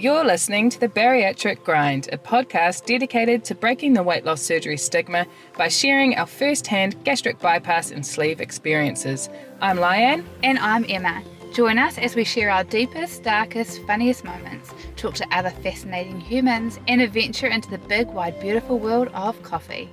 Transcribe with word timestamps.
You're 0.00 0.24
listening 0.24 0.70
to 0.70 0.78
The 0.78 0.86
Bariatric 0.86 1.64
Grind, 1.64 2.08
a 2.12 2.18
podcast 2.18 2.86
dedicated 2.86 3.42
to 3.46 3.54
breaking 3.56 3.94
the 3.94 4.02
weight 4.04 4.24
loss 4.24 4.40
surgery 4.40 4.76
stigma 4.76 5.26
by 5.56 5.66
sharing 5.66 6.14
our 6.14 6.26
first 6.26 6.68
hand 6.68 7.02
gastric 7.02 7.40
bypass 7.40 7.90
and 7.90 8.06
sleeve 8.06 8.40
experiences. 8.40 9.28
I'm 9.60 9.78
Lian. 9.78 10.24
And 10.44 10.56
I'm 10.60 10.86
Emma. 10.88 11.24
Join 11.52 11.78
us 11.78 11.98
as 11.98 12.14
we 12.14 12.22
share 12.22 12.48
our 12.48 12.62
deepest, 12.62 13.24
darkest, 13.24 13.82
funniest 13.88 14.22
moments, 14.22 14.72
talk 14.94 15.14
to 15.14 15.26
other 15.36 15.50
fascinating 15.50 16.20
humans, 16.20 16.78
and 16.86 17.00
adventure 17.00 17.48
into 17.48 17.68
the 17.68 17.78
big, 17.78 18.06
wide, 18.06 18.38
beautiful 18.38 18.78
world 18.78 19.08
of 19.14 19.42
coffee. 19.42 19.90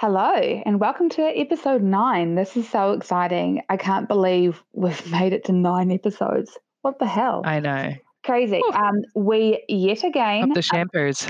Hello, 0.00 0.32
and 0.64 0.78
welcome 0.78 1.08
to 1.08 1.22
episode 1.22 1.82
nine. 1.82 2.36
This 2.36 2.56
is 2.56 2.68
so 2.68 2.92
exciting. 2.92 3.62
I 3.68 3.76
can't 3.76 4.06
believe 4.06 4.62
we've 4.72 5.04
made 5.10 5.32
it 5.32 5.44
to 5.46 5.52
nine 5.52 5.90
episodes. 5.90 6.56
What 6.82 7.00
the 7.00 7.06
hell? 7.06 7.42
I 7.44 7.58
know. 7.58 7.94
Crazy. 8.22 8.60
Um, 8.74 9.02
we 9.16 9.64
yet 9.68 10.04
again. 10.04 10.50
Up 10.50 10.54
the 10.54 10.62
shampers. 10.62 11.26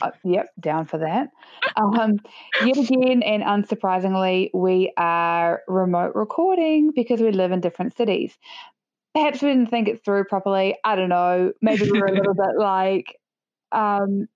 Uh, 0.00 0.12
yep, 0.24 0.48
down 0.58 0.86
for 0.86 0.96
that. 0.96 1.28
Um, 1.76 2.20
yet 2.64 2.78
again, 2.78 3.22
and 3.22 3.42
unsurprisingly, 3.42 4.48
we 4.54 4.94
are 4.96 5.60
remote 5.68 6.14
recording 6.14 6.92
because 6.96 7.20
we 7.20 7.32
live 7.32 7.52
in 7.52 7.60
different 7.60 7.94
cities. 7.98 8.32
Perhaps 9.12 9.42
we 9.42 9.48
didn't 9.48 9.68
think 9.68 9.88
it 9.88 10.02
through 10.02 10.24
properly. 10.24 10.74
I 10.84 10.96
don't 10.96 11.10
know. 11.10 11.52
Maybe 11.60 11.90
we're 11.90 12.06
a 12.06 12.14
little 12.14 12.32
bit 12.48 12.56
like, 12.56 13.20
um, 13.72 14.26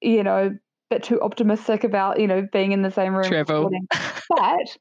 you 0.00 0.24
know, 0.24 0.58
bit 0.92 1.02
too 1.02 1.20
optimistic 1.20 1.84
about 1.84 2.20
you 2.20 2.26
know 2.26 2.46
being 2.52 2.72
in 2.72 2.82
the 2.82 2.90
same 2.90 3.14
room. 3.14 3.28
Travel. 3.28 3.70
But 4.28 4.78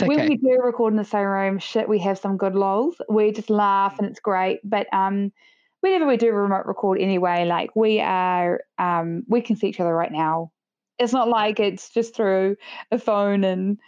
okay. 0.00 0.06
when 0.06 0.28
we 0.28 0.36
do 0.36 0.60
record 0.62 0.92
in 0.92 0.96
the 0.96 1.04
same 1.04 1.26
room, 1.26 1.58
shit, 1.58 1.88
we 1.88 1.98
have 2.00 2.18
some 2.18 2.36
good 2.36 2.54
lols. 2.54 3.00
We 3.08 3.32
just 3.32 3.50
laugh 3.50 3.98
and 3.98 4.06
it's 4.06 4.20
great. 4.20 4.60
But 4.62 4.86
um, 4.92 5.32
whenever 5.80 6.06
we 6.06 6.16
do 6.16 6.30
remote 6.30 6.66
record 6.66 7.00
anyway, 7.00 7.44
like 7.44 7.74
we 7.74 7.98
are, 8.00 8.60
um, 8.78 9.24
we 9.26 9.40
can 9.40 9.56
see 9.56 9.66
each 9.66 9.80
other 9.80 9.94
right 9.94 10.12
now. 10.12 10.52
It's 11.00 11.12
not 11.12 11.28
like 11.28 11.58
it's 11.58 11.90
just 11.90 12.14
through 12.14 12.56
a 12.92 12.98
phone 12.98 13.42
and 13.42 13.78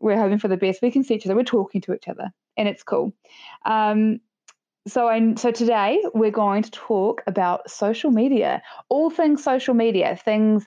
we're 0.00 0.18
hoping 0.18 0.38
for 0.38 0.48
the 0.48 0.56
best. 0.56 0.82
We 0.82 0.90
can 0.90 1.04
see 1.04 1.14
each 1.14 1.26
other. 1.26 1.36
We're 1.36 1.44
talking 1.44 1.80
to 1.82 1.94
each 1.94 2.08
other, 2.08 2.32
and 2.56 2.66
it's 2.66 2.82
cool. 2.82 3.12
Um, 3.64 4.20
so 4.86 5.08
I, 5.08 5.34
so 5.36 5.50
today 5.50 6.02
we're 6.12 6.30
going 6.30 6.62
to 6.62 6.70
talk 6.70 7.22
about 7.26 7.70
social 7.70 8.10
media, 8.10 8.62
all 8.88 9.08
things 9.08 9.42
social 9.42 9.74
media, 9.74 10.16
things 10.16 10.66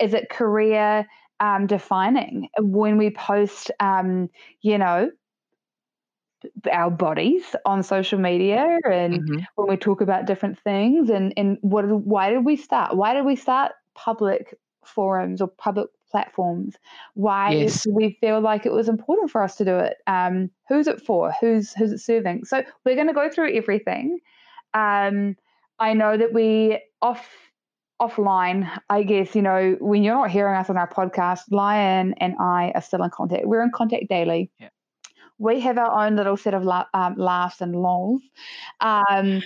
is 0.00 0.14
it 0.14 0.28
career 0.30 1.06
um, 1.40 1.66
defining? 1.66 2.48
When 2.58 2.96
we 2.96 3.10
post, 3.10 3.70
um, 3.80 4.28
you 4.62 4.78
know, 4.78 5.10
our 6.70 6.90
bodies 6.90 7.56
on 7.64 7.82
social 7.82 8.18
media 8.18 8.78
and 8.84 9.14
mm-hmm. 9.14 9.38
when 9.54 9.68
we 9.68 9.76
talk 9.76 10.00
about 10.00 10.26
different 10.26 10.58
things 10.58 11.08
and 11.08 11.32
and 11.36 11.58
what 11.62 11.86
why 11.88 12.30
did 12.30 12.44
we 12.44 12.56
start? 12.56 12.96
Why 12.96 13.14
did 13.14 13.24
we 13.24 13.36
start 13.36 13.72
public 13.94 14.54
forums 14.84 15.40
or 15.40 15.48
public 15.48 15.88
platforms? 16.10 16.76
Why 17.14 17.52
yes. 17.52 17.82
do 17.82 17.92
we 17.92 18.18
feel 18.20 18.40
like 18.40 18.66
it 18.66 18.72
was 18.72 18.88
important 18.88 19.30
for 19.30 19.42
us 19.42 19.56
to 19.56 19.64
do 19.64 19.78
it? 19.78 19.96
Um, 20.06 20.50
who's 20.68 20.86
it 20.86 21.00
for? 21.00 21.32
Who's 21.40 21.72
who's 21.72 21.92
it 21.92 21.98
serving? 21.98 22.44
So 22.44 22.62
we're 22.84 22.94
going 22.94 23.08
to 23.08 23.14
go 23.14 23.30
through 23.30 23.54
everything. 23.56 24.18
Um, 24.74 25.36
i 25.78 25.92
know 25.92 26.16
that 26.16 26.32
we 26.32 26.80
off 27.02 27.28
offline 28.00 28.68
i 28.90 29.02
guess 29.02 29.34
you 29.34 29.42
know 29.42 29.76
when 29.80 30.02
you're 30.02 30.14
not 30.14 30.30
hearing 30.30 30.56
us 30.56 30.68
on 30.68 30.76
our 30.76 30.88
podcast 30.88 31.42
Lian 31.50 32.14
and 32.18 32.34
i 32.40 32.72
are 32.74 32.82
still 32.82 33.02
in 33.02 33.10
contact 33.10 33.46
we're 33.46 33.62
in 33.62 33.70
contact 33.70 34.08
daily 34.08 34.50
yeah. 34.58 34.68
we 35.38 35.60
have 35.60 35.78
our 35.78 36.06
own 36.06 36.16
little 36.16 36.36
set 36.36 36.54
of 36.54 36.64
la- 36.64 36.86
um, 36.92 37.14
laughs 37.16 37.60
and 37.60 37.76
lols 37.76 38.22
um, 38.80 39.42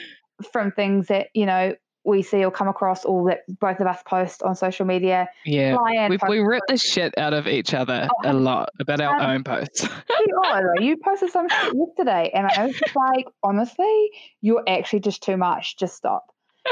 from 0.53 0.73
things 0.73 1.09
that 1.09 1.28
you 1.34 1.45
know 1.45 1.75
we 2.09 2.23
see 2.23 2.43
or 2.45 2.50
come 2.50 2.69
across 2.69 3.05
or 3.05 3.28
that 3.28 3.41
both 3.61 3.81
of 3.81 3.87
us 3.87 4.03
post 4.06 4.43
on 4.43 4.56
social 4.56 4.87
media. 4.87 5.28
Yeah, 5.44 5.77
we 6.09 6.19
we 6.27 6.39
rip 6.39 6.62
the 6.67 6.78
shit 6.78 7.17
out 7.19 7.34
of 7.34 7.47
each 7.47 7.75
other 7.75 8.09
oh, 8.25 8.31
a 8.31 8.33
lot 8.33 8.71
about 8.81 9.00
our 9.00 9.17
um, 9.17 9.31
own 9.31 9.44
posts. 9.44 9.83
you 10.81 10.97
posted 11.05 11.31
some 11.31 11.49
shit 11.49 11.75
yesterday, 11.77 12.31
and 12.34 12.47
I 12.47 12.67
was 12.67 12.77
just 12.77 12.97
like, 12.97 13.27
honestly, 13.43 14.11
you're 14.41 14.62
actually 14.67 15.00
just 15.00 15.23
too 15.23 15.37
much. 15.37 15.77
Just 15.77 15.97
stop. 15.97 16.25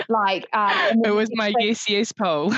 Like, 0.08 0.46
um, 0.52 1.02
it 1.04 1.10
was 1.10 1.30
my 1.34 1.48
like, 1.48 1.56
yes 1.60 1.88
yes 1.88 2.12
poll. 2.12 2.52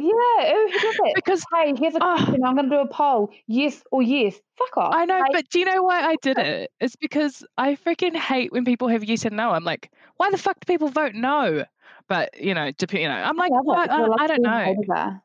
Yeah, 0.00 0.54
who 0.54 0.70
does 0.70 0.96
it? 1.04 1.14
Because 1.14 1.44
hey, 1.52 1.74
here's 1.76 1.94
a 1.94 1.98
ah. 2.00 2.16
question. 2.16 2.40
Oh, 2.42 2.48
I'm 2.48 2.56
going 2.56 2.70
to 2.70 2.76
do 2.76 2.80
a 2.80 2.86
poll. 2.86 3.30
Yes 3.46 3.82
or 3.90 4.02
yes. 4.02 4.36
Fuck 4.56 4.76
off. 4.78 4.94
I 4.94 5.04
know, 5.04 5.18
like, 5.18 5.32
but 5.32 5.48
do 5.50 5.58
you 5.58 5.66
know 5.66 5.82
why 5.82 6.00
I 6.00 6.16
did 6.22 6.38
it? 6.38 6.70
It's 6.80 6.96
because 6.96 7.44
I 7.58 7.74
freaking 7.74 8.16
hate 8.16 8.52
when 8.52 8.64
people 8.64 8.88
have 8.88 9.04
yes 9.04 9.24
and 9.26 9.36
no. 9.36 9.50
I'm 9.50 9.64
like, 9.64 9.90
why 10.16 10.30
the 10.30 10.38
fuck 10.38 10.58
do 10.60 10.72
people 10.72 10.88
vote 10.88 11.14
no? 11.14 11.64
But 12.08 12.40
you 12.40 12.54
know, 12.54 12.70
dep- 12.72 12.94
you 12.94 13.06
know, 13.06 13.14
I'm 13.14 13.36
like, 13.36 13.52
I, 13.52 13.86
I, 13.86 14.24
I 14.24 14.26
don't 14.26 14.42
know. 14.42 15.20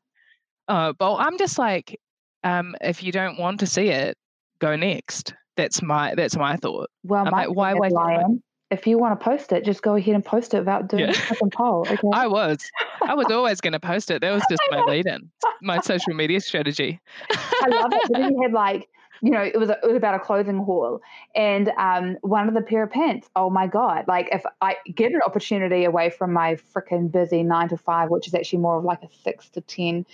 Oh, 0.70 0.94
but 0.94 1.16
I'm 1.16 1.38
just 1.38 1.58
like, 1.58 1.98
um, 2.44 2.76
if 2.82 3.02
you 3.02 3.14
don't 3.14 3.40
want 3.40 3.62
to 3.62 3.68
see 3.68 3.88
it, 3.88 4.18
go 4.60 4.76
next. 4.76 5.34
That's 5.56 5.82
my 5.82 6.14
that's 6.16 6.36
my 6.36 6.58
thought. 6.58 6.90
Well, 7.04 7.26
I'm 7.26 7.32
like, 7.32 7.50
why 7.50 7.74
time? 7.74 8.44
If 8.70 8.86
you 8.86 8.98
want 8.98 9.18
to 9.18 9.24
post 9.24 9.52
it, 9.52 9.64
just 9.64 9.82
go 9.82 9.96
ahead 9.96 10.14
and 10.14 10.24
post 10.24 10.54
it 10.54 10.60
without 10.60 10.90
doing 10.90 11.04
yeah. 11.04 11.12
a 11.12 11.14
fucking 11.14 11.52
poll. 11.52 11.86
Okay? 11.90 12.10
I 12.14 12.28
was, 12.28 12.60
I 13.02 13.14
was 13.14 13.28
always 13.32 13.62
going 13.62 13.74
to 13.74 13.80
post 13.80 14.12
it. 14.12 14.22
That 14.22 14.32
was 14.32 14.44
just 14.50 14.62
my 14.70 14.82
lead-in, 14.84 15.32
my 15.62 15.80
social 15.80 16.14
media 16.14 16.42
strategy. 16.42 17.00
I 17.32 17.68
love 17.70 17.94
it. 17.94 18.02
But 18.10 18.20
then 18.20 18.34
you 18.34 18.42
had 18.42 18.52
like 18.52 18.90
you 19.22 19.32
know, 19.32 19.42
it 19.42 19.58
was 19.58 19.70
a, 19.70 19.78
it 19.84 19.88
was 19.88 19.96
about 19.96 20.16
a 20.16 20.20
clothing 20.20 20.58
haul, 20.58 21.02
and 21.36 21.70
um, 21.78 22.18
one 22.22 22.48
of 22.48 22.54
the 22.54 22.62
pair 22.62 22.84
of 22.84 22.92
pants. 22.92 23.30
Oh 23.36 23.50
my 23.50 23.68
god! 23.68 24.06
Like 24.08 24.30
if 24.32 24.44
I 24.62 24.76
get 24.94 25.12
an 25.12 25.22
opportunity 25.26 25.86
away 25.86 26.10
from 26.10 26.34
my 26.34 26.56
freaking 26.74 27.12
busy 27.12 27.44
nine 27.44 27.70
to 27.70 27.78
five, 27.78 28.10
which 28.10 28.28
is 28.28 28.34
actually 28.34 28.60
more 28.60 28.78
of 28.78 28.84
like 28.84 29.04
a 29.04 29.10
six 29.24 29.50
to 29.50 29.62
ten 29.62 30.06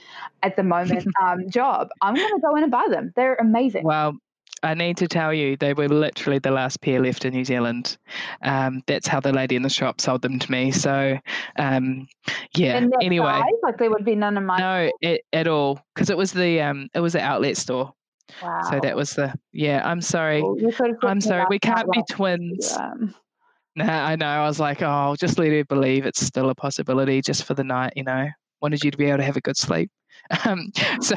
at 0.42 0.56
the 0.56 0.64
moment 0.64 1.06
um, 1.22 1.50
job, 1.50 1.90
I'm 2.02 2.16
going 2.16 2.34
to 2.34 2.42
go 2.42 2.56
in 2.56 2.64
and 2.64 2.72
buy 2.72 2.88
them. 2.90 3.14
They're 3.16 3.36
amazing. 3.36 3.84
Well, 3.84 4.18
I 4.64 4.74
need 4.74 4.98
to 4.98 5.08
tell 5.08 5.34
you, 5.34 5.58
they 5.58 5.74
were 5.74 5.90
literally 5.90 6.40
the 6.40 6.52
last 6.52 6.82
pair 6.82 7.02
left 7.02 7.26
in 7.26 7.34
New 7.34 7.44
Zealand. 7.44 7.98
Um, 8.42 8.82
that's 8.88 9.08
how 9.08 9.20
the 9.20 9.34
lady 9.34 9.58
in 9.58 9.62
the 9.62 9.70
shop 9.70 10.00
sold 10.00 10.22
them 10.22 10.40
to 10.40 10.52
me. 10.52 10.72
So, 10.72 11.18
um, 11.60 12.08
yeah. 12.56 12.88
Anyway, 13.02 13.28
size? 13.28 13.44
like 13.62 13.78
they 13.78 13.90
would 13.90 14.06
be 14.06 14.16
none 14.16 14.38
of 14.38 14.44
my. 14.44 14.58
No, 14.58 14.92
it, 15.02 15.22
at 15.34 15.48
all, 15.48 15.82
because 15.94 16.10
it 16.10 16.18
was 16.18 16.32
the 16.32 16.62
um, 16.62 16.88
it 16.94 17.02
was 17.02 17.14
the 17.14 17.22
outlet 17.22 17.58
store. 17.58 17.94
Wow. 18.42 18.62
So 18.70 18.80
that 18.82 18.96
was 18.96 19.12
the 19.12 19.34
yeah. 19.52 19.82
I'm 19.84 20.02
sorry. 20.02 20.42
Well, 20.42 20.56
I'm 21.04 21.20
sorry. 21.20 21.46
We 21.50 21.60
can't 21.60 21.92
be 21.92 22.02
twins. 22.10 22.72
Yeah. 22.72 22.94
Nah, 23.76 24.06
I 24.06 24.16
know. 24.16 24.28
I 24.28 24.48
was 24.48 24.60
like, 24.60 24.82
oh, 24.82 25.16
just 25.20 25.38
let 25.40 25.52
her 25.52 25.66
believe 25.66 26.06
it's 26.06 26.22
still 26.22 26.50
a 26.50 26.56
possibility 26.56 27.22
just 27.22 27.44
for 27.44 27.54
the 27.54 27.64
night. 27.64 27.94
You 27.96 28.04
know, 28.04 28.30
wanted 28.62 28.84
you 28.84 28.92
to 28.92 28.98
be 28.98 29.06
able 29.06 29.18
to 29.18 29.24
have 29.24 29.36
a 29.36 29.42
good 29.42 29.58
sleep. 29.58 29.92
Um, 30.46 30.72
so 31.02 31.16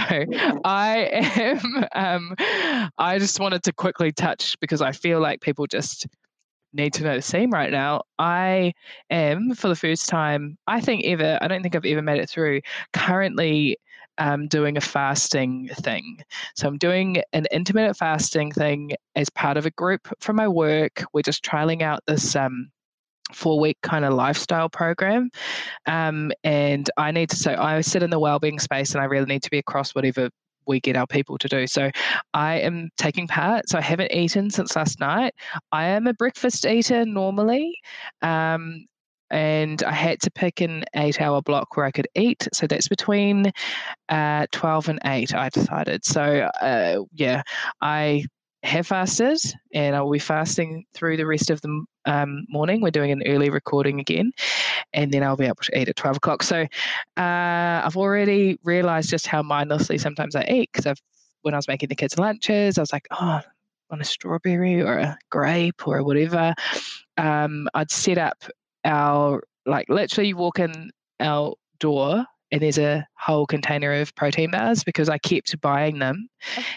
I 0.65 1.09
am. 1.12 1.87
Um, 1.95 2.34
I 2.99 3.19
just 3.19 3.41
wanted 3.41 3.62
to 3.65 3.73
quickly 3.73 4.12
touch 4.12 4.59
because 4.61 4.81
I 4.81 4.93
feel 4.93 5.21
like 5.21 5.41
people 5.41 5.67
just 5.67 6.07
need 6.73 6.93
to 6.95 7.05
know 7.05 7.17
the 7.17 7.23
same 7.23 7.51
right 7.51 7.71
now. 7.71 8.03
I 8.19 8.73
am 9.11 9.55
for 9.55 9.69
the 9.69 9.77
first 9.77 10.09
time, 10.09 10.59
I 10.67 10.81
think 10.81 11.05
ever. 11.05 11.39
I 11.41 11.49
don't 11.49 11.62
think 11.62 11.75
I've 11.75 11.85
ever 11.85 12.03
made 12.03 12.21
it 12.21 12.29
through. 12.29 12.61
Currently 12.93 13.79
um, 14.19 14.49
doing 14.49 14.77
a 14.77 14.81
fasting 14.81 15.69
thing. 15.75 16.23
So 16.55 16.69
I'm 16.69 16.79
doing 16.79 17.23
an 17.33 17.47
intermittent 17.51 17.97
fasting 17.97 18.53
thing 18.53 18.93
as 19.15 19.29
part 19.31 19.56
of 19.56 19.67
a 19.67 19.71
group 19.71 20.09
from 20.21 20.37
my 20.37 20.49
work. 20.49 21.05
We're 21.12 21.23
just 21.23 21.45
trialing 21.45 21.83
out 21.83 22.01
this 22.06 22.35
um, 22.37 22.71
four 23.32 23.59
week 23.59 23.78
kind 23.82 24.04
of 24.04 24.14
lifestyle 24.14 24.69
program. 24.69 25.31
Um, 25.87 26.32
and 26.44 26.88
I 26.97 27.10
need 27.10 27.31
to, 27.31 27.37
so 27.37 27.54
I 27.54 27.81
sit 27.81 28.03
in 28.03 28.11
the 28.11 28.19
well-being 28.19 28.58
space 28.58 28.93
and 28.93 29.00
I 29.00 29.05
really 29.05 29.26
need 29.26 29.43
to 29.43 29.50
be 29.50 29.58
across 29.58 29.94
whatever 29.94 30.31
we 30.67 30.81
get 30.81 30.96
our 30.96 31.06
people 31.06 31.38
to 31.38 31.49
do. 31.49 31.67
So 31.67 31.90
I 32.34 32.61
am 32.61 32.90
taking 32.96 33.28
part. 33.28 33.69
So 33.69 33.78
I 33.78 33.82
haven't 33.82 34.12
eaten 34.12 34.50
since 34.50 34.76
last 34.76 35.00
night. 35.00 35.34
I 35.73 35.87
am 35.87 36.06
a 36.06 36.14
breakfast 36.14 36.67
eater 36.67 37.05
normally. 37.05 37.78
Um, 38.23 38.84
and 39.31 39.82
I 39.82 39.93
had 39.93 40.20
to 40.20 40.31
pick 40.31 40.61
an 40.61 40.84
eight 40.94 41.20
hour 41.20 41.43
block 41.43 41.76
where 41.76 41.87
I 41.87 41.90
could 41.90 42.06
eat. 42.14 42.46
So 42.52 42.67
that's 42.67 42.88
between 42.88 43.50
uh, 44.08 44.46
12 44.52 44.88
and 44.88 45.00
8, 45.05 45.34
I 45.34 45.49
decided. 45.49 46.05
So, 46.05 46.49
uh, 46.61 47.02
yeah, 47.12 47.43
I 47.81 48.25
have 48.62 48.87
fasted 48.87 49.38
and 49.73 49.94
I 49.94 50.00
will 50.03 50.12
be 50.12 50.19
fasting 50.19 50.85
through 50.94 51.17
the 51.17 51.26
rest 51.26 51.50
of 51.50 51.61
the 51.61 51.85
um, 52.05 52.47
morning. 52.49 52.81
We're 52.81 52.91
doing 52.91 53.12
an 53.12 53.23
early 53.26 53.50
recording 53.50 54.00
again, 54.00 54.32
and 54.93 55.12
then 55.12 55.23
I'll 55.23 55.37
be 55.37 55.47
able 55.47 55.56
to 55.62 55.79
eat 55.79 55.88
at 55.88 55.97
12 55.97 56.17
o'clock. 56.17 56.43
So, 56.43 56.62
uh, 57.17 57.82
I've 57.85 57.97
already 57.97 58.58
realized 58.64 59.11
just 59.11 59.26
how 59.26 59.43
mindlessly 59.43 59.99
sometimes 59.99 60.35
I 60.35 60.44
eat 60.44 60.70
because 60.73 60.87
I've 60.87 61.00
when 61.43 61.55
I 61.55 61.58
was 61.58 61.69
making 61.69 61.91
the 61.91 61.94
kids' 61.94 62.19
lunches, 62.19 62.76
I 62.76 62.82
was 62.82 62.93
like, 62.93 63.06
oh, 63.12 63.41
on 63.91 64.00
a 64.00 64.05
strawberry 64.05 64.82
or 64.82 64.99
a 64.99 65.19
grape 65.31 65.87
or 65.87 66.03
whatever. 66.03 66.55
Um, 67.19 67.69
I'd 67.75 67.91
set 67.91 68.19
up 68.19 68.44
our 68.85 69.43
like 69.64 69.88
literally 69.88 70.29
you 70.29 70.37
walk 70.37 70.58
in 70.58 70.91
our 71.20 71.55
door 71.79 72.25
and 72.52 72.62
there's 72.62 72.78
a 72.78 73.06
whole 73.14 73.46
container 73.46 73.93
of 73.93 74.14
protein 74.14 74.50
bars 74.50 74.84
because 74.84 75.08
I 75.08 75.19
kept 75.19 75.60
buying 75.60 75.98
them, 75.98 76.28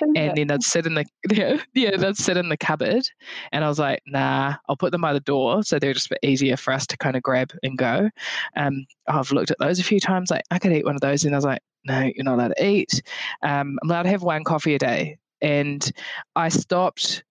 and 0.01 0.35
then 0.35 0.47
they'd 0.47 0.63
sit 0.63 0.85
in 0.85 0.95
the 0.95 1.05
yeah, 1.31 1.61
yeah 1.73 1.95
they'd 1.97 2.17
sit 2.17 2.37
in 2.37 2.49
the 2.49 2.57
cupboard, 2.57 3.03
and 3.51 3.63
I 3.63 3.67
was 3.67 3.79
like, 3.79 4.01
nah, 4.07 4.55
I'll 4.67 4.77
put 4.77 4.91
them 4.91 5.01
by 5.01 5.13
the 5.13 5.19
door 5.19 5.63
so 5.63 5.79
they're 5.79 5.93
just 5.93 6.11
easier 6.23 6.57
for 6.57 6.73
us 6.73 6.87
to 6.87 6.97
kind 6.97 7.15
of 7.15 7.23
grab 7.23 7.51
and 7.63 7.77
go. 7.77 8.09
Um, 8.55 8.85
I've 9.07 9.31
looked 9.31 9.51
at 9.51 9.59
those 9.59 9.79
a 9.79 9.83
few 9.83 9.99
times, 9.99 10.31
like 10.31 10.43
I 10.51 10.59
could 10.59 10.73
eat 10.73 10.85
one 10.85 10.95
of 10.95 11.01
those, 11.01 11.25
and 11.25 11.35
I 11.35 11.37
was 11.37 11.45
like, 11.45 11.61
no, 11.85 11.99
you're 11.99 12.23
not 12.23 12.35
allowed 12.35 12.53
to 12.57 12.65
eat. 12.65 13.01
Um, 13.43 13.77
I'm 13.81 13.89
allowed 13.89 14.03
to 14.03 14.09
have 14.09 14.23
one 14.23 14.43
coffee 14.43 14.75
a 14.75 14.79
day, 14.79 15.17
and 15.41 15.89
I 16.35 16.49
stopped 16.49 17.23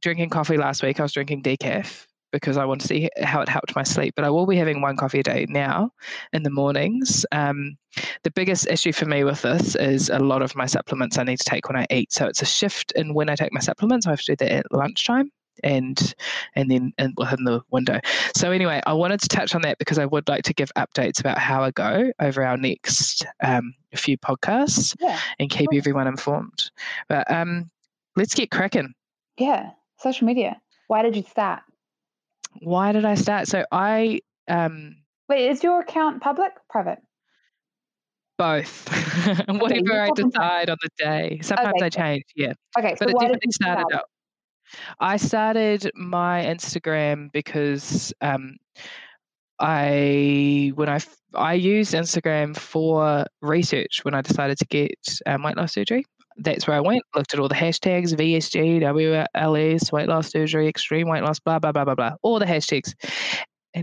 drinking 0.00 0.30
coffee 0.30 0.56
last 0.56 0.82
week. 0.82 1.00
I 1.00 1.02
was 1.02 1.12
drinking 1.12 1.42
decaf 1.42 2.06
because 2.34 2.56
I 2.56 2.64
want 2.64 2.80
to 2.80 2.88
see 2.88 3.08
how 3.22 3.40
it 3.40 3.48
helped 3.48 3.76
my 3.76 3.84
sleep. 3.84 4.14
But 4.16 4.24
I 4.24 4.30
will 4.30 4.44
be 4.44 4.56
having 4.56 4.80
one 4.80 4.96
coffee 4.96 5.20
a 5.20 5.22
day 5.22 5.46
now 5.48 5.92
in 6.32 6.42
the 6.42 6.50
mornings. 6.50 7.24
Um, 7.30 7.78
the 8.24 8.32
biggest 8.32 8.66
issue 8.66 8.92
for 8.92 9.06
me 9.06 9.22
with 9.22 9.40
this 9.42 9.76
is 9.76 10.10
a 10.10 10.18
lot 10.18 10.42
of 10.42 10.56
my 10.56 10.66
supplements 10.66 11.16
I 11.16 11.22
need 11.22 11.38
to 11.38 11.44
take 11.44 11.68
when 11.68 11.76
I 11.76 11.86
eat. 11.90 12.12
So 12.12 12.26
it's 12.26 12.42
a 12.42 12.46
shift 12.46 12.90
in 12.96 13.14
when 13.14 13.30
I 13.30 13.36
take 13.36 13.52
my 13.52 13.60
supplements. 13.60 14.06
I 14.06 14.10
have 14.10 14.20
to 14.22 14.34
do 14.34 14.44
that 14.44 14.52
at 14.52 14.72
lunchtime 14.72 15.30
and 15.62 16.14
and 16.56 16.68
then 16.68 16.92
in, 16.98 17.14
within 17.16 17.44
the 17.44 17.62
window. 17.70 18.00
So 18.34 18.50
anyway, 18.50 18.82
I 18.84 18.94
wanted 18.94 19.20
to 19.20 19.28
touch 19.28 19.54
on 19.54 19.62
that 19.62 19.78
because 19.78 20.00
I 20.00 20.06
would 20.06 20.28
like 20.28 20.42
to 20.44 20.54
give 20.54 20.72
updates 20.76 21.20
about 21.20 21.38
how 21.38 21.62
I 21.62 21.70
go 21.70 22.10
over 22.20 22.44
our 22.44 22.56
next 22.56 23.24
um, 23.44 23.72
few 23.94 24.18
podcasts 24.18 24.96
yeah, 25.00 25.20
and 25.38 25.48
keep 25.48 25.70
cool. 25.70 25.78
everyone 25.78 26.08
informed. 26.08 26.72
But 27.08 27.30
um, 27.30 27.70
let's 28.16 28.34
get 28.34 28.50
cracking. 28.50 28.92
Yeah, 29.38 29.70
social 29.98 30.26
media. 30.26 30.60
Why 30.88 31.02
did 31.02 31.14
you 31.14 31.22
start? 31.22 31.62
Why 32.60 32.92
did 32.92 33.04
I 33.04 33.14
start? 33.14 33.48
So 33.48 33.64
I 33.70 34.20
um 34.48 34.96
wait, 35.28 35.50
is 35.50 35.62
your 35.62 35.80
account 35.80 36.22
public, 36.22 36.52
private? 36.68 36.98
Both. 38.36 38.88
Whatever 39.48 40.00
I 40.00 40.10
decide 40.14 40.68
on 40.68 40.76
the 40.82 40.90
day. 40.98 41.38
Sometimes 41.42 41.74
okay. 41.76 41.86
I 41.86 41.88
change, 41.88 42.24
yeah. 42.34 42.52
Okay, 42.76 42.96
but 42.98 43.08
so 43.10 43.16
it 43.16 43.20
definitely 43.20 43.52
started 43.52 43.84
start? 43.88 43.92
out. 43.92 44.08
I 44.98 45.16
started 45.18 45.90
my 45.94 46.42
Instagram 46.44 47.30
because 47.32 48.12
um, 48.20 48.56
I 49.60 50.72
when 50.74 50.88
I 50.88 50.98
I 51.34 51.54
used 51.54 51.94
Instagram 51.94 52.56
for 52.56 53.26
research 53.40 54.00
when 54.02 54.14
I 54.14 54.22
decided 54.22 54.58
to 54.58 54.66
get 54.66 54.98
um, 55.26 55.42
weight 55.42 55.56
loss 55.56 55.74
surgery 55.74 56.04
that's 56.38 56.66
where 56.66 56.76
I 56.76 56.80
went, 56.80 57.02
looked 57.14 57.34
at 57.34 57.40
all 57.40 57.48
the 57.48 57.54
hashtags 57.54 58.12
VSG, 58.14 58.80
WLS, 58.80 59.92
weight 59.92 60.08
loss 60.08 60.30
surgery, 60.30 60.68
extreme 60.68 61.08
weight 61.08 61.22
loss, 61.22 61.38
blah, 61.38 61.58
blah, 61.58 61.72
blah, 61.72 61.84
blah, 61.84 61.94
blah, 61.94 62.12
all 62.22 62.38
the 62.38 62.46
hashtags, 62.46 62.94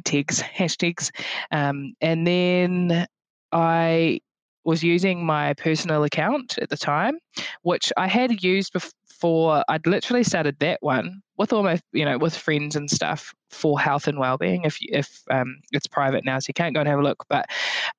tags, 0.03 0.41
hashtags. 0.57 1.11
Um, 1.51 1.93
and 2.01 2.25
then 2.25 3.05
I 3.51 4.19
was 4.63 4.83
using 4.83 5.25
my 5.25 5.53
personal 5.53 6.03
account 6.03 6.57
at 6.59 6.69
the 6.69 6.77
time, 6.77 7.17
which 7.63 7.91
I 7.97 8.07
had 8.07 8.43
used 8.43 8.73
before. 8.73 9.63
I'd 9.67 9.87
literally 9.87 10.23
started 10.23 10.57
that 10.59 10.79
one 10.81 11.21
with 11.41 11.53
all 11.53 11.63
my, 11.63 11.79
you 11.91 12.05
know, 12.05 12.17
with 12.17 12.35
friends 12.35 12.75
and 12.75 12.89
stuff 12.89 13.33
for 13.49 13.79
health 13.79 14.07
and 14.07 14.19
well-being. 14.19 14.63
If 14.63 14.77
if 14.81 15.21
um, 15.29 15.57
it's 15.71 15.87
private 15.87 16.23
now, 16.23 16.39
so 16.39 16.45
you 16.49 16.53
can't 16.53 16.73
go 16.73 16.79
and 16.79 16.89
have 16.89 16.99
a 16.99 17.03
look. 17.03 17.25
But 17.29 17.47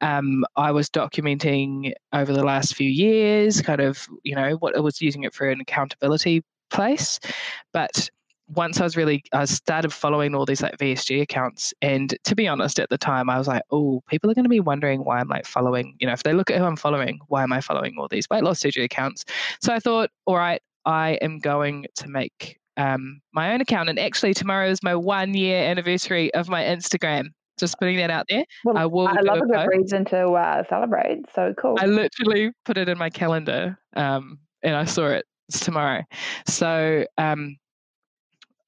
um, 0.00 0.44
I 0.56 0.71
was 0.71 0.89
documenting 0.89 1.93
over 2.12 2.33
the 2.33 2.44
last 2.44 2.75
few 2.75 2.89
years, 2.89 3.61
kind 3.61 3.81
of, 3.81 4.06
you 4.23 4.35
know, 4.35 4.55
what 4.55 4.77
I 4.77 4.81
was 4.81 5.00
using 5.00 5.25
it 5.25 5.35
for 5.35 5.49
an 5.49 5.61
accountability 5.61 6.43
place, 6.71 7.21
but 7.73 8.09
once 8.49 8.81
I 8.81 8.85
was 8.85 8.97
really, 8.97 9.23
I 9.33 9.45
started 9.47 9.93
following 9.93 10.35
all 10.35 10.45
these 10.45 10.62
like 10.62 10.77
VSG 10.77 11.23
accounts. 11.23 11.73
And 11.81 12.15
to 12.25 12.35
be 12.35 12.47
honest, 12.49 12.79
at 12.79 12.91
the 12.91 12.99
time, 12.99 13.31
I 13.31 13.38
was 13.38 13.49
like, 13.49 13.62
oh, 13.71 14.03
people 14.09 14.31
are 14.31 14.35
going 14.35 14.45
to 14.45 14.50
be 14.50 14.61
wondering 14.61 15.05
why 15.05 15.21
I'm 15.21 15.29
like 15.29 15.47
following, 15.47 15.97
you 16.00 16.06
know, 16.06 16.12
if 16.12 16.23
they 16.23 16.35
look 16.35 16.50
at 16.50 16.59
who 16.59 16.65
I'm 16.65 16.77
following, 16.77 17.19
why 17.29 17.45
am 17.45 17.53
I 17.53 17.61
following 17.61 17.95
all 17.99 18.09
these 18.09 18.29
weight 18.29 18.43
loss 18.43 18.61
surgery 18.61 18.85
accounts? 18.85 19.25
So 19.62 19.73
I 19.73 19.79
thought, 19.79 20.11
all 20.27 20.37
right, 20.37 20.61
I 20.85 21.12
am 21.23 21.38
going 21.38 21.87
to 21.97 22.09
make 22.09 22.59
um, 22.77 23.21
my 23.33 23.53
own 23.53 23.61
account. 23.61 23.89
And 23.89 23.99
actually, 23.99 24.35
tomorrow 24.35 24.69
is 24.69 24.83
my 24.83 24.95
one 24.95 25.35
year 25.35 25.63
anniversary 25.63 26.33
of 26.35 26.49
my 26.49 26.63
Instagram. 26.63 27.27
Just 27.59 27.79
putting 27.79 27.99
that 27.99 28.11
out 28.11 28.27
there. 28.29 28.45
Well, 28.65 28.79
I 28.79 28.87
will. 28.87 29.07
I 29.09 29.21
love 29.21 29.39
a 29.39 29.47
good 29.47 29.69
reason 29.69 30.05
to 30.07 30.31
uh, 30.33 30.65
celebrate. 30.69 31.25
So 31.35 31.55
cool. 31.57 31.77
I 31.79 31.87
literally 31.87 32.51
put 32.65 32.79
it 32.79 32.89
in 32.89 32.97
my 32.99 33.11
calendar, 33.11 33.79
um, 33.95 34.39
and 34.63 34.75
I 34.75 34.85
saw 34.85 35.09
it. 35.09 35.27
It's 35.49 35.61
tomorrow. 35.61 36.03
So 36.47 37.05
um, 37.19 37.57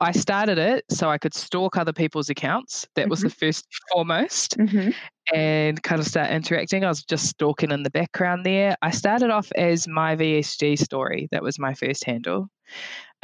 I 0.00 0.12
started 0.12 0.58
it 0.58 0.84
so 0.90 1.08
I 1.08 1.18
could 1.18 1.32
stalk 1.32 1.78
other 1.78 1.92
people's 1.92 2.28
accounts. 2.28 2.86
That 2.94 3.02
mm-hmm. 3.02 3.10
was 3.10 3.20
the 3.20 3.28
mm-hmm. 3.28 3.46
first 3.46 3.66
foremost. 3.90 4.58
Mm-hmm. 4.58 4.90
And 5.34 5.82
kind 5.82 5.98
of 5.98 6.06
start 6.06 6.30
interacting. 6.30 6.84
I 6.84 6.88
was 6.88 7.02
just 7.02 7.26
stalking 7.26 7.70
in 7.70 7.82
the 7.82 7.90
background 7.90 8.44
there. 8.44 8.76
I 8.82 8.90
started 8.90 9.30
off 9.30 9.50
as 9.56 9.88
my 9.88 10.14
VSG 10.14 10.78
story. 10.78 11.28
That 11.32 11.42
was 11.42 11.58
my 11.58 11.72
first 11.72 12.04
handle. 12.04 12.50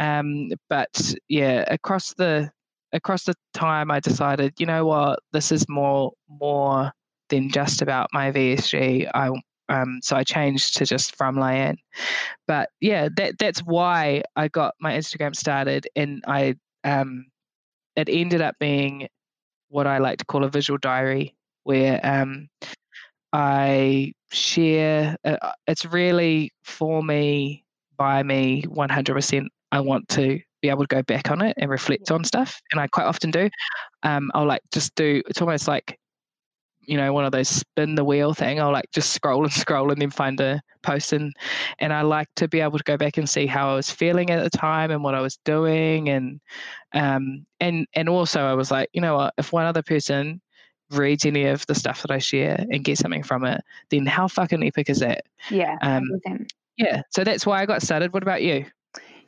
Um, 0.00 0.50
but 0.68 1.14
yeah, 1.28 1.64
across 1.68 2.14
the 2.14 2.50
across 2.92 3.24
the 3.24 3.34
time, 3.54 3.90
I 3.90 4.00
decided, 4.00 4.54
you 4.58 4.66
know 4.66 4.86
what, 4.86 5.20
this 5.32 5.52
is 5.52 5.68
more 5.68 6.12
more 6.28 6.90
than 7.28 7.50
just 7.50 7.82
about 7.82 8.08
my 8.12 8.32
VSG. 8.32 9.08
I 9.14 9.30
um, 9.68 10.00
so 10.02 10.16
I 10.16 10.24
changed 10.24 10.78
to 10.78 10.86
just 10.86 11.14
from 11.16 11.36
Lian. 11.36 11.76
But 12.48 12.70
yeah, 12.80 13.08
that 13.16 13.38
that's 13.38 13.60
why 13.60 14.22
I 14.36 14.48
got 14.48 14.74
my 14.80 14.94
Instagram 14.94 15.36
started, 15.36 15.86
and 15.94 16.24
I 16.26 16.54
um, 16.82 17.26
it 17.94 18.08
ended 18.10 18.40
up 18.40 18.56
being 18.58 19.06
what 19.68 19.86
I 19.86 19.98
like 19.98 20.18
to 20.18 20.24
call 20.24 20.44
a 20.44 20.48
visual 20.48 20.78
diary, 20.78 21.36
where 21.64 22.00
um, 22.02 22.48
I 23.34 24.12
share. 24.32 25.16
Uh, 25.24 25.52
it's 25.66 25.84
really 25.84 26.52
for 26.64 27.02
me, 27.02 27.64
by 27.98 28.22
me, 28.22 28.62
one 28.62 28.88
hundred 28.88 29.14
percent 29.14 29.52
I 29.72 29.80
want 29.80 30.08
to 30.10 30.40
be 30.62 30.68
able 30.68 30.84
to 30.84 30.94
go 30.94 31.02
back 31.02 31.30
on 31.30 31.42
it 31.42 31.56
and 31.58 31.70
reflect 31.70 32.10
on 32.10 32.24
stuff. 32.24 32.60
And 32.72 32.80
I 32.80 32.86
quite 32.86 33.06
often 33.06 33.30
do. 33.30 33.48
Um, 34.02 34.30
I'll 34.34 34.46
like 34.46 34.62
just 34.72 34.94
do, 34.94 35.22
it's 35.28 35.40
almost 35.40 35.68
like, 35.68 35.98
you 36.82 36.96
know, 36.96 37.12
one 37.12 37.24
of 37.24 37.32
those 37.32 37.48
spin 37.48 37.94
the 37.94 38.04
wheel 38.04 38.34
thing. 38.34 38.60
I'll 38.60 38.72
like 38.72 38.90
just 38.92 39.12
scroll 39.12 39.44
and 39.44 39.52
scroll 39.52 39.90
and 39.90 40.00
then 40.00 40.10
find 40.10 40.40
a 40.40 40.60
post 40.82 41.12
and 41.12 41.34
and 41.78 41.92
I 41.92 42.00
like 42.00 42.28
to 42.36 42.48
be 42.48 42.60
able 42.60 42.78
to 42.78 42.84
go 42.84 42.96
back 42.96 43.18
and 43.18 43.28
see 43.28 43.46
how 43.46 43.70
I 43.70 43.74
was 43.74 43.90
feeling 43.90 44.30
at 44.30 44.42
the 44.42 44.58
time 44.58 44.90
and 44.90 45.04
what 45.04 45.14
I 45.14 45.20
was 45.20 45.36
doing 45.44 46.08
and 46.08 46.40
um 46.94 47.44
and 47.60 47.86
and 47.94 48.08
also 48.08 48.40
I 48.40 48.54
was 48.54 48.70
like, 48.70 48.88
you 48.92 49.00
know 49.00 49.16
what, 49.16 49.34
if 49.38 49.52
one 49.52 49.66
other 49.66 49.82
person 49.82 50.40
reads 50.90 51.24
any 51.24 51.44
of 51.44 51.66
the 51.66 51.74
stuff 51.74 52.02
that 52.02 52.10
I 52.10 52.18
share 52.18 52.64
and 52.70 52.84
get 52.84 52.98
something 52.98 53.22
from 53.22 53.44
it, 53.44 53.62
then 53.90 54.06
how 54.06 54.26
fucking 54.28 54.64
epic 54.64 54.90
is 54.90 55.00
that? 55.00 55.24
Yeah. 55.50 55.76
Um, 55.82 56.02
yeah. 56.76 57.02
So 57.10 57.24
that's 57.24 57.46
why 57.46 57.60
I 57.60 57.66
got 57.66 57.82
started. 57.82 58.12
What 58.12 58.22
about 58.22 58.42
you? 58.42 58.66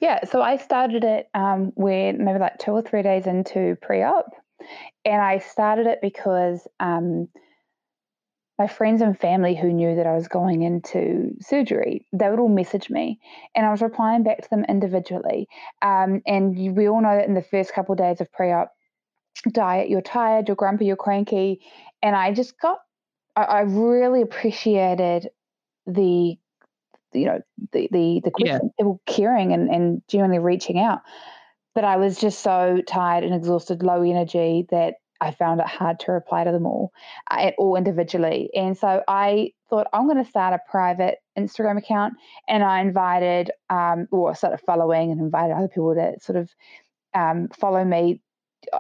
Yeah, 0.03 0.25
so 0.25 0.43
I 0.43 0.57
started 0.57 1.05
it 1.05 1.29
um, 1.33 1.71
when 1.77 2.25
maybe 2.25 2.41
like 2.41 2.59
two 2.59 2.73
or 2.73 2.83
three 2.83 3.03
days 3.03 3.29
into 3.29 3.77
pre-op, 3.81 4.27
and 5.05 5.23
I 5.23 5.39
started 5.39 5.87
it 5.87 6.01
because 6.03 6.67
um, 6.81 7.29
my 8.59 8.67
friends 8.67 9.01
and 9.01 9.17
family 9.17 9.55
who 9.55 9.73
knew 9.73 9.95
that 9.95 10.09
I 10.09 10.17
was 10.17 10.27
going 10.27 10.63
into 10.63 11.37
surgery, 11.39 12.05
they 12.13 12.29
would 12.29 12.41
all 12.41 12.49
message 12.49 12.91
me, 12.91 13.21
and 13.55 13.65
I 13.65 13.71
was 13.71 13.81
replying 13.81 14.25
back 14.25 14.43
to 14.43 14.51
them 14.51 14.65
individually. 14.69 15.47
Um, 15.83 16.21
and 16.27 16.77
we 16.77 16.89
all 16.89 17.01
know 17.01 17.17
that 17.17 17.29
in 17.29 17.35
the 17.35 17.41
first 17.41 17.73
couple 17.73 17.93
of 17.93 17.99
days 17.99 18.21
of 18.21 18.33
pre-op 18.33 18.73
diet, 19.53 19.89
you're 19.89 20.03
tired, 20.03 20.49
you're 20.49 20.57
grumpy, 20.57 20.87
you're 20.87 20.97
cranky, 20.97 21.61
and 22.03 22.17
I 22.17 22.33
just 22.33 22.61
got, 22.61 22.81
I, 23.37 23.43
I 23.43 23.61
really 23.61 24.21
appreciated 24.21 25.29
the 25.87 26.39
you 27.15 27.27
know 27.27 27.41
the 27.73 27.89
the 27.91 28.21
the 28.25 28.33
yeah. 28.39 28.59
people 28.79 29.01
caring 29.07 29.53
and 29.53 29.69
and 29.69 30.03
genuinely 30.09 30.39
reaching 30.39 30.79
out. 30.79 31.01
But 31.75 31.85
I 31.85 31.97
was 31.97 32.19
just 32.19 32.41
so 32.41 32.81
tired 32.87 33.25
and 33.25 33.35
exhausted, 33.35 33.83
low 33.83 34.03
energy 34.03 34.67
that 34.71 34.95
I 35.23 35.31
found 35.31 35.61
it 35.61 35.67
hard 35.67 36.01
to 36.01 36.13
reply 36.13 36.45
to 36.45 36.53
them 36.53 36.67
all, 36.67 36.93
uh, 37.31 37.53
all 37.57 37.77
individually. 37.77 38.51
And 38.55 38.77
so 38.77 39.03
I 39.07 39.53
thought 39.71 39.87
I'm 39.93 40.07
going 40.07 40.23
to 40.23 40.29
start 40.29 40.53
a 40.53 40.71
private 40.71 41.19
Instagram 41.39 41.79
account, 41.79 42.15
and 42.49 42.63
I 42.63 42.81
invited 42.81 43.53
um, 43.71 44.09
or 44.11 44.35
started 44.35 44.59
following 44.67 45.13
and 45.13 45.21
invited 45.21 45.55
other 45.55 45.69
people 45.69 45.95
to 45.95 46.15
sort 46.21 46.37
of 46.37 46.51
um, 47.15 47.49
follow 47.59 47.85
me 47.85 48.21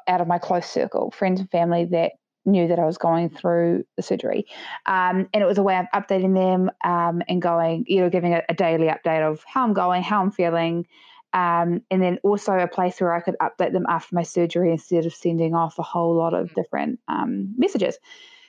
out 0.08 0.20
of 0.20 0.26
my 0.26 0.38
close 0.38 0.66
circle, 0.66 1.10
friends 1.12 1.40
and 1.40 1.50
family 1.50 1.84
that 1.86 2.12
knew 2.44 2.68
that 2.68 2.78
I 2.78 2.84
was 2.84 2.98
going 2.98 3.30
through 3.30 3.84
the 3.96 4.02
surgery. 4.02 4.46
Um, 4.86 5.28
and 5.32 5.42
it 5.42 5.46
was 5.46 5.58
a 5.58 5.62
way 5.62 5.78
of 5.78 5.86
updating 5.94 6.34
them 6.34 6.70
um, 6.84 7.22
and 7.28 7.40
going, 7.40 7.84
you 7.86 8.00
know, 8.00 8.10
giving 8.10 8.34
a, 8.34 8.42
a, 8.48 8.54
daily 8.54 8.88
update 8.88 9.22
of 9.22 9.44
how 9.46 9.64
I'm 9.64 9.72
going, 9.72 10.02
how 10.02 10.20
I'm 10.20 10.30
feeling. 10.30 10.86
Um, 11.32 11.82
and 11.90 12.02
then 12.02 12.18
also 12.22 12.52
a 12.52 12.68
place 12.68 13.00
where 13.00 13.12
I 13.12 13.20
could 13.20 13.36
update 13.40 13.72
them 13.72 13.86
after 13.88 14.14
my 14.14 14.22
surgery 14.22 14.70
instead 14.70 15.06
of 15.06 15.14
sending 15.14 15.54
off 15.54 15.78
a 15.78 15.82
whole 15.82 16.14
lot 16.14 16.34
of 16.34 16.52
different 16.54 17.00
um, 17.08 17.54
messages. 17.56 17.98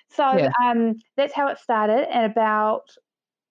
So 0.09 0.38
yeah. 0.38 0.51
Um, 0.62 0.95
that's 1.15 1.33
how 1.33 1.47
it 1.47 1.59
started. 1.59 2.07
And 2.13 2.31
about 2.31 2.89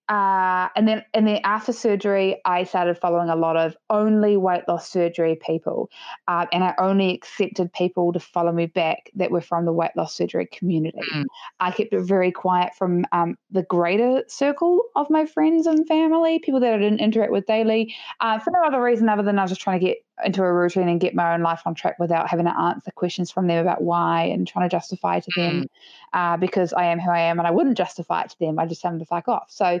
uh, 0.09 0.67
and 0.75 0.87
then 0.87 1.03
and 1.13 1.25
then 1.27 1.39
after 1.45 1.71
surgery, 1.71 2.41
I 2.43 2.65
started 2.65 2.97
following 2.97 3.29
a 3.29 3.35
lot 3.37 3.55
of 3.55 3.77
only 3.89 4.35
weight 4.35 4.63
loss 4.67 4.89
surgery 4.89 5.39
people, 5.41 5.89
uh, 6.27 6.45
and 6.51 6.63
I 6.63 6.73
only 6.77 7.13
accepted 7.13 7.71
people 7.71 8.11
to 8.11 8.19
follow 8.19 8.51
me 8.51 8.65
back 8.65 9.09
that 9.15 9.31
were 9.31 9.39
from 9.39 9.63
the 9.63 9.71
weight 9.71 9.91
loss 9.95 10.13
surgery 10.13 10.45
community. 10.47 10.99
Mm. 11.13 11.23
I 11.61 11.71
kept 11.71 11.93
it 11.93 12.01
very 12.01 12.31
quiet 12.31 12.75
from 12.75 13.05
um, 13.13 13.37
the 13.49 13.63
greater 13.63 14.23
circle 14.27 14.83
of 14.97 15.09
my 15.09 15.25
friends 15.25 15.67
and 15.67 15.87
family, 15.87 16.39
people 16.39 16.59
that 16.59 16.73
I 16.73 16.77
didn't 16.77 16.99
interact 16.99 17.31
with 17.31 17.45
daily, 17.45 17.95
uh, 18.19 18.39
for 18.39 18.51
no 18.51 18.59
other 18.65 18.81
reason 18.81 19.07
other 19.07 19.23
than 19.23 19.39
I 19.39 19.43
was 19.43 19.51
just 19.51 19.61
trying 19.61 19.79
to 19.79 19.85
get 19.85 19.97
into 20.23 20.43
a 20.43 20.53
routine 20.53 20.87
and 20.87 20.99
get 20.99 21.15
my 21.15 21.33
own 21.33 21.41
life 21.41 21.61
on 21.65 21.73
track 21.73 21.97
without 21.99 22.29
having 22.29 22.45
to 22.45 22.57
answer 22.57 22.91
questions 22.91 23.31
from 23.31 23.47
them 23.47 23.59
about 23.59 23.81
why 23.81 24.23
and 24.23 24.47
trying 24.47 24.67
to 24.67 24.73
justify 24.73 25.19
to 25.19 25.31
them 25.35 25.63
mm. 25.63 25.67
uh, 26.13 26.37
because 26.37 26.71
I 26.71 26.85
am 26.85 26.99
who 26.99 27.09
I 27.09 27.21
am 27.21 27.39
and 27.39 27.47
I 27.47 27.51
wouldn't 27.51 27.77
justify 27.77 28.21
it 28.21 28.29
to 28.29 28.39
them. 28.39 28.59
I 28.59 28.65
just 28.65 28.81
tell 28.81 28.91
them 28.91 28.99
to 28.99 29.05
fuck 29.05 29.27
off. 29.27 29.47
So 29.49 29.79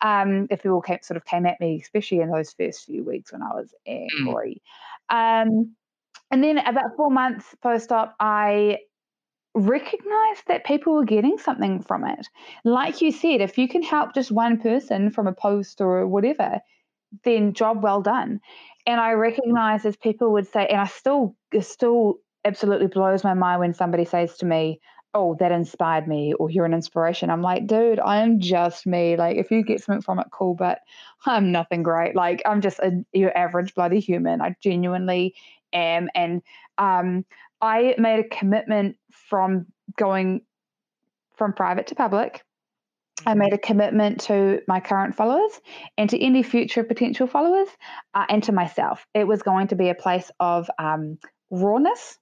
um, 0.00 0.46
if 0.50 0.62
people 0.62 0.80
came, 0.82 0.98
sort 1.02 1.16
of 1.16 1.24
came 1.24 1.46
at 1.46 1.60
me, 1.60 1.80
especially 1.82 2.20
in 2.20 2.30
those 2.30 2.52
first 2.52 2.86
few 2.86 3.02
weeks 3.02 3.32
when 3.32 3.42
I 3.42 3.54
was 3.54 3.74
mm. 3.88 4.06
angry. 4.20 4.62
Um, 5.10 5.74
and 6.30 6.42
then 6.42 6.58
about 6.58 6.96
four 6.96 7.10
months 7.10 7.54
post 7.60 7.90
op, 7.92 8.14
I 8.20 8.78
recognized 9.54 10.46
that 10.46 10.64
people 10.64 10.94
were 10.94 11.04
getting 11.04 11.38
something 11.38 11.82
from 11.82 12.04
it. 12.04 12.26
Like 12.64 13.02
you 13.02 13.12
said, 13.12 13.40
if 13.40 13.58
you 13.58 13.68
can 13.68 13.82
help 13.82 14.14
just 14.14 14.30
one 14.30 14.58
person 14.58 15.10
from 15.10 15.26
a 15.26 15.32
post 15.32 15.80
or 15.80 16.06
whatever, 16.06 16.60
then 17.24 17.52
job 17.52 17.82
well 17.82 18.00
done. 18.00 18.40
And 18.86 19.00
I 19.00 19.12
recognize 19.12 19.84
as 19.84 19.96
people 19.96 20.32
would 20.32 20.46
say, 20.46 20.66
and 20.66 20.80
I 20.80 20.86
still, 20.86 21.36
it 21.52 21.66
still 21.66 22.16
absolutely 22.44 22.88
blows 22.88 23.22
my 23.22 23.34
mind 23.34 23.60
when 23.60 23.74
somebody 23.74 24.04
says 24.04 24.36
to 24.38 24.46
me, 24.46 24.80
oh, 25.14 25.36
that 25.38 25.52
inspired 25.52 26.08
me, 26.08 26.32
or 26.34 26.50
you're 26.50 26.64
an 26.64 26.72
inspiration. 26.72 27.28
I'm 27.28 27.42
like, 27.42 27.66
dude, 27.66 28.00
I'm 28.00 28.40
just 28.40 28.86
me. 28.86 29.16
Like, 29.16 29.36
if 29.36 29.50
you 29.50 29.62
get 29.62 29.82
something 29.82 30.00
from 30.00 30.18
it, 30.18 30.28
cool, 30.32 30.54
but 30.54 30.80
I'm 31.26 31.52
nothing 31.52 31.82
great. 31.82 32.16
Like, 32.16 32.40
I'm 32.46 32.62
just 32.62 32.78
a, 32.78 33.04
your 33.12 33.36
average 33.36 33.74
bloody 33.74 34.00
human. 34.00 34.40
I 34.40 34.56
genuinely 34.62 35.34
am. 35.72 36.08
And 36.14 36.40
um, 36.78 37.26
I 37.60 37.94
made 37.98 38.20
a 38.20 38.28
commitment 38.28 38.96
from 39.10 39.66
going 39.98 40.42
from 41.36 41.52
private 41.52 41.86
to 41.88 41.94
public 41.94 42.42
I 43.26 43.34
made 43.34 43.52
a 43.52 43.58
commitment 43.58 44.20
to 44.22 44.62
my 44.66 44.80
current 44.80 45.14
followers 45.14 45.52
and 45.96 46.08
to 46.10 46.22
any 46.22 46.42
future 46.42 46.84
potential 46.84 47.26
followers 47.26 47.68
uh, 48.14 48.26
and 48.28 48.42
to 48.44 48.52
myself. 48.52 49.06
It 49.14 49.26
was 49.26 49.42
going 49.42 49.68
to 49.68 49.76
be 49.76 49.88
a 49.88 49.94
place 49.94 50.30
of 50.40 50.70
um, 50.78 51.18
rawness, 51.50 52.18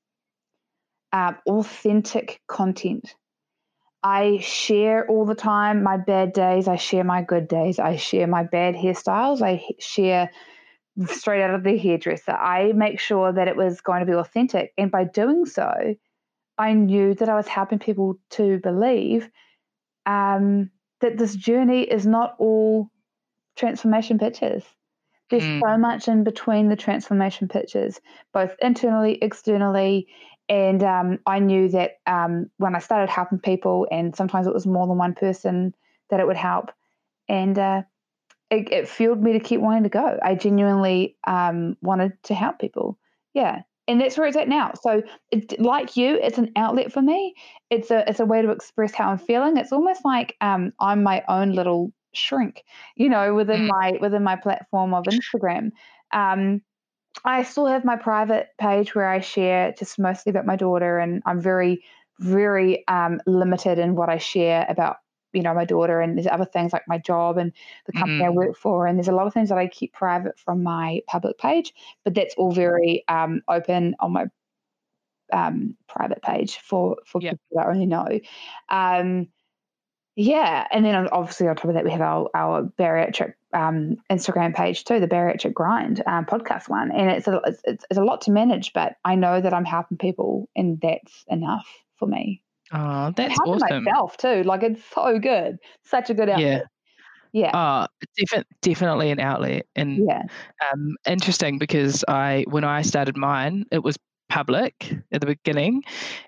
uh, 1.12 1.32
authentic 1.46 2.40
content. 2.46 3.14
I 4.02 4.38
share 4.38 5.06
all 5.08 5.26
the 5.26 5.34
time 5.34 5.82
my 5.82 5.98
bad 5.98 6.32
days. 6.32 6.68
I 6.68 6.76
share 6.76 7.04
my 7.04 7.22
good 7.22 7.48
days. 7.48 7.78
I 7.78 7.96
share 7.96 8.26
my 8.26 8.44
bad 8.44 8.74
hairstyles. 8.74 9.42
I 9.42 9.62
share 9.78 10.30
straight 11.06 11.42
out 11.42 11.54
of 11.54 11.64
the 11.64 11.76
hairdresser. 11.76 12.32
I 12.32 12.72
make 12.72 12.98
sure 12.98 13.32
that 13.32 13.48
it 13.48 13.56
was 13.56 13.80
going 13.80 14.00
to 14.00 14.06
be 14.06 14.16
authentic. 14.16 14.72
And 14.78 14.90
by 14.90 15.04
doing 15.04 15.44
so, 15.46 15.94
I 16.56 16.72
knew 16.72 17.14
that 17.14 17.28
I 17.28 17.34
was 17.34 17.46
helping 17.46 17.78
people 17.78 18.18
to 18.30 18.58
believe 18.58 19.28
um, 20.06 20.70
that 21.00 21.18
this 21.18 21.34
journey 21.34 21.82
is 21.82 22.06
not 22.06 22.34
all 22.38 22.90
transformation 23.56 24.18
pictures. 24.18 24.62
There's 25.30 25.44
mm. 25.44 25.60
so 25.60 25.78
much 25.78 26.08
in 26.08 26.24
between 26.24 26.68
the 26.68 26.76
transformation 26.76 27.48
pictures, 27.48 28.00
both 28.32 28.54
internally, 28.60 29.18
externally. 29.22 30.08
And 30.48 30.82
um, 30.82 31.18
I 31.26 31.38
knew 31.38 31.68
that 31.68 31.98
um, 32.06 32.50
when 32.56 32.74
I 32.74 32.80
started 32.80 33.08
helping 33.08 33.38
people, 33.38 33.86
and 33.90 34.14
sometimes 34.16 34.46
it 34.46 34.54
was 34.54 34.66
more 34.66 34.86
than 34.86 34.98
one 34.98 35.14
person, 35.14 35.74
that 36.10 36.18
it 36.18 36.26
would 36.26 36.36
help. 36.36 36.72
And 37.28 37.56
uh, 37.56 37.82
it, 38.50 38.72
it, 38.72 38.88
fueled 38.88 39.22
me 39.22 39.34
to 39.34 39.40
keep 39.40 39.60
wanting 39.60 39.84
to 39.84 39.88
go. 39.88 40.18
I 40.20 40.34
genuinely 40.34 41.16
um, 41.24 41.76
wanted 41.80 42.20
to 42.24 42.34
help 42.34 42.58
people. 42.58 42.98
Yeah 43.32 43.62
and 43.90 44.00
that's 44.00 44.16
where 44.16 44.28
it's 44.28 44.36
at 44.36 44.48
now. 44.48 44.72
So, 44.80 45.02
it, 45.32 45.60
like 45.60 45.96
you, 45.96 46.14
it's 46.22 46.38
an 46.38 46.52
outlet 46.54 46.92
for 46.92 47.02
me. 47.02 47.34
It's 47.70 47.90
a 47.90 48.08
it's 48.08 48.20
a 48.20 48.24
way 48.24 48.40
to 48.40 48.50
express 48.50 48.94
how 48.94 49.10
I'm 49.10 49.18
feeling. 49.18 49.56
It's 49.56 49.72
almost 49.72 50.04
like 50.04 50.36
um, 50.40 50.72
I'm 50.78 51.02
my 51.02 51.24
own 51.28 51.52
little 51.52 51.92
shrink, 52.12 52.62
you 52.96 53.08
know, 53.08 53.34
within 53.34 53.62
mm. 53.62 53.68
my 53.68 53.98
within 54.00 54.22
my 54.22 54.36
platform 54.36 54.94
of 54.94 55.04
Instagram. 55.04 55.72
Um, 56.12 56.62
I 57.24 57.42
still 57.42 57.66
have 57.66 57.84
my 57.84 57.96
private 57.96 58.48
page 58.58 58.94
where 58.94 59.08
I 59.08 59.18
share 59.20 59.74
just 59.76 59.98
mostly 59.98 60.30
about 60.30 60.46
my 60.46 60.56
daughter, 60.56 60.98
and 60.98 61.22
I'm 61.26 61.40
very 61.40 61.82
very 62.20 62.86
um, 62.86 63.20
limited 63.26 63.78
in 63.78 63.96
what 63.96 64.08
I 64.08 64.18
share 64.18 64.66
about 64.68 64.98
you 65.32 65.42
know 65.42 65.54
my 65.54 65.64
daughter 65.64 66.00
and 66.00 66.16
there's 66.16 66.26
other 66.26 66.44
things 66.44 66.72
like 66.72 66.82
my 66.88 66.98
job 66.98 67.38
and 67.38 67.52
the 67.86 67.92
company 67.92 68.18
mm-hmm. 68.18 68.26
I 68.26 68.30
work 68.30 68.56
for 68.56 68.86
and 68.86 68.98
there's 68.98 69.08
a 69.08 69.12
lot 69.12 69.26
of 69.26 69.34
things 69.34 69.48
that 69.48 69.58
I 69.58 69.66
keep 69.66 69.92
private 69.92 70.38
from 70.38 70.62
my 70.62 71.02
public 71.06 71.38
page 71.38 71.72
but 72.04 72.14
that's 72.14 72.34
all 72.36 72.52
very 72.52 73.04
um, 73.08 73.42
open 73.48 73.94
on 74.00 74.12
my 74.12 74.26
um, 75.32 75.76
private 75.88 76.22
page 76.22 76.58
for 76.58 76.96
for 77.06 77.20
yep. 77.20 77.32
people 77.32 77.62
that 77.62 77.68
only 77.68 77.86
know 77.86 78.20
um, 78.68 79.28
yeah 80.16 80.66
and 80.72 80.84
then 80.84 81.08
obviously 81.08 81.46
on 81.46 81.56
top 81.56 81.66
of 81.66 81.74
that 81.74 81.84
we 81.84 81.90
have 81.90 82.00
our, 82.00 82.28
our 82.34 82.62
bariatric 82.78 83.34
um, 83.52 83.96
Instagram 84.10 84.54
page 84.54 84.84
too 84.84 85.00
the 85.00 85.08
bariatric 85.08 85.54
grind 85.54 86.02
um, 86.06 86.24
podcast 86.24 86.68
one 86.68 86.90
and 86.90 87.10
it's 87.10 87.28
a, 87.28 87.40
it's, 87.46 87.84
it's 87.88 87.98
a 87.98 88.04
lot 88.04 88.22
to 88.22 88.30
manage 88.30 88.72
but 88.72 88.96
I 89.04 89.14
know 89.14 89.40
that 89.40 89.54
I'm 89.54 89.64
helping 89.64 89.98
people 89.98 90.48
and 90.56 90.80
that's 90.80 91.24
enough 91.28 91.66
for 91.96 92.06
me 92.06 92.42
Oh, 92.72 93.12
that's 93.16 93.38
awesome. 93.40 93.84
myself 93.84 94.16
too. 94.16 94.42
Like 94.44 94.62
it's 94.62 94.82
so 94.94 95.18
good. 95.18 95.58
Such 95.84 96.10
a 96.10 96.14
good 96.14 96.28
outlet. 96.28 96.46
Yeah. 96.46 96.62
Yeah. 97.32 97.56
Uh, 97.56 97.86
defi- 98.16 98.44
definitely 98.60 99.10
an 99.10 99.20
outlet. 99.20 99.66
And 99.76 100.04
yeah. 100.08 100.22
um, 100.72 100.96
interesting 101.06 101.58
because 101.58 102.04
I, 102.08 102.44
when 102.48 102.64
I 102.64 102.82
started 102.82 103.16
mine, 103.16 103.66
it 103.70 103.84
was 103.84 103.96
public 104.30 104.94
at 105.12 105.20
the 105.20 105.26
beginning, 105.26 105.82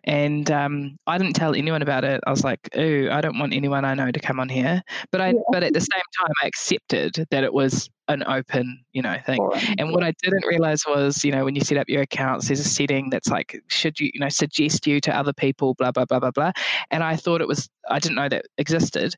and 0.04 0.50
um, 0.50 0.96
I 1.06 1.16
didn't 1.16 1.34
tell 1.34 1.54
anyone 1.54 1.80
about 1.80 2.04
it. 2.04 2.20
I 2.26 2.30
was 2.30 2.44
like, 2.44 2.58
"Ooh, 2.76 3.08
I 3.10 3.20
don't 3.22 3.38
want 3.38 3.54
anyone 3.54 3.84
I 3.84 3.94
know 3.94 4.10
to 4.10 4.20
come 4.20 4.38
on 4.40 4.48
here." 4.48 4.82
But 5.10 5.20
I, 5.22 5.28
yeah. 5.28 5.40
but 5.50 5.62
at 5.62 5.72
the 5.72 5.80
same 5.80 6.02
time, 6.20 6.32
I 6.42 6.46
accepted 6.46 7.26
that 7.30 7.44
it 7.44 7.54
was 7.54 7.88
an 8.08 8.24
open, 8.24 8.84
you 8.92 9.00
know, 9.00 9.16
thing. 9.24 9.38
And 9.78 9.92
what 9.92 10.02
I 10.02 10.12
didn't 10.22 10.44
realize 10.46 10.84
was, 10.86 11.24
you 11.24 11.30
know, 11.30 11.44
when 11.44 11.54
you 11.54 11.62
set 11.62 11.78
up 11.78 11.88
your 11.88 12.02
accounts, 12.02 12.48
there's 12.48 12.60
a 12.60 12.64
setting 12.64 13.10
that's 13.10 13.28
like, 13.28 13.62
should 13.68 14.00
you, 14.00 14.10
you 14.12 14.20
know, 14.20 14.28
suggest 14.28 14.86
you 14.86 15.00
to 15.02 15.16
other 15.16 15.32
people, 15.32 15.74
blah 15.74 15.92
blah 15.92 16.04
blah 16.04 16.18
blah 16.18 16.32
blah. 16.32 16.52
And 16.90 17.04
I 17.04 17.16
thought 17.16 17.40
it 17.40 17.48
was, 17.48 17.68
I 17.88 17.98
didn't 17.98 18.16
know 18.16 18.28
that 18.28 18.46
existed. 18.58 19.14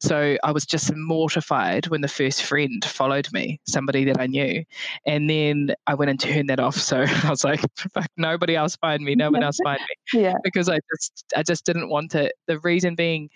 So 0.00 0.36
I 0.42 0.50
was 0.50 0.66
just 0.66 0.92
mortified 0.94 1.86
when 1.88 2.00
the 2.00 2.08
first 2.08 2.42
friend 2.42 2.84
followed 2.84 3.28
me, 3.32 3.60
somebody 3.66 4.04
that 4.04 4.20
I 4.20 4.26
knew. 4.26 4.64
And 5.06 5.30
then 5.30 5.74
I 5.86 5.94
went 5.94 6.10
and 6.10 6.18
turned 6.18 6.50
that 6.50 6.60
off. 6.60 6.76
So 6.76 7.04
I 7.24 7.30
was 7.30 7.44
like, 7.44 7.60
fuck, 7.76 8.08
nobody 8.16 8.56
else 8.56 8.76
find 8.76 9.02
me, 9.02 9.14
no 9.14 9.30
one 9.30 9.42
else 9.44 9.58
find 9.62 9.80
me. 9.80 10.20
yeah. 10.20 10.34
Because 10.42 10.68
I 10.68 10.80
just, 10.92 11.24
I 11.36 11.42
just 11.42 11.64
didn't 11.64 11.88
want 11.88 12.14
it. 12.14 12.32
The 12.46 12.58
reason 12.60 12.96
being, 12.96 13.30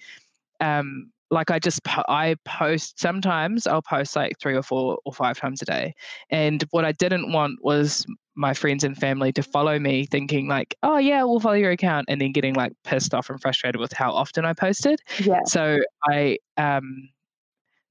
um, 0.60 1.10
like 1.30 1.50
I 1.50 1.58
just 1.58 1.80
I 1.86 2.36
post 2.44 2.98
sometimes 2.98 3.66
I'll 3.66 3.82
post 3.82 4.16
like 4.16 4.38
three 4.40 4.54
or 4.54 4.62
four 4.62 4.98
or 5.04 5.12
five 5.12 5.38
times 5.38 5.62
a 5.62 5.64
day. 5.64 5.94
And 6.30 6.64
what 6.70 6.84
I 6.84 6.92
didn't 6.92 7.32
want 7.32 7.62
was 7.62 8.06
my 8.34 8.54
friends 8.54 8.84
and 8.84 8.96
family 8.96 9.32
to 9.32 9.42
follow 9.42 9.78
me 9.78 10.06
thinking 10.06 10.46
like, 10.48 10.76
oh 10.82 10.96
yeah, 10.96 11.24
we'll 11.24 11.40
follow 11.40 11.56
your 11.56 11.72
account 11.72 12.06
and 12.08 12.20
then 12.20 12.32
getting 12.32 12.54
like 12.54 12.72
pissed 12.84 13.12
off 13.12 13.28
and 13.28 13.40
frustrated 13.40 13.80
with 13.80 13.92
how 13.92 14.12
often 14.12 14.44
I 14.44 14.52
posted. 14.52 15.00
Yeah. 15.18 15.40
So 15.44 15.78
I 16.08 16.38
um 16.56 17.08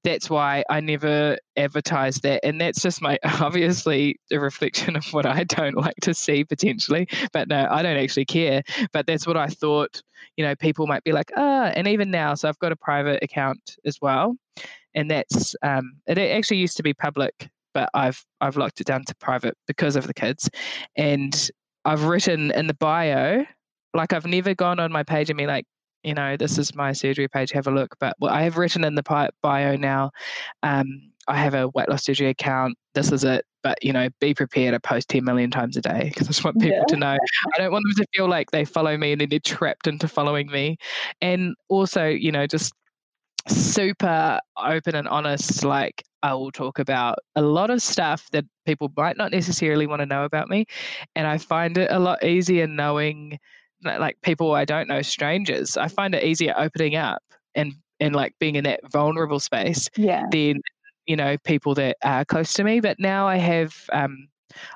that's 0.04 0.30
why 0.30 0.64
I 0.70 0.80
never 0.80 1.38
advertise 1.58 2.18
that. 2.18 2.46
And 2.46 2.62
that's 2.62 2.82
just 2.82 3.02
my 3.02 3.18
obviously 3.24 4.20
a 4.32 4.40
reflection 4.40 4.96
of 4.96 5.06
what 5.12 5.26
I 5.26 5.44
don't 5.44 5.76
like 5.76 5.96
to 6.02 6.14
see 6.14 6.44
potentially. 6.44 7.08
But 7.34 7.48
no, 7.48 7.68
I 7.70 7.82
don't 7.82 7.98
actually 7.98 8.26
care. 8.26 8.64
But 8.94 9.08
that's 9.08 9.28
what 9.28 9.38
I 9.38 9.48
thought, 9.48 10.02
you 10.36 10.46
know, 10.46 10.56
people 10.56 10.88
might 10.88 11.04
be 11.04 11.12
like, 11.12 11.32
ah, 11.36 11.72
and 11.76 11.88
even 11.88 12.12
now, 12.12 12.36
so 12.36 12.48
I've 12.48 12.60
got 12.60 12.72
a 12.72 12.76
private 12.76 13.24
account 13.24 13.78
as 13.86 13.98
well. 14.02 14.36
And 14.96 15.12
that's 15.12 15.56
um 15.62 15.94
it 16.08 16.18
actually 16.18 16.58
used 16.58 16.78
to 16.78 16.84
be 16.84 16.94
public, 16.94 17.50
but 17.74 17.90
I've 17.94 18.24
I've 18.42 18.58
locked 18.58 18.82
it 18.82 18.88
down 18.88 19.04
to 19.06 19.16
private 19.16 19.56
because 19.68 19.96
of 19.96 20.08
the 20.08 20.14
kids. 20.14 20.50
And 20.96 21.50
I've 21.86 22.04
written 22.04 22.52
in 22.52 22.68
the 22.68 22.74
bio, 22.74 23.46
like 23.94 24.14
I've 24.14 24.26
never 24.26 24.54
gone 24.54 24.80
on 24.80 24.92
my 24.92 25.04
page 25.04 25.30
and 25.30 25.38
be 25.38 25.48
like, 25.48 25.66
you 26.08 26.14
know, 26.14 26.38
this 26.38 26.58
is 26.58 26.74
my 26.74 26.94
surgery 26.94 27.28
page, 27.28 27.52
have 27.52 27.68
a 27.68 27.72
look. 27.72 27.94
But 28.00 28.16
what 28.20 28.32
I 28.32 28.44
have 28.44 28.58
written 28.58 28.86
in 28.86 28.96
the 28.96 29.30
bio 29.42 29.76
now, 29.76 30.12
um, 30.64 31.12
I 31.28 31.36
have 31.36 31.54
a 31.54 31.68
weight 31.68 31.90
loss 31.90 32.06
surgery 32.06 32.30
account. 32.30 32.78
This 32.94 33.12
is 33.12 33.26
it. 33.26 33.44
But, 33.62 33.84
you 33.84 33.92
know, 33.92 34.08
be 34.22 34.34
prepared 34.34 34.74
to 34.74 34.80
post 34.80 35.10
10 35.10 35.26
million 35.26 35.52
times 35.52 35.76
a 35.76 35.82
day 35.82 36.06
because 36.06 36.28
I 36.28 36.30
just 36.30 36.46
want 36.46 36.62
people 36.62 36.78
yeah. 36.78 36.86
to 36.88 36.96
know. 36.96 37.18
I 37.56 37.58
don't 37.58 37.74
want 37.74 37.84
them 37.84 38.06
to 38.06 38.08
feel 38.16 38.30
like 38.30 38.52
they 38.52 38.64
follow 38.64 38.96
me 38.96 39.12
and 39.12 39.20
then 39.20 39.28
they're 39.28 39.40
trapped 39.40 39.88
into 39.88 40.08
following 40.08 40.50
me. 40.50 40.78
And 41.20 41.54
also, 41.68 42.06
you 42.06 42.32
know, 42.32 42.48
just 42.48 42.74
super 43.50 44.40
open 44.58 44.96
and 44.96 45.10
honest. 45.10 45.66
Like, 45.66 46.06
I 46.24 46.34
will 46.36 46.52
talk 46.52 46.80
about 46.80 47.20
a 47.36 47.42
lot 47.42 47.70
of 47.70 47.82
stuff 47.82 48.30
that 48.32 48.46
people 48.66 48.90
might 48.96 49.18
not 49.18 49.34
necessarily 49.34 49.88
want 49.88 50.00
to 50.00 50.06
know 50.06 50.24
about 50.24 50.48
me. 50.48 50.66
And 51.16 51.28
I 51.28 51.38
find 51.38 51.78
it 51.78 51.92
a 51.92 52.00
lot 52.00 52.24
easier 52.24 52.66
knowing 52.66 53.40
like 53.84 54.22
people 54.22 54.54
I 54.54 54.66
don't 54.66 54.88
know, 54.88 55.02
strangers, 55.02 55.78
I 55.78 55.88
find 55.88 56.16
it 56.16 56.24
easier 56.24 56.54
opening 56.58 56.96
up 56.96 57.22
and 57.56 57.74
and 58.00 58.16
like 58.16 58.36
being 58.40 58.56
in 58.56 58.64
that 58.66 58.82
vulnerable 58.92 59.40
space, 59.40 59.90
yeah, 59.96 60.24
then 60.32 60.62
you 61.06 61.16
know 61.16 61.38
people 61.40 61.74
that 61.76 61.98
are 62.04 62.26
close 62.26 62.54
to 62.54 62.64
me. 62.64 62.80
But 62.80 63.00
now 63.00 63.28
I 63.28 63.38
have, 63.38 63.76
um, 63.92 64.28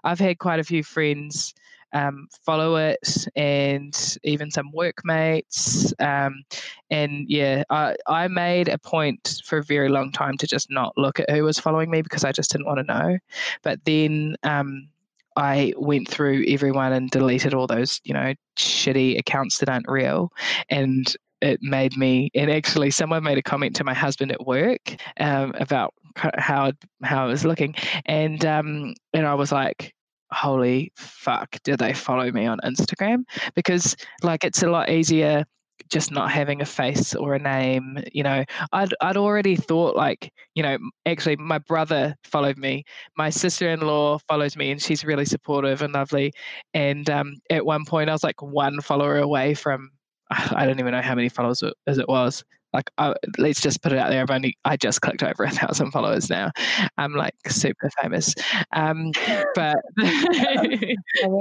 I've 0.03 0.20
had 0.20 0.39
quite 0.39 0.60
a 0.60 0.63
few 0.63 0.84
friends 0.84 1.53
um, 1.93 2.27
follow 2.46 2.77
it 2.77 3.27
and 3.36 4.17
even 4.24 4.51
some 4.51 4.72
workmates. 4.74 5.93
Um, 6.00 6.43
and 6.89 7.25
yeah, 7.29 7.63
I, 7.70 7.96
I 8.08 8.27
made 8.27 8.70
a 8.70 8.77
point 8.77 9.41
for 9.46 9.58
a 9.58 9.63
very 9.63 9.89
long 9.89 10.12
time 10.12 10.38
to 10.38 10.48
just 10.48 10.70
not 10.70 10.93
look 10.98 11.20
at 11.20 11.29
who 11.29 11.43
was 11.43 11.60
following 11.60 11.91
me 11.91 12.01
because 12.01 12.24
I 12.24 12.31
just 12.31 12.51
didn't 12.51 12.67
want 12.67 12.79
to 12.79 12.84
know. 12.84 13.17
But 13.62 13.84
then 13.86 14.36
um, 14.43 14.88
I 15.36 15.74
went 15.78 16.08
through 16.08 16.46
everyone 16.48 16.94
and 16.94 17.10
deleted 17.10 17.54
all 17.54 17.68
those, 17.68 18.00
you 18.04 18.14
know, 18.14 18.34
shitty 18.58 19.18
accounts 19.18 19.60
that 19.60 19.70
aren't 19.70 19.90
real. 19.90 20.32
And 20.70 21.14
it 21.42 21.60
made 21.62 21.98
me 21.98 22.30
and 22.36 22.52
actually 22.52 22.92
someone 22.92 23.24
made 23.24 23.38
a 23.38 23.42
comment 23.42 23.76
to 23.76 23.84
my 23.84 23.94
husband 23.94 24.32
at 24.32 24.46
work 24.46 24.96
um, 25.20 25.54
about 25.56 25.94
how 26.16 26.72
how 27.04 27.24
I 27.24 27.28
was 27.28 27.46
looking 27.46 27.74
and 28.06 28.46
um, 28.46 28.94
and 29.14 29.26
I 29.26 29.34
was 29.34 29.52
like 29.52 29.94
holy 30.32 30.92
fuck, 30.96 31.58
do 31.64 31.76
they 31.76 31.94
follow 31.94 32.32
me 32.32 32.46
on 32.46 32.60
Instagram? 32.64 33.24
Because 33.56 33.96
like 34.24 34.44
it's 34.44 34.64
a 34.64 34.70
lot 34.70 34.90
easier 34.90 35.46
just 35.90 36.12
not 36.12 36.32
having 36.32 36.62
a 36.62 36.66
face 36.66 37.16
or 37.16 37.34
a 37.34 37.40
name 37.40 37.98
you 38.12 38.24
know 38.24 38.44
i'd 38.74 38.94
i'd 39.02 39.18
already 39.18 39.56
thought 39.56 39.96
like 39.96 40.32
you 40.56 40.64
know 40.64 40.78
actually 41.06 41.36
my 41.36 41.58
brother 41.60 42.16
followed 42.24 42.58
me 42.58 42.84
my 43.18 43.30
sister-in-law 43.30 44.18
follows 44.28 44.56
me 44.56 44.72
and 44.72 44.82
she's 44.82 45.04
really 45.04 45.26
supportive 45.26 45.82
and 45.82 45.94
lovely 45.94 46.32
and 46.74 47.10
um, 47.10 47.36
at 47.50 47.66
one 47.66 47.86
point 47.86 48.10
i 48.10 48.14
was 48.14 48.24
like 48.24 48.42
one 48.42 48.80
follower 48.82 49.18
away 49.18 49.54
from 49.54 49.90
i 50.32 50.66
don't 50.66 50.80
even 50.80 50.92
know 50.92 51.02
how 51.02 51.16
many 51.16 51.30
followers 51.30 51.64
as 51.88 51.98
it 51.98 52.08
was 52.08 52.44
like 52.74 52.90
I, 52.98 53.14
let's 53.38 53.62
just 53.62 53.82
put 53.82 53.92
it 53.92 53.98
out 53.98 54.10
there. 54.10 54.22
I've 54.22 54.32
only 54.32 54.58
I 54.64 54.78
just 54.78 55.02
clicked 55.02 55.24
over 55.24 55.44
a 55.44 55.50
thousand 55.52 55.92
followers 55.92 56.30
now. 56.30 56.52
I'm 56.98 57.14
like 57.14 57.36
super 57.48 57.90
famous, 58.02 58.34
um, 58.74 59.12
but 59.56 59.78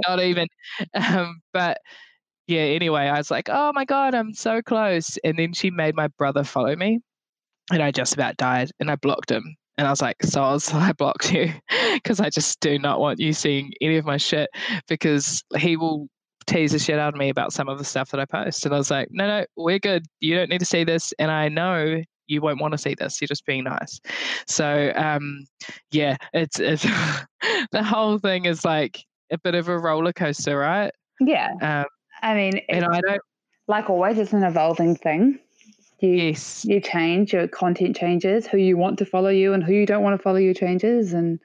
not 0.08 0.20
even. 0.20 0.48
Um, 0.94 1.40
but 1.52 1.78
yeah. 2.50 2.62
Anyway, 2.62 3.02
I 3.02 3.16
was 3.16 3.30
like, 3.30 3.48
oh 3.48 3.72
my 3.74 3.84
god, 3.84 4.14
I'm 4.14 4.34
so 4.34 4.60
close. 4.60 5.16
And 5.24 5.38
then 5.38 5.52
she 5.52 5.70
made 5.70 5.94
my 5.94 6.08
brother 6.08 6.44
follow 6.44 6.74
me, 6.76 7.00
and 7.70 7.82
I 7.82 7.90
just 7.90 8.14
about 8.14 8.36
died. 8.36 8.70
And 8.80 8.90
I 8.90 8.96
blocked 8.96 9.30
him. 9.30 9.56
And 9.78 9.86
I 9.86 9.90
was 9.90 10.02
like, 10.02 10.18
Soz, 10.18 10.74
I 10.74 10.92
blocked 10.92 11.32
you 11.32 11.52
because 11.94 12.20
I 12.20 12.28
just 12.28 12.60
do 12.60 12.78
not 12.78 13.00
want 13.00 13.18
you 13.18 13.32
seeing 13.32 13.72
any 13.80 13.96
of 13.96 14.04
my 14.04 14.18
shit 14.18 14.50
because 14.88 15.42
he 15.56 15.76
will 15.76 16.08
tease 16.46 16.72
the 16.72 16.78
shit 16.78 16.98
out 16.98 17.14
of 17.14 17.18
me 17.18 17.28
about 17.28 17.52
some 17.52 17.68
of 17.68 17.78
the 17.78 17.84
stuff 17.84 18.10
that 18.10 18.20
I 18.20 18.24
post. 18.26 18.66
And 18.66 18.74
I 18.74 18.78
was 18.78 18.90
like, 18.90 19.08
no, 19.10 19.26
no, 19.26 19.46
we're 19.56 19.78
good. 19.78 20.04
You 20.20 20.34
don't 20.34 20.50
need 20.50 20.58
to 20.58 20.66
see 20.66 20.84
this. 20.84 21.14
And 21.18 21.30
I 21.30 21.48
know 21.48 22.02
you 22.26 22.40
won't 22.40 22.60
want 22.60 22.72
to 22.72 22.78
see 22.78 22.94
this. 22.94 23.20
You're 23.20 23.28
just 23.28 23.46
being 23.46 23.64
nice. 23.64 24.00
So, 24.46 24.92
um, 24.96 25.46
yeah, 25.92 26.16
it's, 26.34 26.60
it's 26.60 26.82
the 27.72 27.82
whole 27.82 28.18
thing 28.18 28.44
is 28.44 28.64
like 28.64 29.02
a 29.32 29.38
bit 29.38 29.54
of 29.54 29.68
a 29.68 29.78
roller 29.78 30.12
coaster, 30.12 30.58
right? 30.58 30.92
Yeah. 31.20 31.52
Um, 31.62 31.86
I 32.22 32.34
mean, 32.34 32.60
and 32.68 32.84
I 32.84 33.00
don't, 33.00 33.20
like 33.66 33.88
always, 33.90 34.18
it's 34.18 34.32
an 34.32 34.42
evolving 34.42 34.96
thing. 34.96 35.38
You, 36.00 36.10
yes. 36.10 36.64
You 36.64 36.80
change, 36.80 37.32
your 37.32 37.46
content 37.48 37.96
changes, 37.96 38.46
who 38.46 38.58
you 38.58 38.76
want 38.76 38.98
to 38.98 39.04
follow 39.04 39.28
you 39.28 39.52
and 39.52 39.62
who 39.62 39.72
you 39.72 39.86
don't 39.86 40.02
want 40.02 40.18
to 40.18 40.22
follow 40.22 40.38
you 40.38 40.54
changes. 40.54 41.12
And, 41.12 41.38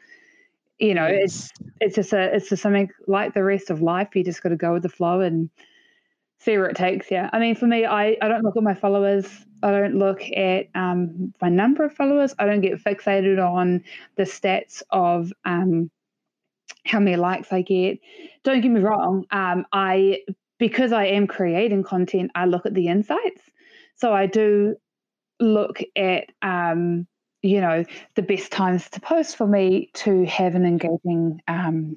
you 0.79 0.93
know, 0.93 1.05
it's 1.05 1.49
it's 1.81 1.95
just 1.95 2.13
a 2.13 2.35
it's 2.35 2.49
just 2.49 2.63
something 2.63 2.89
like 3.07 3.33
the 3.33 3.43
rest 3.43 3.69
of 3.69 3.81
life. 3.81 4.15
You 4.15 4.23
just 4.23 4.41
got 4.41 4.49
to 4.49 4.55
go 4.55 4.73
with 4.73 4.83
the 4.83 4.89
flow 4.89 5.21
and 5.21 5.49
see 6.39 6.57
where 6.57 6.67
it 6.67 6.75
takes 6.75 7.11
you. 7.11 7.27
I 7.31 7.39
mean, 7.39 7.55
for 7.55 7.67
me, 7.67 7.85
I, 7.85 8.17
I 8.21 8.27
don't 8.27 8.43
look 8.43 8.57
at 8.57 8.63
my 8.63 8.75
followers. 8.75 9.27
I 9.63 9.71
don't 9.71 9.95
look 9.95 10.21
at 10.35 10.67
um, 10.75 11.33
my 11.41 11.49
number 11.49 11.85
of 11.85 11.93
followers. 11.93 12.35
I 12.37 12.45
don't 12.45 12.61
get 12.61 12.83
fixated 12.83 13.43
on 13.43 13.83
the 14.15 14.23
stats 14.23 14.83
of 14.89 15.33
um, 15.45 15.89
how 16.85 16.99
many 16.99 17.15
likes 17.15 17.51
I 17.51 17.61
get. 17.61 17.99
Don't 18.43 18.61
get 18.61 18.69
me 18.69 18.81
wrong. 18.81 19.25
Um, 19.31 19.65
I 19.71 20.19
because 20.57 20.91
I 20.91 21.05
am 21.05 21.27
creating 21.27 21.83
content, 21.83 22.31
I 22.35 22.45
look 22.45 22.65
at 22.65 22.73
the 22.73 22.87
insights. 22.87 23.41
So 23.95 24.13
I 24.13 24.25
do 24.25 24.75
look 25.39 25.81
at 25.95 26.25
um, 26.41 27.07
you 27.45 27.61
know, 27.61 27.85
the 28.15 28.23
best 28.23 28.51
times 28.51 28.89
to 28.89 28.99
post 28.99 29.37
for 29.37 29.45
me 29.45 29.91
to 29.93 30.25
have 30.25 30.55
an 30.55 30.65
engaging, 30.65 31.39
um, 31.47 31.95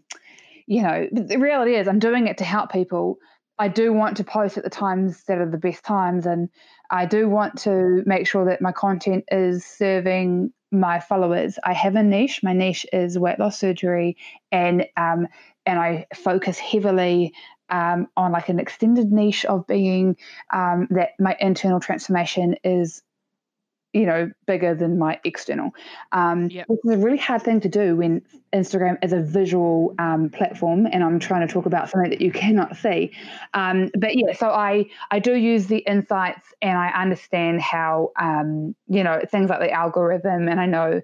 you 0.67 0.83
know, 0.83 1.09
the 1.11 1.39
reality 1.39 1.75
is 1.75 1.89
I'm 1.89 1.99
doing 1.99 2.27
it 2.27 2.37
to 2.39 2.45
help 2.45 2.71
people. 2.71 3.17
I 3.59 3.69
do 3.69 3.93
want 3.95 4.19
to 4.19 4.25
post 4.25 4.59
at 4.59 4.65
the 4.65 4.71
times 4.71 5.25
that 5.25 5.39
are 5.39 5.51
the 5.51 5.57
best 5.57 5.85
times, 5.85 6.27
and 6.27 6.51
I 6.91 7.07
do 7.07 7.29
want 7.31 7.59
to 7.61 8.03
make 8.05 8.27
sure 8.27 8.45
that 8.45 8.61
my 8.61 8.73
content 8.73 9.25
is 9.33 9.65
serving 9.65 10.53
my 10.71 11.01
followers. 11.01 11.59
I 11.65 11.73
have 11.73 11.97
a 11.97 12.03
niche. 12.03 12.41
My 12.43 12.53
niche 12.53 12.85
is 12.93 13.19
weight 13.19 13.39
loss 13.39 13.59
surgery, 13.59 14.19
and 14.53 14.87
um, 14.99 15.27
and 15.65 15.79
I 15.79 16.07
focus 16.15 16.59
heavily 16.59 17.33
um, 17.71 18.09
on 18.17 18.33
like 18.33 18.49
an 18.49 18.59
extended 18.59 19.13
niche 19.13 19.45
of 19.45 19.67
being 19.67 20.17
um, 20.53 20.89
that 20.91 21.11
my 21.19 21.37
internal 21.41 21.81
transformation 21.81 22.57
is 22.65 23.03
you 23.93 24.05
know, 24.05 24.31
bigger 24.47 24.75
than 24.75 24.99
my 24.99 25.19
external. 25.25 25.71
Um, 26.13 26.51
yep. 26.51 26.67
Which 26.69 26.81
is 26.85 26.93
a 26.93 26.99
really 26.99 27.17
hard 27.17 27.43
thing 27.43 27.61
to 27.61 27.69
do 27.69 27.97
when 27.97 28.23
Instagram 28.53 29.03
is 29.03 29.13
a 29.13 29.21
visual 29.21 29.95
um, 29.99 30.29
platform, 30.29 30.87
and 30.87 31.03
I'm 31.03 31.19
trying 31.19 31.47
to 31.47 31.53
talk 31.53 31.67
about 31.67 31.89
something 31.89 32.11
that 32.11 32.21
you 32.21 32.31
cannot 32.45 32.77
see. 32.77 33.13
Um, 33.55 33.91
but 33.99 34.17
yeah, 34.17 34.35
so 34.35 34.49
I 34.51 34.87
I 35.11 35.19
do 35.19 35.35
use 35.35 35.67
the 35.67 35.79
insights, 35.79 36.47
and 36.61 36.77
I 36.79 36.89
understand 36.89 37.61
how 37.63 38.13
um, 38.21 38.75
you 38.89 39.03
know 39.03 39.21
things 39.31 39.49
like 39.49 39.61
the 39.61 39.71
algorithm, 39.71 40.49
and 40.49 40.61
I 40.61 40.67
know. 40.67 41.03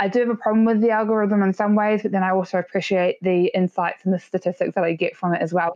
I 0.00 0.08
do 0.08 0.18
have 0.18 0.30
a 0.30 0.34
problem 0.34 0.64
with 0.64 0.80
the 0.80 0.90
algorithm 0.90 1.44
in 1.44 1.52
some 1.52 1.76
ways, 1.76 2.02
but 2.02 2.10
then 2.10 2.24
I 2.24 2.30
also 2.32 2.58
appreciate 2.58 3.18
the 3.22 3.52
insights 3.54 4.04
and 4.04 4.12
the 4.12 4.18
statistics 4.18 4.74
that 4.74 4.82
I 4.82 4.94
get 4.94 5.16
from 5.16 5.32
it 5.32 5.40
as 5.40 5.52
well. 5.52 5.74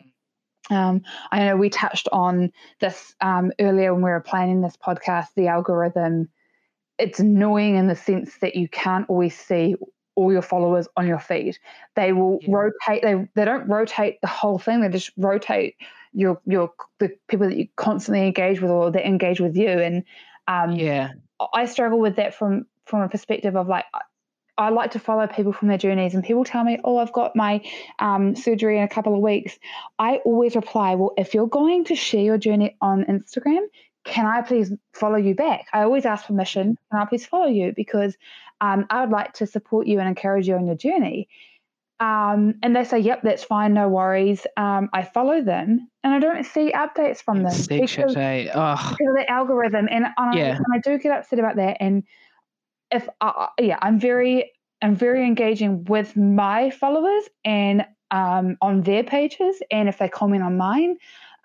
Um, 0.71 1.03
I 1.31 1.41
know 1.41 1.57
we 1.57 1.71
touched 1.71 2.09
on 2.11 2.53
this 2.81 3.15
um, 3.21 3.53
earlier 3.61 3.93
when 3.93 4.03
we 4.03 4.11
were 4.11 4.21
planning 4.21 4.63
this 4.63 4.77
podcast, 4.77 5.29
the 5.37 5.49
algorithm 5.49 6.29
it's 6.99 7.21
annoying 7.21 7.77
in 7.77 7.89
the 7.89 7.97
sense 7.97 8.39
that 8.41 8.57
you 8.57 8.69
can't 8.69 9.09
always 9.09 9.39
see 9.39 9.77
all 10.15 10.33
your 10.33 10.43
followers 10.43 10.89
on 10.97 11.07
your 11.07 11.19
feed. 11.19 11.59
They 11.95 12.13
will 12.13 12.39
yeah. 12.41 12.49
rotate. 12.51 13.03
They 13.03 13.29
they 13.35 13.45
don't 13.45 13.69
rotate 13.69 14.21
the 14.23 14.29
whole 14.29 14.59
thing. 14.59 14.81
They 14.81 14.89
just 14.89 15.11
rotate 15.17 15.77
your 16.13 16.41
your 16.47 16.73
the 16.99 17.11
people 17.29 17.49
that 17.49 17.57
you 17.57 17.69
constantly 17.77 18.27
engage 18.27 18.61
with 18.61 18.71
or 18.71 18.91
that 18.91 19.07
engage 19.07 19.41
with 19.41 19.57
you. 19.57 19.69
And 19.69 20.05
um, 20.49 20.73
yeah, 20.73 21.13
I 21.53 21.67
struggle 21.67 21.99
with 21.99 22.17
that 22.17 22.35
from 22.35 22.67
from 22.87 23.03
a 23.03 23.09
perspective 23.09 23.57
of 23.57 23.69
like. 23.69 23.85
I 24.59 24.71
like 24.71 24.93
to 24.93 24.99
follow 24.99 25.27
people 25.27 25.53
from 25.53 25.69
their 25.69 25.79
journeys, 25.79 26.15
and 26.15 26.25
people 26.25 26.45
tell 26.45 26.65
me, 26.65 26.79
"Oh, 26.85 26.99
I've 26.99 27.13
got 27.13 27.37
my 27.37 27.63
um, 27.99 28.35
surgery 28.35 28.79
in 28.79 28.85
a 28.85 28.89
couple 28.89 29.15
of 29.15 29.21
weeks." 29.21 29.59
I 29.99 30.17
always 30.25 30.57
reply, 30.57 30.95
"Well, 30.95 31.13
if 31.17 31.35
you're 31.35 31.49
going 31.49 31.85
to 31.85 31.95
share 31.95 32.23
your 32.23 32.39
journey 32.39 32.77
on 32.81 33.05
Instagram, 33.05 33.67
can 34.07 34.25
I 34.25 34.41
please 34.41 34.73
follow 34.95 35.17
you 35.17 35.35
back? 35.35 35.67
I 35.73 35.83
always 35.83 36.07
ask 36.07 36.27
permission. 36.27 36.79
Can 36.91 37.01
I 37.01 37.05
please 37.05 37.27
follow 37.27 37.49
you? 37.49 37.73
Because 37.75 38.17
um, 38.61 38.87
I 38.89 39.01
would 39.01 39.11
like 39.11 39.35
to 39.35 39.47
support 39.47 39.87
you 39.87 39.99
and 39.99 40.09
encourage 40.09 40.49
you 40.49 40.55
on 40.55 40.67
your 40.67 40.77
journey. 40.77 41.29
Um, 41.99 42.57
and 42.63 42.77
they 42.77 42.85
say, 42.85 42.99
yep, 42.99 43.23
that's 43.23 43.43
fine, 43.43 43.73
no 43.73 43.89
worries. 43.89 44.47
Um, 44.57 44.91
I 44.93 45.03
follow 45.03 45.43
them 45.43 45.91
and 46.05 46.13
I 46.13 46.19
don't 46.19 46.45
see 46.45 46.71
updates 46.73 47.23
from 47.23 47.43
them 47.43 47.53
because, 47.69 47.97
because, 47.97 48.15
of 49.09 49.17
the 49.17 49.31
algorithm. 49.31 49.89
And, 49.91 50.07
and, 50.17 50.35
yeah. 50.35 50.45
I, 50.45 50.57
and 50.57 50.67
I 50.75 50.79
do 50.79 50.99
get 50.99 51.13
upset 51.19 51.39
about 51.39 51.57
that. 51.57 51.79
And 51.81 52.05
if, 52.97 53.09
uh, 53.21 53.47
yeah, 53.59 53.79
I'm 53.81 53.99
very, 53.99 54.53
I'm 54.83 54.97
very 54.97 55.25
engaging 55.25 55.85
with 55.85 56.17
my 56.17 56.71
followers 56.71 57.25
and 57.45 57.87
um, 58.11 58.57
on 58.61 58.83
their 58.83 59.05
pages. 59.05 59.63
And 59.71 59.89
if 59.89 59.99
they 59.99 60.09
comment 60.09 60.43
on 60.43 60.57
mine, 60.57 60.97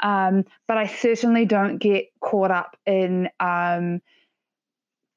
um, 0.01 0.45
but 0.67 0.77
I 0.77 0.87
certainly 0.87 1.45
don't 1.45 1.77
get 1.77 2.07
caught 2.19 2.51
up 2.51 2.75
in 2.85 3.29
um, 3.39 4.01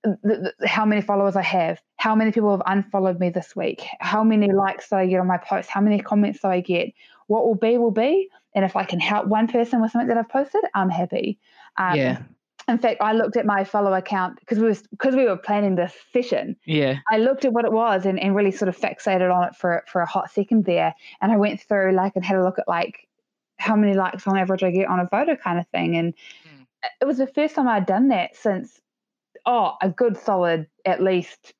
the, 0.05 0.53
the, 0.59 0.68
how 0.68 0.85
many 0.85 1.01
followers 1.01 1.37
I 1.37 1.42
have, 1.42 1.81
how 1.97 2.14
many 2.14 2.33
people 2.33 2.51
have 2.51 2.62
unfollowed 2.66 3.18
me 3.18 3.31
this 3.31 3.57
week, 3.57 3.87
how 4.01 4.23
many 4.23 4.53
likes 4.53 4.90
do 4.90 4.97
I 4.97 5.07
get 5.07 5.20
on 5.20 5.27
my 5.27 5.38
post, 5.38 5.70
how 5.70 5.81
many 5.81 5.99
comments 6.01 6.40
do 6.40 6.49
I 6.49 6.61
get. 6.61 6.92
What 7.27 7.47
will 7.47 7.55
be 7.55 7.79
will 7.79 7.90
be, 7.90 8.29
and 8.55 8.66
if 8.66 8.77
I 8.77 8.85
can 8.85 9.01
help 9.01 9.27
one 9.27 9.49
person 9.49 9.81
with 9.81 9.92
something 9.92 10.09
that 10.09 10.18
I've 10.18 10.29
posted, 10.29 10.61
I'm 10.75 10.90
happy. 10.90 11.38
Um, 11.79 11.97
yeah. 11.97 12.23
In 12.66 12.79
fact, 12.79 13.03
I 13.03 13.12
looked 13.12 13.37
at 13.37 13.44
my 13.44 13.64
follow 13.64 13.92
account 13.92 14.40
because 14.40 14.59
we 14.59 14.66
was 14.66 14.83
because 14.83 15.14
we 15.14 15.24
were 15.24 15.37
planning 15.37 15.74
this 15.74 15.92
session. 16.12 16.57
Yeah. 16.64 16.98
I 17.11 17.18
looked 17.18 17.44
at 17.44 17.53
what 17.53 17.64
it 17.64 17.72
was 17.72 18.07
and, 18.07 18.18
and 18.18 18.35
really 18.35 18.50
sort 18.50 18.68
of 18.68 18.77
fixated 18.77 19.35
on 19.35 19.48
it 19.48 19.55
for 19.55 19.85
for 19.87 20.00
a 20.00 20.07
hot 20.07 20.31
second 20.31 20.64
there. 20.64 20.94
And 21.20 21.31
I 21.31 21.37
went 21.37 21.61
through 21.61 21.92
like 21.92 22.16
and 22.16 22.24
had 22.24 22.37
a 22.37 22.44
look 22.44 22.59
at 22.59 22.68
like 22.68 23.07
how 23.59 23.77
many 23.77 23.94
likes 23.94 24.27
on 24.27 24.38
average 24.38 24.62
I 24.62 24.70
get 24.70 24.88
on 24.88 25.00
a 25.00 25.09
photo 25.09 25.37
kind 25.37 25.59
of 25.59 25.66
thing. 25.68 25.96
And 25.96 26.14
mm. 26.14 26.66
it 27.00 27.05
was 27.05 27.18
the 27.18 27.27
first 27.27 27.55
time 27.55 27.68
I'd 27.68 27.87
done 27.87 28.09
that 28.09 28.37
since, 28.37 28.81
oh, 29.46 29.74
a 29.83 29.88
good 29.88 30.16
solid 30.16 30.66
at 30.85 31.03
least, 31.03 31.55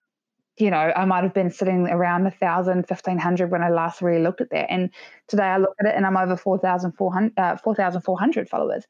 you 0.56 0.70
know, 0.70 0.92
I 0.94 1.04
might 1.04 1.24
have 1.24 1.34
been 1.34 1.50
sitting 1.50 1.88
around 1.88 2.26
a 2.26 2.30
thousand, 2.30 2.86
fifteen 2.86 3.18
hundred 3.18 3.50
when 3.50 3.62
I 3.62 3.70
last 3.70 4.00
really 4.00 4.22
looked 4.22 4.40
at 4.40 4.50
that. 4.50 4.70
And 4.70 4.90
today 5.26 5.44
I 5.44 5.58
look 5.58 5.74
at 5.80 5.86
it 5.86 5.94
and 5.96 6.06
I'm 6.06 6.16
over 6.16 6.36
4,400 6.36 7.32
uh, 7.36 7.56
4, 7.56 8.46
followers 8.46 8.84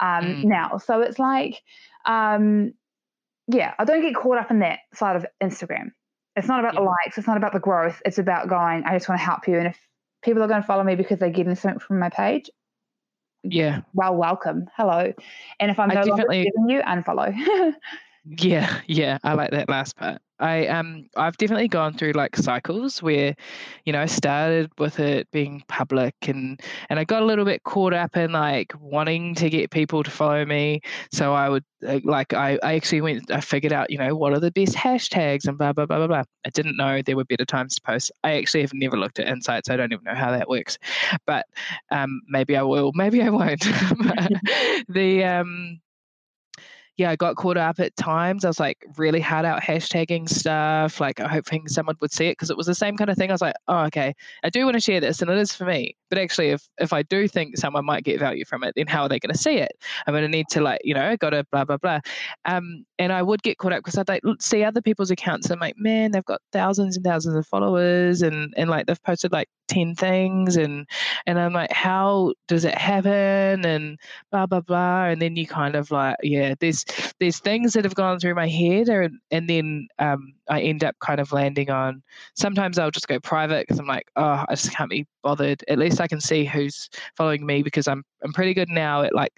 um, 0.00 0.24
mm. 0.24 0.44
now. 0.44 0.78
So 0.78 1.00
it's 1.00 1.18
like, 1.18 1.62
um, 2.06 2.72
yeah, 3.48 3.74
I 3.78 3.84
don't 3.84 4.00
get 4.00 4.14
caught 4.14 4.38
up 4.38 4.50
in 4.50 4.60
that 4.60 4.80
side 4.94 5.16
of 5.16 5.26
Instagram. 5.42 5.90
It's 6.36 6.48
not 6.48 6.60
about 6.60 6.74
yeah. 6.74 6.80
the 6.80 6.86
likes. 6.86 7.18
It's 7.18 7.26
not 7.26 7.36
about 7.36 7.52
the 7.52 7.60
growth. 7.60 8.00
It's 8.06 8.18
about 8.18 8.48
going. 8.48 8.84
I 8.84 8.94
just 8.96 9.08
want 9.08 9.20
to 9.20 9.24
help 9.24 9.46
you. 9.46 9.58
And 9.58 9.66
if 9.66 9.78
people 10.22 10.42
are 10.42 10.48
going 10.48 10.62
to 10.62 10.66
follow 10.66 10.84
me 10.84 10.94
because 10.94 11.18
they're 11.18 11.28
getting 11.28 11.54
something 11.54 11.80
from 11.80 11.98
my 11.98 12.08
page, 12.08 12.48
yeah, 13.42 13.80
well, 13.94 14.14
welcome, 14.14 14.66
hello. 14.76 15.12
And 15.60 15.70
if 15.70 15.78
I'm 15.78 15.88
no 15.88 16.02
longer 16.02 16.26
giving 16.28 16.68
you, 16.68 16.82
unfollow. 16.82 17.74
Yeah, 18.38 18.80
yeah, 18.86 19.18
I 19.24 19.32
like 19.32 19.50
that 19.52 19.68
last 19.68 19.96
part. 19.96 20.20
I 20.40 20.66
um 20.68 21.06
I've 21.16 21.36
definitely 21.36 21.68
gone 21.68 21.94
through 21.94 22.12
like 22.12 22.36
cycles 22.36 23.02
where, 23.02 23.34
you 23.84 23.92
know, 23.92 24.00
I 24.00 24.06
started 24.06 24.70
with 24.78 24.98
it 24.98 25.30
being 25.30 25.62
public 25.68 26.14
and 26.22 26.60
and 26.88 26.98
I 26.98 27.04
got 27.04 27.22
a 27.22 27.26
little 27.26 27.44
bit 27.44 27.62
caught 27.62 27.92
up 27.92 28.16
in 28.16 28.32
like 28.32 28.72
wanting 28.80 29.34
to 29.36 29.50
get 29.50 29.70
people 29.70 30.02
to 30.02 30.10
follow 30.10 30.44
me. 30.44 30.80
So 31.12 31.34
I 31.34 31.48
would 31.50 31.64
uh, 31.86 32.00
like 32.04 32.32
I, 32.32 32.58
I 32.62 32.74
actually 32.74 33.02
went 33.02 33.30
I 33.30 33.40
figured 33.40 33.72
out, 33.72 33.90
you 33.90 33.98
know, 33.98 34.16
what 34.16 34.32
are 34.32 34.40
the 34.40 34.50
best 34.50 34.74
hashtags 34.74 35.46
and 35.46 35.58
blah 35.58 35.72
blah 35.74 35.86
blah 35.86 35.98
blah 35.98 36.06
blah. 36.06 36.24
I 36.46 36.50
didn't 36.50 36.76
know 36.76 37.02
there 37.02 37.16
were 37.16 37.24
better 37.24 37.44
times 37.44 37.74
to 37.76 37.82
post. 37.82 38.10
I 38.24 38.32
actually 38.38 38.62
have 38.62 38.74
never 38.74 38.96
looked 38.96 39.18
at 39.18 39.28
insights. 39.28 39.68
I 39.70 39.76
don't 39.76 39.92
even 39.92 40.04
know 40.04 40.14
how 40.14 40.30
that 40.30 40.48
works. 40.48 40.78
But 41.26 41.46
um 41.90 42.22
maybe 42.28 42.56
I 42.56 42.62
will, 42.62 42.92
maybe 42.94 43.22
I 43.22 43.28
won't. 43.28 43.60
the 44.88 45.24
um 45.24 45.80
yeah, 47.00 47.10
I 47.10 47.16
got 47.16 47.36
caught 47.36 47.56
up 47.56 47.80
at 47.80 47.96
times. 47.96 48.44
I 48.44 48.48
was 48.48 48.60
like 48.60 48.84
really 48.98 49.20
hard 49.20 49.46
out 49.46 49.62
hashtagging 49.62 50.28
stuff, 50.28 51.00
like 51.00 51.18
hoping 51.18 51.66
someone 51.66 51.96
would 52.02 52.12
see 52.12 52.26
it 52.26 52.32
because 52.32 52.50
it 52.50 52.58
was 52.58 52.66
the 52.66 52.74
same 52.74 52.98
kind 52.98 53.08
of 53.08 53.16
thing. 53.16 53.30
I 53.30 53.32
was 53.32 53.40
like, 53.40 53.54
oh, 53.68 53.84
okay, 53.84 54.14
I 54.44 54.50
do 54.50 54.66
want 54.66 54.74
to 54.74 54.80
share 54.80 55.00
this 55.00 55.22
and 55.22 55.30
it 55.30 55.38
is 55.38 55.54
for 55.54 55.64
me. 55.64 55.96
But 56.10 56.18
actually, 56.18 56.50
if, 56.50 56.68
if 56.76 56.92
I 56.92 57.02
do 57.02 57.26
think 57.26 57.56
someone 57.56 57.86
might 57.86 58.04
get 58.04 58.20
value 58.20 58.44
from 58.44 58.64
it, 58.64 58.74
then 58.76 58.86
how 58.86 59.04
are 59.04 59.08
they 59.08 59.18
going 59.18 59.32
to 59.32 59.38
see 59.38 59.54
it? 59.54 59.72
I'm 60.06 60.12
going 60.12 60.24
to 60.24 60.28
need 60.28 60.48
to 60.50 60.60
like, 60.60 60.80
you 60.84 60.92
know, 60.92 61.16
got 61.16 61.30
to 61.30 61.46
blah, 61.50 61.64
blah, 61.64 61.78
blah. 61.78 62.00
Um, 62.44 62.84
and 62.98 63.14
I 63.14 63.22
would 63.22 63.42
get 63.42 63.56
caught 63.56 63.72
up 63.72 63.78
because 63.78 63.96
I'd 63.96 64.08
like 64.08 64.22
see 64.38 64.62
other 64.62 64.82
people's 64.82 65.10
accounts 65.10 65.46
and 65.46 65.54
I'm 65.54 65.60
like, 65.60 65.76
man, 65.78 66.10
they've 66.10 66.24
got 66.26 66.42
thousands 66.52 66.96
and 66.96 67.04
thousands 67.04 67.34
of 67.34 67.46
followers 67.46 68.20
and, 68.20 68.52
and 68.58 68.68
like 68.68 68.84
they've 68.84 69.02
posted 69.02 69.32
like 69.32 69.48
10 69.68 69.94
things 69.94 70.58
and, 70.58 70.86
and 71.26 71.38
I'm 71.38 71.54
like, 71.54 71.72
how 71.72 72.34
does 72.46 72.66
it 72.66 72.76
happen? 72.76 73.64
And 73.64 73.98
blah, 74.30 74.44
blah, 74.44 74.60
blah. 74.60 75.04
And 75.04 75.22
then 75.22 75.36
you 75.36 75.46
kind 75.46 75.76
of 75.76 75.90
like, 75.90 76.16
yeah, 76.22 76.54
there's, 76.60 76.84
there's 77.18 77.38
things 77.38 77.72
that 77.72 77.84
have 77.84 77.94
gone 77.94 78.18
through 78.18 78.34
my 78.34 78.48
head 78.48 78.88
and, 78.88 79.18
and 79.30 79.48
then 79.48 79.88
um, 79.98 80.34
I 80.48 80.60
end 80.60 80.84
up 80.84 80.96
kind 81.00 81.20
of 81.20 81.32
landing 81.32 81.70
on 81.70 82.02
sometimes 82.34 82.78
I'll 82.78 82.90
just 82.90 83.08
go 83.08 83.18
private 83.20 83.66
because 83.66 83.78
I'm 83.78 83.86
like, 83.86 84.06
oh, 84.16 84.44
I 84.48 84.54
just 84.54 84.72
can't 84.72 84.90
be 84.90 85.06
bothered. 85.22 85.64
At 85.68 85.78
least 85.78 86.00
I 86.00 86.08
can 86.08 86.20
see 86.20 86.44
who's 86.44 86.88
following 87.16 87.46
me 87.46 87.62
because 87.62 87.88
I'm 87.88 88.04
I'm 88.22 88.32
pretty 88.32 88.54
good 88.54 88.68
now 88.68 89.02
at 89.02 89.14
like 89.14 89.32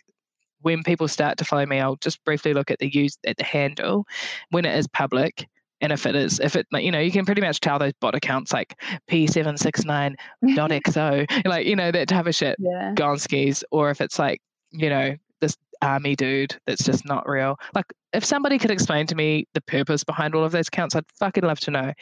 when 0.63 0.83
people 0.83 1.07
start 1.09 1.37
to 1.39 1.45
follow 1.45 1.67
me, 1.67 1.81
I'll 1.81 1.97
just 1.97 2.25
briefly 2.25 2.55
look 2.55 2.71
at 2.71 2.79
the 2.79 2.91
use 2.93 3.19
at 3.27 3.37
the 3.37 3.45
handle 3.45 4.07
when 4.51 4.65
it 4.65 4.75
is 4.77 4.87
public. 4.89 5.47
And 5.81 5.93
if 5.93 6.07
it 6.07 6.15
is, 6.15 6.39
if 6.39 6.55
it, 6.55 6.69
you 6.73 6.93
know, 6.93 7.01
you 7.01 7.11
can 7.11 7.27
pretty 7.27 7.41
much 7.41 7.59
tell 7.59 7.81
those 7.81 7.95
bot 8.01 8.15
accounts 8.15 8.53
like 8.53 8.81
P769.xo, 9.11 11.45
like, 11.47 11.67
you 11.67 11.75
know, 11.75 11.91
that 11.91 12.07
type 12.07 12.27
of 12.27 12.37
shit, 12.37 12.57
yeah. 12.61 12.95
Gonskis, 12.95 13.65
or 13.73 13.91
if 13.91 14.01
it's 14.01 14.21
like, 14.21 14.41
you 14.71 14.89
know, 14.89 15.17
this 15.43 15.59
army 15.83 16.17
dude 16.17 16.57
that's 16.67 16.85
just 16.85 17.05
not 17.05 17.29
real. 17.29 17.59
Like, 17.75 17.93
if 18.15 18.25
somebody 18.25 18.59
could 18.59 18.71
explain 18.71 19.07
to 19.09 19.15
me 19.15 19.47
the 19.53 19.61
purpose 19.61 20.05
behind 20.05 20.35
all 20.35 20.45
of 20.45 20.53
those 20.53 20.69
accounts, 20.69 20.95
I'd 20.95 21.05
fucking 21.19 21.45
love 21.45 21.61
to 21.61 21.71
know. 21.71 21.93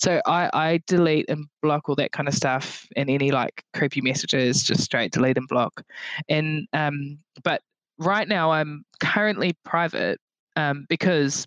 So 0.00 0.20
I, 0.26 0.50
I 0.52 0.82
delete 0.88 1.28
and 1.28 1.46
block 1.62 1.88
all 1.88 1.94
that 1.96 2.12
kind 2.12 2.28
of 2.28 2.34
stuff 2.34 2.86
and 2.96 3.08
any 3.08 3.30
like 3.30 3.62
creepy 3.74 4.00
messages, 4.00 4.64
just 4.64 4.82
straight 4.82 5.12
delete 5.12 5.36
and 5.36 5.46
block. 5.46 5.82
And 6.28 6.66
um, 6.72 7.18
but 7.44 7.62
right 7.98 8.26
now 8.26 8.50
I'm 8.50 8.84
currently 9.00 9.54
private 9.64 10.18
um, 10.56 10.86
because 10.88 11.46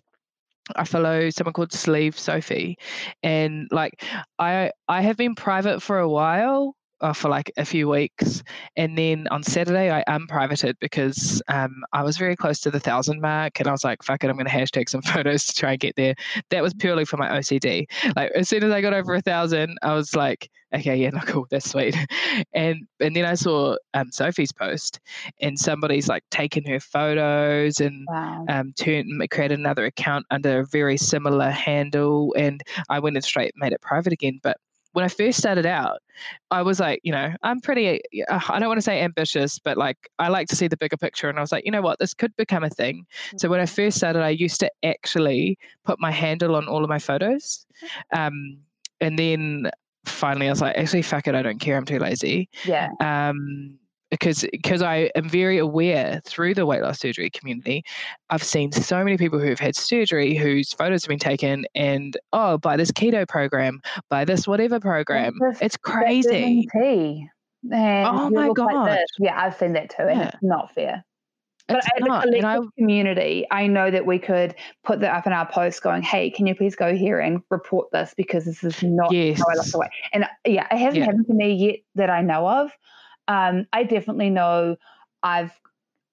I 0.76 0.84
follow 0.84 1.30
someone 1.30 1.52
called 1.52 1.72
Sleeve 1.72 2.18
Sophie, 2.18 2.78
and 3.22 3.68
like 3.72 4.04
I 4.38 4.70
I 4.88 5.00
have 5.00 5.16
been 5.16 5.34
private 5.34 5.82
for 5.82 5.98
a 5.98 6.08
while, 6.08 6.76
uh, 7.00 7.12
for 7.12 7.28
like 7.28 7.52
a 7.56 7.64
few 7.64 7.88
weeks. 7.88 8.42
And 8.76 8.96
then 8.96 9.26
on 9.30 9.42
Saturday, 9.42 9.90
I 9.90 10.04
unprivated 10.08 10.74
because 10.80 11.42
um, 11.48 11.82
I 11.92 12.02
was 12.02 12.16
very 12.16 12.36
close 12.36 12.60
to 12.60 12.70
the 12.70 12.80
thousand 12.80 13.20
mark. 13.20 13.58
And 13.60 13.68
I 13.68 13.72
was 13.72 13.84
like, 13.84 14.02
fuck 14.02 14.24
it, 14.24 14.28
I'm 14.28 14.36
going 14.36 14.46
to 14.46 14.52
hashtag 14.52 14.88
some 14.88 15.02
photos 15.14 15.46
to 15.46 15.54
try 15.54 15.72
and 15.72 15.80
get 15.80 15.96
there. 15.96 16.14
That 16.50 16.62
was 16.62 16.74
purely 16.74 17.04
for 17.04 17.16
my 17.16 17.28
OCD. 17.28 17.86
Like, 18.16 18.30
as 18.32 18.48
soon 18.48 18.64
as 18.64 18.72
I 18.72 18.80
got 18.80 18.92
over 18.92 19.14
a 19.14 19.22
thousand, 19.22 19.78
I 19.82 19.94
was 19.94 20.14
like, 20.14 20.50
okay, 20.74 20.96
yeah, 20.96 21.10
no, 21.14 21.20
cool, 21.20 21.46
that's 21.50 21.70
sweet. 21.70 21.96
And 22.52 22.86
and 23.00 23.14
then 23.14 23.24
I 23.24 23.34
saw 23.34 23.76
um, 23.94 24.10
Sophie's 24.10 24.52
post, 24.52 25.00
and 25.40 25.58
somebody's 25.58 26.08
like 26.08 26.22
taken 26.30 26.64
her 26.66 26.80
photos 26.80 27.80
and 27.80 28.06
wow. 28.08 28.44
um, 28.48 28.72
turned 28.78 29.10
created 29.30 29.58
another 29.58 29.86
account 29.86 30.26
under 30.30 30.60
a 30.60 30.66
very 30.66 30.96
similar 30.96 31.50
handle, 31.50 32.34
and 32.36 32.62
I 32.88 32.98
went 32.98 33.16
and 33.16 33.24
straight 33.24 33.52
made 33.56 33.72
it 33.72 33.80
private 33.80 34.12
again. 34.12 34.40
But 34.42 34.58
when 34.92 35.04
I 35.04 35.08
first 35.08 35.38
started 35.38 35.66
out, 35.66 35.98
I 36.50 36.62
was 36.62 36.80
like, 36.80 37.00
you 37.02 37.12
know, 37.12 37.32
I'm 37.42 37.60
pretty, 37.60 38.00
uh, 38.28 38.40
I 38.48 38.58
don't 38.58 38.68
want 38.68 38.78
to 38.78 38.82
say 38.82 39.00
ambitious, 39.00 39.58
but 39.58 39.76
like 39.76 39.96
I 40.18 40.28
like 40.28 40.48
to 40.48 40.56
see 40.56 40.68
the 40.68 40.76
bigger 40.76 40.96
picture. 40.96 41.28
And 41.28 41.38
I 41.38 41.40
was 41.40 41.52
like, 41.52 41.64
you 41.64 41.70
know 41.70 41.82
what, 41.82 41.98
this 41.98 42.14
could 42.14 42.34
become 42.36 42.64
a 42.64 42.70
thing. 42.70 43.06
Mm-hmm. 43.28 43.38
So 43.38 43.48
when 43.48 43.60
I 43.60 43.64
mm-hmm. 43.64 43.74
first 43.74 43.98
started, 43.98 44.22
I 44.22 44.30
used 44.30 44.60
to 44.60 44.70
actually 44.84 45.58
put 45.84 46.00
my 46.00 46.10
handle 46.10 46.56
on 46.56 46.66
all 46.68 46.82
of 46.82 46.88
my 46.88 46.98
photos. 46.98 47.66
Um, 48.14 48.58
and 49.00 49.18
then 49.18 49.70
finally 50.04 50.48
I 50.48 50.50
was 50.50 50.60
like, 50.60 50.76
actually, 50.76 51.02
fuck 51.02 51.28
it, 51.28 51.34
I 51.34 51.42
don't 51.42 51.60
care. 51.60 51.76
I'm 51.76 51.84
too 51.84 51.98
lazy. 51.98 52.48
Yeah. 52.64 52.88
Um, 53.00 53.78
because 54.10 54.44
because 54.52 54.82
I 54.82 55.10
am 55.14 55.28
very 55.28 55.58
aware 55.58 56.20
through 56.24 56.54
the 56.54 56.66
weight 56.66 56.82
loss 56.82 57.00
surgery 57.00 57.30
community, 57.30 57.84
I've 58.30 58.42
seen 58.42 58.72
so 58.72 59.02
many 59.04 59.16
people 59.16 59.38
who 59.38 59.48
have 59.48 59.60
had 59.60 59.76
surgery 59.76 60.34
whose 60.34 60.72
photos 60.72 61.04
have 61.04 61.08
been 61.08 61.18
taken 61.18 61.64
and 61.74 62.16
oh 62.32 62.58
by 62.58 62.76
this 62.76 62.90
keto 62.90 63.26
program, 63.26 63.80
by 64.08 64.24
this 64.24 64.46
whatever 64.46 64.80
program, 64.80 65.34
it's 65.60 65.76
crazy. 65.76 66.68
And 67.70 68.06
oh 68.08 68.30
my 68.30 68.50
god! 68.54 68.72
Like 68.72 69.00
yeah, 69.18 69.40
I've 69.40 69.56
seen 69.56 69.74
that 69.74 69.90
too, 69.90 70.02
and 70.02 70.20
yeah. 70.20 70.28
it's 70.28 70.38
not 70.42 70.74
fair. 70.74 71.04
But 71.70 71.78
it's 71.78 71.88
as 71.96 72.02
not, 72.02 72.24
a 72.24 72.28
collective 72.28 72.64
I, 72.64 72.80
community, 72.80 73.46
I 73.52 73.66
know 73.68 73.90
that 73.92 74.04
we 74.04 74.18
could 74.18 74.56
put 74.82 75.00
that 75.00 75.14
up 75.14 75.26
in 75.26 75.32
our 75.32 75.46
post 75.46 75.82
going, 75.82 76.02
hey, 76.02 76.28
can 76.30 76.46
you 76.46 76.54
please 76.54 76.74
go 76.74 76.96
here 76.96 77.20
and 77.20 77.40
report 77.48 77.92
this 77.92 78.12
because 78.16 78.44
this 78.44 78.64
is 78.64 78.82
not 78.82 79.12
yes. 79.12 79.38
how 79.38 79.44
I 79.48 79.54
lost 79.54 79.72
the 79.72 79.78
weight. 79.78 79.90
And 80.12 80.26
yeah, 80.44 80.66
it 80.68 80.78
hasn't 80.78 80.96
yeah. 80.96 81.04
happened 81.04 81.26
to 81.28 81.34
me 81.34 81.52
yet 81.52 81.76
that 81.94 82.10
I 82.10 82.22
know 82.22 82.48
of. 82.48 82.72
Um, 83.30 83.66
I 83.72 83.84
definitely 83.84 84.28
know 84.28 84.74
I've, 85.22 85.52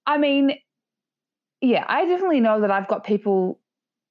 I 0.05 0.19
mean, 0.19 0.53
yeah, 1.61 1.83
I 1.87 2.05
definitely 2.05 2.41
know 2.41 2.61
that 2.61 2.69
I've 2.69 2.87
got 2.87 3.03
people 3.03 3.59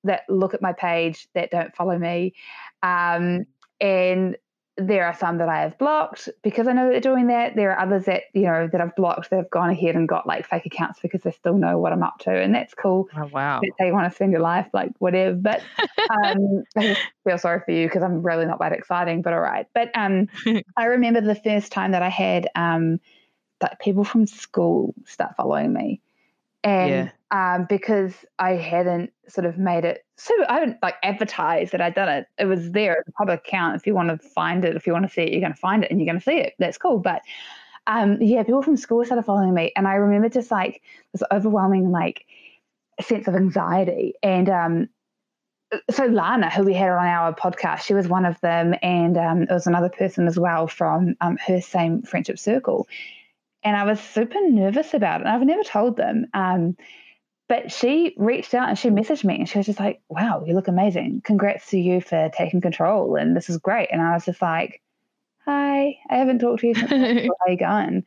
that 0.03 0.23
look 0.29 0.55
at 0.55 0.61
my 0.61 0.73
page 0.73 1.29
that 1.37 1.53
don't 1.53 1.75
follow 1.77 1.97
me. 1.97 2.35
Um, 2.83 3.47
and 3.81 4.37
there 4.79 5.07
are 5.07 5.15
some 5.15 5.39
that 5.39 5.49
I 5.49 5.61
have 5.61 5.79
blocked 5.79 6.29
because 6.43 6.69
I 6.69 6.73
know 6.73 6.91
they're 6.91 7.01
doing 7.01 7.29
that. 7.29 7.57
There 7.57 7.73
are 7.73 7.79
others 7.79 8.05
that, 8.05 8.25
you 8.35 8.43
know, 8.43 8.69
that 8.71 8.81
I've 8.81 8.95
blocked 8.95 9.31
that 9.31 9.37
have 9.37 9.51
gone 9.51 9.71
ahead 9.71 9.97
and 9.97 10.09
got 10.09 10.27
like 10.27 10.47
fake 10.47 10.67
accounts 10.67 11.01
because 11.01 11.23
they 11.23 11.31
still 11.31 11.57
know 11.57 11.79
what 11.79 11.93
I'm 11.93 12.03
up 12.03 12.19
to. 12.21 12.31
And 12.31 12.55
that's 12.55 12.75
cool. 12.75 13.09
Oh, 13.17 13.27
wow. 13.33 13.61
They 13.79 13.91
want 13.91 14.11
to 14.11 14.15
spend 14.15 14.33
your 14.33 14.41
life, 14.41 14.69
like 14.73 14.93
whatever. 14.99 15.35
But 15.35 15.63
um, 16.11 16.65
I 16.77 16.89
just 16.89 17.01
feel 17.25 17.39
sorry 17.39 17.61
for 17.65 17.73
you 17.73 17.87
because 17.87 18.03
I'm 18.03 18.23
really 18.23 18.47
not 18.47 18.59
that 18.59 18.73
exciting, 18.73 19.23
but 19.23 19.33
all 19.33 19.41
right. 19.41 19.67
But 19.75 19.91
um, 19.95 20.29
I 20.77 20.85
remember 20.85 21.21
the 21.21 21.35
first 21.35 21.73
time 21.73 21.93
that 21.93 22.03
I 22.03 22.11
had 22.11 22.49
um, 22.55 23.01
that 23.61 23.81
people 23.81 24.05
from 24.05 24.27
school 24.27 24.95
start 25.07 25.37
following 25.37 25.73
me 25.73 26.01
and 26.67 27.13
yeah. 27.31 27.55
um, 27.55 27.67
because 27.69 28.13
I 28.39 28.53
hadn't 28.53 29.13
sort 29.29 29.47
of 29.47 29.57
made 29.57 29.85
it 29.85 30.05
so 30.17 30.35
I 30.49 30.55
haven't 30.55 30.79
like 30.83 30.97
advertised 31.03 31.73
that 31.73 31.81
I'd 31.81 31.95
done 31.95 32.09
it. 32.09 32.27
It 32.39 32.47
was 32.47 32.71
there 32.73 32.99
as 32.99 33.05
a 33.07 33.13
public 33.13 33.41
account. 33.41 33.77
If 33.77 33.87
you 33.87 33.95
want 33.95 34.09
to 34.09 34.29
find 34.29 34.65
it, 34.65 34.75
if 34.75 34.87
you 34.87 34.93
want 34.93 35.05
to 35.05 35.13
see 35.13 35.23
it, 35.23 35.33
you're 35.33 35.41
going 35.41 35.53
to 35.53 35.59
find 35.59 35.85
it 35.85 35.91
and 35.91 36.01
you're 36.01 36.07
going 36.07 36.19
to 36.19 36.25
see 36.25 36.39
it. 36.39 36.55
That's 36.59 36.79
cool. 36.79 36.99
But 36.99 37.23
um, 37.87 38.21
yeah, 38.21 38.43
people 38.43 38.63
from 38.63 38.77
school 38.77 39.05
started 39.05 39.25
following 39.25 39.55
me, 39.55 39.73
and 39.77 39.87
I 39.87 39.95
remember 39.95 40.29
just 40.29 40.51
like 40.51 40.83
this 41.13 41.23
overwhelming 41.31 41.91
like 41.91 42.25
sense 43.01 43.29
of 43.29 43.35
anxiety. 43.35 44.15
And 44.23 44.49
um, 44.49 44.89
so 45.91 46.07
Lana, 46.07 46.51
who 46.51 46.65
we 46.65 46.75
had 46.75 46.91
on 46.91 47.07
our 47.07 47.35
podcast, 47.35 47.81
she 47.81 47.95
was 47.95 48.09
one 48.09 48.25
of 48.25 48.41
them, 48.41 48.75
and 48.83 49.17
um, 49.19 49.43
it 49.43 49.51
was 49.51 49.67
another 49.67 49.91
person 49.91 50.27
as 50.27 50.39
well 50.39 50.67
from 50.67 51.15
um, 51.21 51.37
her 51.47 51.61
same 51.61 52.03
friendship 52.03 52.39
circle 52.39 52.89
and 53.67 53.77
I 53.77 53.83
was 53.83 53.99
super 53.99 54.39
nervous 54.49 54.95
about 54.95 55.23
it. 55.23 55.27
I've 55.27 55.43
never 55.43 55.65
told 55.65 55.97
them. 55.97 56.27
Um, 56.35 56.77
but 57.49 57.71
she 57.71 58.15
reached 58.17 58.55
out 58.55 58.69
and 58.69 58.79
she 58.79 58.91
messaged 58.91 59.25
me 59.25 59.37
and 59.37 59.49
she 59.49 59.59
was 59.59 59.67
just 59.67 59.79
like, 59.79 60.01
wow, 60.09 60.43
you 60.45 60.55
look 60.55 60.69
amazing. 60.69 61.23
Congrats 61.25 61.71
to 61.71 61.79
you 61.79 62.01
for 62.01 62.31
taking 62.37 62.61
control. 62.61 63.15
And 63.15 63.37
this 63.37 63.49
is 63.49 63.59
great. 63.59 63.89
And 63.93 64.03
I 64.03 64.15
was 64.15 64.25
just 64.25 64.43
like, 64.43 64.83
hi, 65.45 65.97
I 66.11 66.17
haven't 66.17 66.41
talked 66.41 66.61
to 66.61 66.69
you 66.69 66.75
since. 66.75 66.91
How 67.47 67.51
you 67.51 67.57
going? 67.57 68.05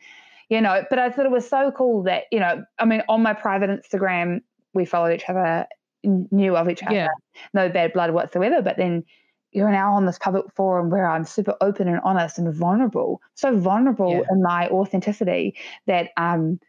You 0.49 0.62
know, 0.62 0.84
but 0.89 0.99
I 0.99 1.10
thought 1.10 1.25
it 1.25 1.32
was 1.32 1.47
so 1.47 1.71
cool 1.71 2.04
that, 2.04 2.23
you 2.32 2.39
know, 2.39 2.63
I 2.80 2.86
mean, 2.86 3.02
on 3.08 3.21
my 3.21 3.34
private 3.34 3.69
Instagram, 3.69 4.41
we 4.73 4.84
followed 4.84 5.13
each 5.13 5.30
other, 5.30 5.67
knew 6.04 6.58
of 6.58 6.69
each 6.69 6.84
other, 6.84 6.95
yeah. 6.95 7.08
no 7.54 7.69
bad 7.69 7.93
blood 7.93 8.12
whatsoever. 8.12 8.62
But 8.62 8.78
then 8.78 9.06
you're 9.52 9.71
now 9.71 9.93
on 9.93 10.06
this 10.06 10.19
public 10.19 10.45
forum 10.54 10.89
where 10.89 11.08
I'm 11.08 11.23
super 11.23 11.56
open 11.62 11.88
and 11.88 11.99
honest 12.04 12.38
and 12.38 12.54
vulnerable, 12.54 13.21
so 13.36 13.58
vulnerable 13.58 14.12
yeah. 14.12 14.21
in 14.32 14.41
my 14.41 14.67
authenticity 14.67 15.56
that 15.88 16.10
um, 16.17 16.60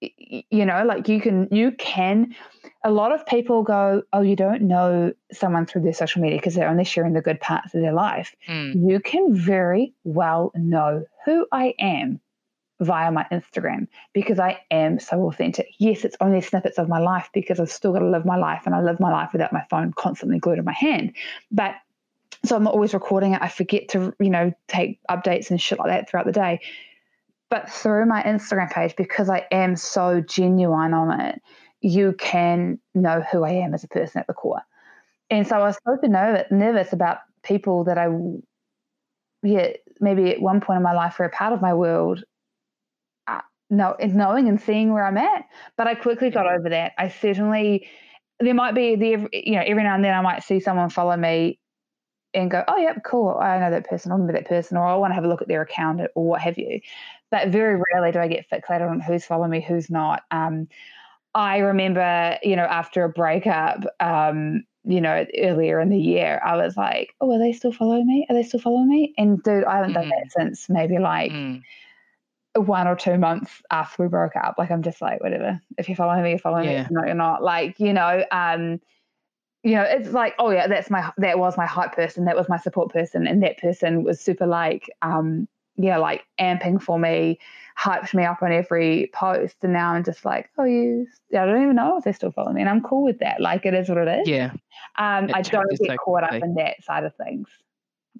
you 0.00 0.64
know 0.64 0.82
like 0.84 1.08
you 1.08 1.20
can 1.20 1.46
you 1.50 1.72
can 1.72 2.34
a 2.84 2.90
lot 2.90 3.12
of 3.12 3.26
people 3.26 3.62
go 3.62 4.02
oh 4.12 4.22
you 4.22 4.34
don't 4.34 4.62
know 4.62 5.12
someone 5.30 5.66
through 5.66 5.82
their 5.82 5.92
social 5.92 6.22
media 6.22 6.38
because 6.38 6.54
they're 6.54 6.68
only 6.68 6.84
sharing 6.84 7.12
the 7.12 7.20
good 7.20 7.40
parts 7.40 7.74
of 7.74 7.82
their 7.82 7.92
life. 7.92 8.34
Mm. 8.48 8.88
you 8.88 9.00
can 9.00 9.34
very 9.34 9.94
well 10.04 10.52
know 10.54 11.04
who 11.24 11.46
i 11.52 11.74
am 11.78 12.18
via 12.80 13.12
my 13.12 13.26
instagram 13.30 13.86
because 14.14 14.38
i 14.38 14.58
am 14.70 14.98
so 14.98 15.26
authentic. 15.26 15.68
Yes 15.78 16.04
it's 16.04 16.16
only 16.20 16.40
snippets 16.40 16.78
of 16.78 16.88
my 16.88 16.98
life 16.98 17.28
because 17.34 17.60
i've 17.60 17.70
still 17.70 17.92
got 17.92 17.98
to 17.98 18.08
live 18.08 18.24
my 18.24 18.36
life 18.36 18.62
and 18.64 18.74
i 18.74 18.80
live 18.80 19.00
my 19.00 19.10
life 19.10 19.30
without 19.32 19.52
my 19.52 19.64
phone 19.68 19.92
constantly 19.92 20.38
glued 20.38 20.58
in 20.58 20.64
my 20.64 20.72
hand. 20.72 21.12
But 21.50 21.74
so 22.42 22.56
i'm 22.56 22.66
always 22.66 22.94
recording 22.94 23.34
it. 23.34 23.42
I 23.42 23.48
forget 23.48 23.88
to 23.90 24.14
you 24.18 24.30
know 24.30 24.54
take 24.66 24.98
updates 25.10 25.50
and 25.50 25.60
shit 25.60 25.78
like 25.78 25.88
that 25.88 26.08
throughout 26.08 26.24
the 26.24 26.32
day 26.32 26.60
but 27.50 27.70
through 27.70 28.06
my 28.06 28.22
Instagram 28.22 28.70
page, 28.70 28.94
because 28.96 29.28
I 29.28 29.46
am 29.50 29.76
so 29.76 30.20
genuine 30.20 30.94
on 30.94 31.20
it, 31.20 31.42
you 31.80 32.14
can 32.18 32.78
know 32.94 33.22
who 33.30 33.44
I 33.44 33.50
am 33.50 33.74
as 33.74 33.84
a 33.84 33.88
person 33.88 34.20
at 34.20 34.26
the 34.26 34.34
core. 34.34 34.62
And 35.30 35.46
so 35.46 35.56
I 35.56 35.58
was 35.60 35.78
so 35.86 35.98
nervous, 36.06 36.92
about 36.92 37.18
people 37.42 37.84
that 37.84 37.98
I, 37.98 38.08
yeah, 39.42 39.68
maybe 40.00 40.30
at 40.30 40.40
one 40.40 40.60
point 40.60 40.78
in 40.78 40.82
my 40.82 40.92
life 40.92 41.18
were 41.18 41.24
a 41.24 41.30
part 41.30 41.52
of 41.52 41.60
my 41.60 41.74
world, 41.74 42.22
uh, 43.26 43.40
know, 43.68 43.96
knowing 44.00 44.48
and 44.48 44.60
seeing 44.60 44.92
where 44.92 45.04
I'm 45.04 45.16
at. 45.16 45.44
But 45.76 45.86
I 45.86 45.94
quickly 45.94 46.30
got 46.30 46.46
over 46.46 46.68
that. 46.68 46.92
I 46.98 47.08
certainly, 47.08 47.88
there 48.38 48.54
might 48.54 48.74
be 48.74 48.96
the, 48.96 49.28
you 49.32 49.52
know, 49.52 49.62
every 49.66 49.82
now 49.82 49.94
and 49.94 50.04
then 50.04 50.14
I 50.14 50.20
might 50.20 50.42
see 50.42 50.60
someone 50.60 50.90
follow 50.90 51.16
me 51.16 51.58
and 52.34 52.50
go, 52.50 52.62
oh, 52.68 52.76
yep, 52.76 53.02
cool. 53.04 53.36
I 53.40 53.58
know 53.58 53.70
that 53.70 53.88
person. 53.88 54.12
I 54.12 54.14
remember 54.14 54.34
that 54.34 54.48
person, 54.48 54.76
or 54.76 54.86
I 54.86 54.94
want 54.96 55.10
to 55.10 55.14
have 55.14 55.24
a 55.24 55.28
look 55.28 55.42
at 55.42 55.48
their 55.48 55.62
account 55.62 56.00
or 56.14 56.24
what 56.24 56.40
have 56.42 56.58
you 56.58 56.80
but 57.30 57.48
very 57.48 57.80
rarely 57.92 58.12
do 58.12 58.18
I 58.18 58.28
get 58.28 58.48
fixated 58.50 58.88
on 58.88 59.00
who's 59.00 59.24
following 59.24 59.50
me, 59.50 59.60
who's 59.60 59.90
not. 59.90 60.22
Um, 60.30 60.68
I 61.34 61.58
remember, 61.58 62.38
you 62.42 62.56
know, 62.56 62.64
after 62.64 63.04
a 63.04 63.08
breakup, 63.08 63.84
um, 64.00 64.64
you 64.84 65.00
know, 65.00 65.24
earlier 65.38 65.78
in 65.78 65.90
the 65.90 65.98
year, 65.98 66.40
I 66.44 66.56
was 66.56 66.76
like, 66.76 67.14
oh, 67.20 67.32
are 67.32 67.38
they 67.38 67.52
still 67.52 67.72
following 67.72 68.06
me? 68.06 68.26
Are 68.28 68.34
they 68.34 68.42
still 68.42 68.60
following 68.60 68.88
me? 68.88 69.14
And 69.16 69.42
dude, 69.42 69.64
I 69.64 69.76
haven't 69.76 69.92
mm-hmm. 69.92 70.00
done 70.00 70.08
that 70.08 70.26
mm-hmm. 70.26 70.48
since 70.48 70.68
maybe 70.68 70.98
like 70.98 71.30
mm. 71.30 71.62
one 72.56 72.88
or 72.88 72.96
two 72.96 73.18
months 73.18 73.62
after 73.70 74.02
we 74.02 74.08
broke 74.08 74.34
up. 74.36 74.56
Like, 74.58 74.70
I'm 74.70 74.82
just 74.82 75.00
like, 75.00 75.22
whatever. 75.22 75.60
If 75.78 75.88
you're 75.88 75.96
following 75.96 76.22
me, 76.22 76.30
you're 76.30 76.38
following 76.38 76.70
yeah. 76.70 76.82
me. 76.82 76.88
No, 76.90 77.04
you're 77.04 77.14
not. 77.14 77.42
Like, 77.42 77.78
you 77.78 77.92
know, 77.92 78.24
um, 78.32 78.80
you 79.62 79.72
know, 79.72 79.82
it's 79.82 80.10
like, 80.10 80.34
oh 80.38 80.50
yeah, 80.50 80.66
that's 80.66 80.90
my 80.90 81.10
that 81.18 81.38
was 81.38 81.56
my 81.56 81.66
hype 81.66 81.94
person, 81.94 82.24
that 82.24 82.36
was 82.36 82.48
my 82.48 82.56
support 82.56 82.90
person, 82.90 83.26
and 83.26 83.42
that 83.42 83.58
person 83.58 84.04
was 84.04 84.20
super 84.20 84.46
like, 84.46 84.88
um, 85.02 85.46
yeah, 85.76 85.98
like 85.98 86.24
amping 86.40 86.82
for 86.82 86.98
me, 86.98 87.38
hyped 87.78 88.14
me 88.14 88.24
up 88.24 88.42
on 88.42 88.52
every 88.52 89.10
post. 89.14 89.56
And 89.62 89.72
now 89.72 89.92
I'm 89.92 90.04
just 90.04 90.24
like, 90.24 90.50
oh, 90.58 90.64
you, 90.64 91.06
I 91.32 91.46
don't 91.46 91.62
even 91.62 91.76
know 91.76 91.96
if 91.98 92.04
they 92.04 92.12
still 92.12 92.32
follow 92.32 92.52
me. 92.52 92.60
And 92.60 92.68
I'm 92.68 92.82
cool 92.82 93.02
with 93.02 93.18
that. 93.20 93.40
Like 93.40 93.64
it 93.64 93.74
is 93.74 93.88
what 93.88 93.98
it 93.98 94.20
is. 94.20 94.28
Yeah. 94.28 94.52
Um, 94.98 95.30
I 95.32 95.42
don't 95.42 95.70
get 95.70 95.78
so 95.86 95.96
caught 95.96 96.24
up 96.24 96.34
in 96.34 96.54
that 96.54 96.82
side 96.84 97.04
of 97.04 97.14
things. 97.16 97.48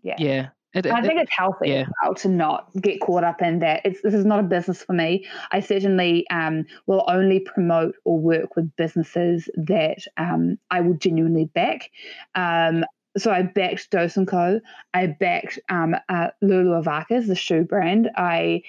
Yeah. 0.03 0.17
Yeah. 0.19 0.49
It, 0.73 0.87
it, 0.87 0.93
I 0.93 1.03
think 1.03 1.21
it's 1.21 1.33
healthy 1.37 1.71
yeah. 1.71 1.87
well 2.01 2.15
to 2.15 2.29
not 2.29 2.71
get 2.81 3.01
caught 3.01 3.25
up 3.25 3.43
in 3.43 3.59
that. 3.59 3.81
It's, 3.85 4.03
this 4.03 4.15
is 4.15 4.25
not 4.25 4.39
a 4.39 4.45
business 4.45 4.83
for 4.83 4.93
me. 4.93 5.27
I 5.51 5.59
certainly 5.59 6.29
um, 6.31 6.65
will 6.87 7.05
only 7.09 7.41
promote 7.41 7.97
or 8.05 8.21
work 8.21 8.55
with 8.55 8.75
businesses 8.77 9.49
that 9.57 9.99
um, 10.17 10.59
I 10.71 10.81
will 10.81 10.95
genuinely 10.95 11.47
back. 11.47 11.91
Um, 12.37 12.85
so 13.17 13.31
I 13.31 13.43
backed 13.43 13.91
Dose 13.91 14.17
and 14.17 14.27
Co. 14.27 14.61
I 14.95 15.07
backed 15.07 15.59
um, 15.69 15.97
uh, 16.09 16.29
Lulu 16.41 16.81
Avakis, 16.83 17.27
the 17.27 17.35
shoe 17.35 17.65
brand. 17.65 18.11
I 18.17 18.63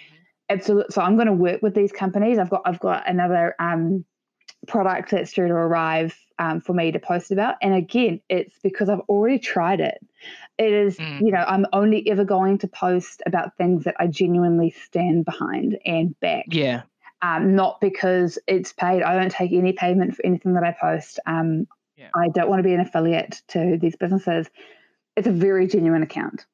absolutely. 0.49 0.91
So 0.91 1.01
I'm 1.01 1.15
going 1.15 1.27
to 1.27 1.33
work 1.33 1.61
with 1.61 1.75
these 1.75 1.91
companies. 1.91 2.37
I've 2.37 2.49
got 2.49 2.61
I've 2.65 2.79
got 2.79 3.07
another 3.07 3.55
um, 3.59 4.05
product 4.67 5.11
that's 5.11 5.33
due 5.33 5.47
to 5.47 5.53
arrive 5.53 6.17
um, 6.39 6.61
for 6.61 6.73
me 6.73 6.91
to 6.91 6.99
post 6.99 7.31
about. 7.31 7.55
And 7.61 7.73
again, 7.73 8.21
it's 8.29 8.55
because 8.63 8.89
I've 8.89 8.99
already 9.01 9.39
tried 9.39 9.79
it. 9.79 9.99
It 10.57 10.71
is, 10.71 10.97
mm. 10.97 11.21
you 11.21 11.31
know, 11.31 11.43
I'm 11.47 11.65
only 11.73 12.07
ever 12.09 12.23
going 12.23 12.57
to 12.59 12.67
post 12.67 13.21
about 13.25 13.57
things 13.57 13.83
that 13.85 13.95
I 13.99 14.07
genuinely 14.07 14.71
stand 14.71 15.25
behind 15.25 15.77
and 15.85 16.19
back. 16.19 16.45
Yeah. 16.49 16.83
Um, 17.23 17.55
not 17.55 17.79
because 17.79 18.39
it's 18.47 18.73
paid. 18.73 19.03
I 19.03 19.15
don't 19.15 19.31
take 19.31 19.51
any 19.51 19.73
payment 19.73 20.15
for 20.15 20.25
anything 20.25 20.53
that 20.53 20.63
I 20.63 20.75
post. 20.79 21.19
Um, 21.27 21.67
yeah. 22.01 22.09
I 22.15 22.29
don't 22.29 22.49
want 22.49 22.59
to 22.59 22.63
be 22.63 22.73
an 22.73 22.79
affiliate 22.79 23.41
to 23.49 23.77
these 23.79 23.95
businesses. 23.95 24.49
It's 25.15 25.27
a 25.27 25.31
very 25.31 25.67
genuine 25.67 26.03
account. 26.03 26.45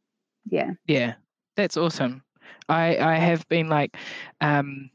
Yeah. 0.49 0.71
Yeah. 0.87 1.13
That's 1.55 1.77
awesome. 1.77 2.23
I 2.69 2.97
I 2.97 3.15
have 3.15 3.47
been 3.47 3.69
like 3.69 3.95
um 4.41 4.89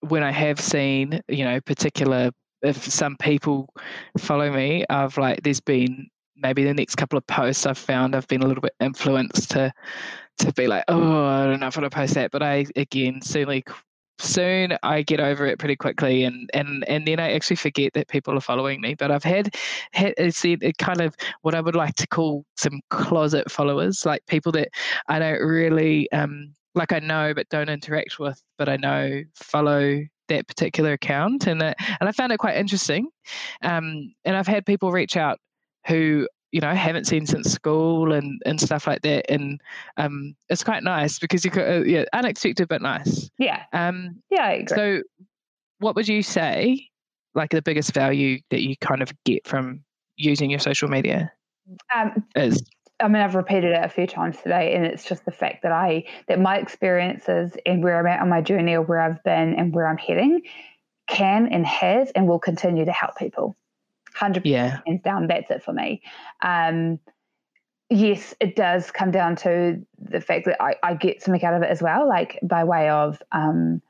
when 0.00 0.22
I 0.22 0.30
have 0.30 0.60
seen, 0.60 1.20
you 1.28 1.44
know, 1.44 1.60
particular 1.60 2.30
if 2.62 2.84
some 2.84 3.16
people 3.16 3.68
follow 4.18 4.50
me, 4.50 4.84
I've 4.90 5.16
like 5.16 5.42
there's 5.42 5.60
been 5.60 6.08
maybe 6.36 6.64
the 6.64 6.74
next 6.74 6.96
couple 6.96 7.16
of 7.16 7.26
posts 7.26 7.66
I've 7.66 7.78
found 7.78 8.14
I've 8.14 8.28
been 8.28 8.42
a 8.42 8.46
little 8.46 8.62
bit 8.62 8.74
influenced 8.80 9.50
to 9.52 9.72
to 10.38 10.52
be 10.52 10.66
like, 10.66 10.84
oh, 10.88 11.24
I 11.24 11.46
don't 11.46 11.60
know 11.60 11.66
if 11.66 11.76
I 11.76 11.80
want 11.80 11.92
to 11.92 11.96
post 11.96 12.14
that. 12.14 12.32
But 12.32 12.42
I 12.42 12.66
again 12.74 13.20
certainly 13.22 13.64
soon 14.18 14.76
I 14.82 15.02
get 15.02 15.20
over 15.20 15.46
it 15.46 15.58
pretty 15.58 15.76
quickly 15.76 16.24
and 16.24 16.50
and 16.54 16.84
and 16.88 17.06
then 17.06 17.20
I 17.20 17.32
actually 17.32 17.56
forget 17.56 17.92
that 17.94 18.08
people 18.08 18.36
are 18.36 18.40
following 18.40 18.80
me. 18.80 18.94
But 18.94 19.10
I've 19.10 19.24
had 19.24 19.54
had 19.92 20.14
said 20.34 20.58
it 20.62 20.78
kind 20.78 21.00
of 21.00 21.14
what 21.42 21.54
I 21.54 21.60
would 21.60 21.76
like 21.76 21.94
to 21.96 22.06
call 22.06 22.44
some 22.56 22.80
closet 22.90 23.50
followers 23.50 24.04
like 24.04 24.26
people 24.26 24.52
that 24.52 24.68
I 25.08 25.18
don't 25.18 25.40
really 25.40 26.10
um 26.12 26.54
like 26.74 26.92
I 26.92 26.98
know 26.98 27.32
but 27.34 27.48
don't 27.48 27.68
interact 27.68 28.18
with 28.18 28.40
but 28.58 28.68
I 28.68 28.76
know 28.76 29.22
follow 29.34 30.00
that 30.28 30.46
particular 30.46 30.92
account 30.92 31.46
and 31.46 31.60
that, 31.62 31.78
and 32.00 32.08
I 32.08 32.12
found 32.12 32.32
it 32.32 32.38
quite 32.38 32.56
interesting. 32.56 33.08
Um 33.62 34.14
and 34.24 34.36
I've 34.36 34.46
had 34.46 34.66
people 34.66 34.92
reach 34.92 35.16
out 35.16 35.38
who 35.86 36.28
you 36.52 36.60
know 36.60 36.74
haven't 36.74 37.06
seen 37.06 37.26
since 37.26 37.52
school 37.52 38.12
and 38.12 38.40
and 38.46 38.60
stuff 38.60 38.86
like 38.86 39.02
that. 39.02 39.30
And 39.30 39.60
um 39.96 40.34
it's 40.48 40.64
quite 40.64 40.82
nice 40.82 41.18
because 41.18 41.44
you 41.44 41.50
could 41.50 41.68
uh, 41.68 41.84
yeah 41.84 42.04
unexpected 42.12 42.68
but 42.68 42.82
nice. 42.82 43.30
Yeah. 43.38 43.64
Um 43.72 44.22
yeah 44.30 44.44
I 44.44 44.52
agree. 44.52 44.76
so 44.76 45.02
what 45.78 45.94
would 45.94 46.08
you 46.08 46.22
say 46.22 46.88
like 47.34 47.50
the 47.50 47.62
biggest 47.62 47.92
value 47.92 48.40
that 48.50 48.62
you 48.62 48.76
kind 48.80 49.02
of 49.02 49.12
get 49.24 49.46
from 49.46 49.84
using 50.16 50.50
your 50.50 50.58
social 50.58 50.88
media 50.88 51.32
um 51.94 52.24
is? 52.34 52.62
I 53.00 53.06
mean, 53.06 53.22
I've 53.22 53.36
repeated 53.36 53.72
it 53.72 53.84
a 53.84 53.88
few 53.88 54.08
times 54.08 54.38
today, 54.42 54.74
and 54.74 54.84
it's 54.84 55.04
just 55.04 55.24
the 55.24 55.30
fact 55.30 55.62
that 55.62 55.70
I 55.70 56.04
that 56.26 56.40
my 56.40 56.58
experiences 56.58 57.56
and 57.64 57.82
where 57.82 57.96
I'm 57.98 58.06
at 58.08 58.20
on 58.20 58.28
my 58.28 58.40
journey, 58.40 58.74
or 58.74 58.82
where 58.82 59.00
I've 59.00 59.22
been 59.22 59.54
and 59.54 59.72
where 59.72 59.86
I'm 59.86 59.98
heading, 59.98 60.42
can 61.06 61.46
and 61.46 61.64
has 61.66 62.10
and 62.12 62.26
will 62.26 62.38
continue 62.40 62.84
to 62.84 62.92
help 62.92 63.16
people 63.16 63.56
hundred 64.18 64.46
yeah. 64.46 64.78
percent 64.78 65.02
down. 65.02 65.26
That's 65.26 65.50
it 65.50 65.62
for 65.62 65.72
me. 65.72 66.02
Um, 66.42 66.98
yes, 67.90 68.34
it 68.40 68.56
does 68.56 68.90
come 68.90 69.10
down 69.10 69.36
to 69.36 69.84
the 69.98 70.20
fact 70.20 70.46
that 70.46 70.62
I, 70.62 70.74
I, 70.82 70.94
get 70.94 71.22
something 71.22 71.44
out 71.44 71.54
of 71.54 71.62
it 71.62 71.70
as 71.70 71.82
well, 71.82 72.08
like 72.08 72.38
by 72.42 72.64
way 72.64 72.90
of 72.90 73.22
um, 73.32 73.80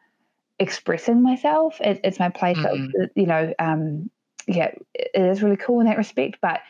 expressing 0.58 1.22
myself. 1.22 1.80
It, 1.80 2.00
it's 2.04 2.18
my 2.18 2.28
place. 2.28 2.58
Mm-hmm. 2.58 3.02
Of, 3.02 3.10
you 3.14 3.26
know, 3.26 3.52
um, 3.58 4.10
yeah, 4.46 4.72
it 4.94 5.10
is 5.14 5.42
really 5.42 5.56
cool 5.56 5.80
in 5.80 5.86
that 5.86 5.98
respect. 5.98 6.38
But 6.40 6.60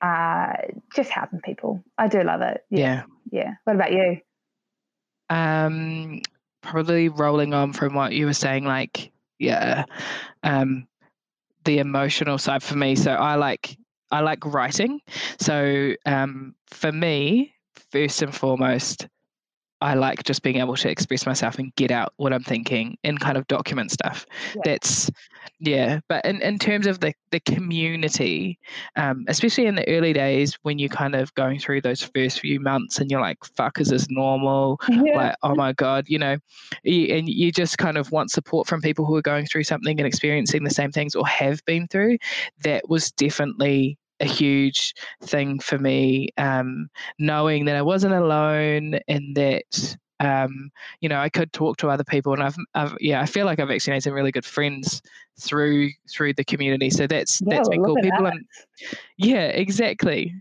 uh, 0.00 0.52
just 0.94 1.10
helping 1.10 1.40
people, 1.40 1.82
I 1.96 2.08
do 2.08 2.22
love 2.22 2.40
it. 2.42 2.64
Yeah, 2.70 3.04
yeah. 3.30 3.42
yeah. 3.42 3.54
What 3.64 3.76
about 3.76 3.92
you? 3.92 4.20
Um, 5.30 6.22
probably 6.62 7.08
rolling 7.08 7.52
on 7.52 7.72
from 7.72 7.94
what 7.94 8.12
you 8.12 8.26
were 8.26 8.32
saying, 8.32 8.64
like 8.64 9.10
yeah, 9.38 9.84
um, 10.42 10.86
the 11.68 11.78
emotional 11.78 12.38
side 12.38 12.62
for 12.62 12.76
me. 12.76 12.96
So 12.96 13.12
I 13.12 13.34
like 13.34 13.76
I 14.10 14.20
like 14.20 14.44
writing. 14.46 15.00
So 15.38 15.92
um, 16.06 16.54
for 16.70 16.90
me, 16.90 17.54
first 17.92 18.22
and 18.22 18.34
foremost, 18.34 19.06
I 19.80 19.94
like 19.94 20.24
just 20.24 20.42
being 20.42 20.56
able 20.56 20.76
to 20.76 20.90
express 20.90 21.26
myself 21.26 21.58
and 21.58 21.74
get 21.76 21.90
out 21.90 22.12
what 22.16 22.32
I'm 22.32 22.42
thinking 22.42 22.98
and 23.04 23.18
kind 23.20 23.36
of 23.36 23.46
document 23.46 23.92
stuff. 23.92 24.26
Yeah. 24.54 24.62
That's 24.64 25.10
yeah. 25.60 26.00
But 26.08 26.24
in, 26.24 26.40
in 26.42 26.58
terms 26.58 26.86
of 26.86 27.00
the, 27.00 27.12
the 27.30 27.40
community, 27.40 28.58
um, 28.96 29.24
especially 29.28 29.66
in 29.66 29.74
the 29.74 29.88
early 29.88 30.12
days 30.12 30.58
when 30.62 30.78
you're 30.78 30.88
kind 30.88 31.14
of 31.14 31.34
going 31.34 31.58
through 31.58 31.82
those 31.82 32.02
first 32.02 32.40
few 32.40 32.60
months 32.60 32.98
and 32.98 33.10
you're 33.10 33.20
like, 33.20 33.38
fuck, 33.56 33.80
is 33.80 33.88
this 33.88 34.08
normal? 34.10 34.80
Yeah. 34.88 35.16
Like, 35.16 35.36
oh 35.42 35.54
my 35.54 35.72
God, 35.72 36.06
you 36.08 36.18
know, 36.18 36.38
you, 36.82 37.14
and 37.14 37.28
you 37.28 37.52
just 37.52 37.78
kind 37.78 37.96
of 37.96 38.10
want 38.10 38.30
support 38.30 38.66
from 38.66 38.80
people 38.80 39.04
who 39.04 39.16
are 39.16 39.22
going 39.22 39.46
through 39.46 39.64
something 39.64 39.98
and 39.98 40.06
experiencing 40.06 40.64
the 40.64 40.70
same 40.70 40.92
things 40.92 41.14
or 41.14 41.26
have 41.26 41.64
been 41.64 41.86
through. 41.88 42.18
That 42.64 42.88
was 42.88 43.10
definitely 43.12 43.98
a 44.20 44.24
huge 44.24 44.94
thing 45.22 45.58
for 45.58 45.78
me, 45.78 46.28
um, 46.38 46.88
knowing 47.18 47.64
that 47.66 47.76
I 47.76 47.82
wasn't 47.82 48.14
alone 48.14 48.98
and 49.08 49.36
that 49.36 49.96
um, 50.20 50.70
you 51.00 51.08
know 51.08 51.18
I 51.18 51.28
could 51.28 51.52
talk 51.52 51.76
to 51.78 51.90
other 51.90 52.04
people, 52.04 52.32
and 52.32 52.42
I've, 52.42 52.56
I've, 52.74 52.96
yeah 53.00 53.20
I 53.20 53.26
feel 53.26 53.46
like 53.46 53.60
I've 53.60 53.70
actually 53.70 53.92
made 53.94 54.02
some 54.02 54.12
really 54.12 54.32
good 54.32 54.44
friends 54.44 55.00
through 55.38 55.90
through 56.10 56.34
the 56.34 56.44
community. 56.44 56.90
So 56.90 57.06
that's 57.06 57.40
yeah, 57.40 57.56
that's 57.56 57.68
been 57.68 57.84
cool. 57.84 57.96
People, 57.96 58.26
and, 58.26 58.44
yeah, 59.16 59.46
exactly. 59.46 60.34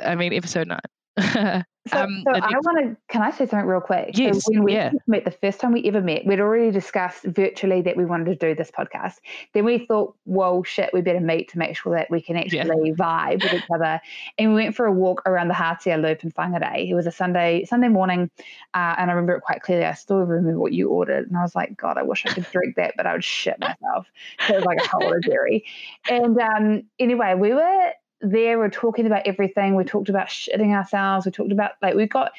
I 0.00 0.14
mean, 0.14 0.32
episode 0.32 0.68
nine. 0.68 0.78
So, 1.86 1.98
um, 1.98 2.22
so 2.24 2.32
I 2.32 2.50
want 2.64 2.78
to. 2.78 2.96
Can 3.08 3.20
I 3.20 3.30
say 3.30 3.46
something 3.46 3.66
real 3.66 3.80
quick? 3.80 4.16
Yes. 4.16 4.42
So 4.42 4.52
when 4.52 4.62
we 4.62 4.72
yeah. 4.72 4.92
met 5.06 5.26
the 5.26 5.30
first 5.30 5.60
time 5.60 5.72
we 5.72 5.84
ever 5.84 6.00
met, 6.00 6.24
we'd 6.24 6.40
already 6.40 6.70
discussed 6.70 7.24
virtually 7.24 7.82
that 7.82 7.94
we 7.94 8.06
wanted 8.06 8.24
to 8.24 8.34
do 8.36 8.54
this 8.54 8.70
podcast. 8.70 9.16
Then 9.52 9.66
we 9.66 9.84
thought, 9.84 10.16
well, 10.24 10.62
shit, 10.62 10.88
we 10.94 11.02
better 11.02 11.20
meet 11.20 11.50
to 11.50 11.58
make 11.58 11.76
sure 11.76 11.94
that 11.94 12.10
we 12.10 12.22
can 12.22 12.36
actually 12.36 12.88
yeah. 12.88 12.94
vibe 12.94 13.42
with 13.42 13.52
each 13.52 13.70
other. 13.74 14.00
And 14.38 14.54
we 14.54 14.62
went 14.62 14.74
for 14.74 14.86
a 14.86 14.92
walk 14.92 15.20
around 15.26 15.48
the 15.48 15.54
Hatea 15.54 16.00
Loop 16.00 16.24
in 16.24 16.30
Whangarei. 16.30 16.88
It 16.88 16.94
was 16.94 17.06
a 17.06 17.12
Sunday 17.12 17.66
Sunday 17.66 17.88
morning, 17.88 18.30
uh, 18.72 18.94
and 18.96 19.10
I 19.10 19.12
remember 19.12 19.36
it 19.36 19.42
quite 19.42 19.60
clearly. 19.60 19.84
I 19.84 19.92
still 19.92 20.16
remember 20.16 20.58
what 20.58 20.72
you 20.72 20.88
ordered, 20.88 21.28
and 21.28 21.36
I 21.36 21.42
was 21.42 21.54
like, 21.54 21.76
God, 21.76 21.98
I 21.98 22.02
wish 22.02 22.24
I 22.24 22.32
could 22.32 22.46
drink 22.50 22.76
that, 22.76 22.94
but 22.96 23.06
I 23.06 23.12
would 23.12 23.24
shit 23.24 23.60
myself. 23.60 24.06
So 24.46 24.54
it 24.54 24.56
was 24.56 24.64
like 24.64 24.78
a 24.78 24.88
whole 24.88 25.04
lot 25.04 25.16
of 25.16 25.22
dairy. 25.22 25.66
And 26.08 26.40
um, 26.40 26.84
anyway, 26.98 27.34
we 27.34 27.52
were 27.52 27.92
there 28.24 28.58
we're 28.58 28.70
talking 28.70 29.06
about 29.06 29.26
everything. 29.26 29.74
We 29.74 29.84
talked 29.84 30.08
about 30.08 30.28
shitting 30.28 30.74
ourselves. 30.74 31.26
We 31.26 31.32
talked 31.32 31.52
about 31.52 31.72
like 31.82 31.94
we 31.94 32.06
got, 32.06 32.32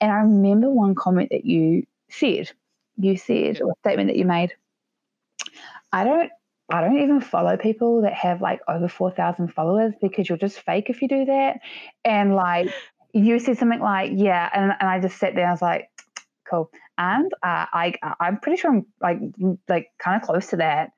and 0.00 0.10
I 0.10 0.16
remember 0.16 0.70
one 0.70 0.94
comment 0.94 1.30
that 1.30 1.44
you 1.44 1.86
said. 2.08 2.50
You 2.98 3.16
said 3.16 3.60
or 3.60 3.72
a 3.72 3.74
statement 3.80 4.08
that 4.08 4.16
you 4.16 4.24
made. 4.24 4.52
I 5.92 6.04
don't. 6.04 6.30
I 6.72 6.80
don't 6.80 6.98
even 7.02 7.20
follow 7.20 7.56
people 7.56 8.02
that 8.02 8.14
have 8.14 8.40
like 8.40 8.60
over 8.68 8.88
four 8.88 9.10
thousand 9.10 9.52
followers 9.52 9.92
because 10.00 10.28
you're 10.28 10.38
just 10.38 10.60
fake 10.60 10.88
if 10.88 11.02
you 11.02 11.08
do 11.08 11.24
that. 11.26 11.60
And 12.04 12.34
like 12.34 12.68
you 13.12 13.38
said 13.38 13.58
something 13.58 13.80
like, 13.80 14.12
yeah, 14.14 14.48
and, 14.54 14.72
and 14.78 14.88
I 14.88 15.00
just 15.00 15.18
sat 15.18 15.34
there. 15.34 15.48
I 15.48 15.50
was 15.50 15.60
like, 15.60 15.90
cool. 16.48 16.70
And 16.96 17.30
uh, 17.42 17.66
I 17.72 17.94
I'm 18.20 18.38
pretty 18.38 18.60
sure 18.60 18.70
I'm 18.70 18.86
like 19.00 19.18
like 19.68 19.88
kind 19.98 20.20
of 20.20 20.26
close 20.26 20.48
to 20.48 20.56
that. 20.56 20.92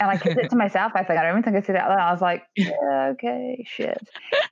And 0.00 0.10
I 0.10 0.16
kept 0.16 0.38
it 0.38 0.50
to 0.50 0.56
myself. 0.56 0.92
I 0.94 1.04
think 1.04 1.18
I 1.18 1.22
don't 1.22 1.32
even 1.32 1.42
think 1.42 1.56
I 1.56 1.60
said 1.60 1.76
it 1.76 1.80
out 1.80 1.90
loud. 1.90 2.00
I 2.00 2.12
was 2.12 2.20
like, 2.20 2.42
yeah, 2.56 3.12
okay, 3.12 3.64
shit. 3.68 3.98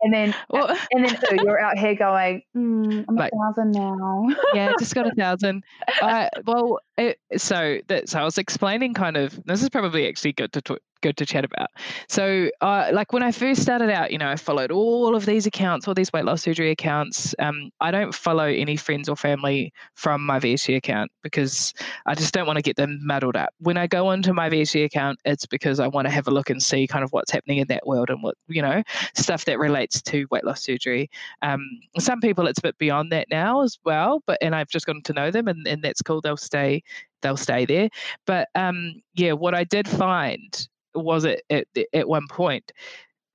And 0.01 0.13
then, 0.13 0.35
well, 0.51 0.69
and 0.93 1.05
then 1.05 1.19
so 1.19 1.35
you're 1.35 1.61
out 1.61 1.79
here 1.79 1.95
going, 1.95 2.43
mm, 2.57 3.05
I'm 3.09 3.15
like, 3.15 3.33
a 3.33 3.37
thousand 3.37 3.73
now. 3.73 4.27
yeah, 4.55 4.73
just 4.79 4.95
got 4.95 5.07
a 5.07 5.15
thousand. 5.15 5.65
Uh, 6.01 6.29
well, 6.47 6.79
it, 6.99 7.19
so 7.37 7.79
that 7.89 8.09
so 8.09 8.21
I 8.21 8.25
was 8.25 8.39
explaining 8.39 8.95
kind 8.95 9.17
of. 9.17 9.39
This 9.45 9.63
is 9.63 9.69
probably 9.69 10.09
actually 10.09 10.33
good 10.33 10.53
to 10.53 10.63
talk, 10.63 10.79
good 11.03 11.17
to 11.19 11.27
chat 11.27 11.45
about. 11.45 11.69
So, 12.09 12.49
uh, 12.61 12.91
like 12.93 13.13
when 13.13 13.23
I 13.23 13.33
first 13.33 13.61
started 13.61 13.91
out, 13.91 14.11
you 14.11 14.19
know, 14.19 14.29
I 14.29 14.37
followed 14.37 14.71
all 14.71 15.15
of 15.15 15.27
these 15.27 15.47
accounts, 15.47 15.87
all 15.87 15.95
these 15.95 16.13
weight 16.13 16.25
loss 16.25 16.43
surgery 16.43 16.71
accounts. 16.71 17.35
Um, 17.39 17.71
I 17.81 17.91
don't 17.91 18.15
follow 18.15 18.45
any 18.45 18.77
friends 18.77 19.09
or 19.09 19.17
family 19.17 19.73
from 19.95 20.25
my 20.25 20.39
VSG 20.39 20.77
account 20.77 21.11
because 21.23 21.75
I 22.07 22.15
just 22.15 22.33
don't 22.33 22.47
want 22.47 22.57
to 22.57 22.63
get 22.63 22.77
them 22.77 23.01
muddled 23.03 23.37
up. 23.37 23.51
When 23.59 23.77
I 23.77 23.87
go 23.87 24.07
onto 24.07 24.33
my 24.33 24.49
VSG 24.49 24.85
account, 24.85 25.19
it's 25.25 25.45
because 25.45 25.81
I 25.81 25.89
want 25.89 26.07
to 26.07 26.11
have 26.13 26.29
a 26.29 26.31
look 26.31 26.49
and 26.49 26.63
see 26.63 26.87
kind 26.87 27.05
of 27.05 27.13
what's 27.13 27.31
happening 27.31 27.59
in 27.59 27.67
that 27.69 27.87
world 27.87 28.09
and 28.09 28.23
what, 28.23 28.37
you 28.49 28.63
know, 28.63 28.83
stuff 29.15 29.45
that 29.45 29.59
relates 29.59 30.01
to 30.03 30.27
weight 30.31 30.45
loss 30.45 30.63
surgery. 30.63 31.11
Um, 31.43 31.67
some 31.99 32.21
people, 32.21 32.47
it's 32.47 32.61
a 32.61 32.63
bit 32.63 32.79
beyond 32.79 33.13
that 33.13 33.27
now 33.31 33.63
as 33.63 33.79
well, 33.85 34.23
but, 34.27 34.39
and 34.41 34.55
I've 34.55 34.69
just 34.69 34.87
gotten 34.87 35.03
to 35.03 35.13
know 35.13 35.31
them 35.31 35.49
and, 35.49 35.67
and 35.67 35.83
that's 35.83 36.03
cool. 36.03 36.21
They'll 36.21 36.37
stay 36.37 36.82
they'll 37.23 37.37
stay 37.37 37.65
there. 37.65 37.89
But 38.27 38.49
um, 38.55 39.03
yeah, 39.15 39.33
what 39.33 39.55
I 39.55 39.65
did 39.65 39.89
find 39.89 40.69
was 40.95 41.25
it 41.25 41.43
at, 41.51 41.67
at 41.93 42.09
one 42.09 42.27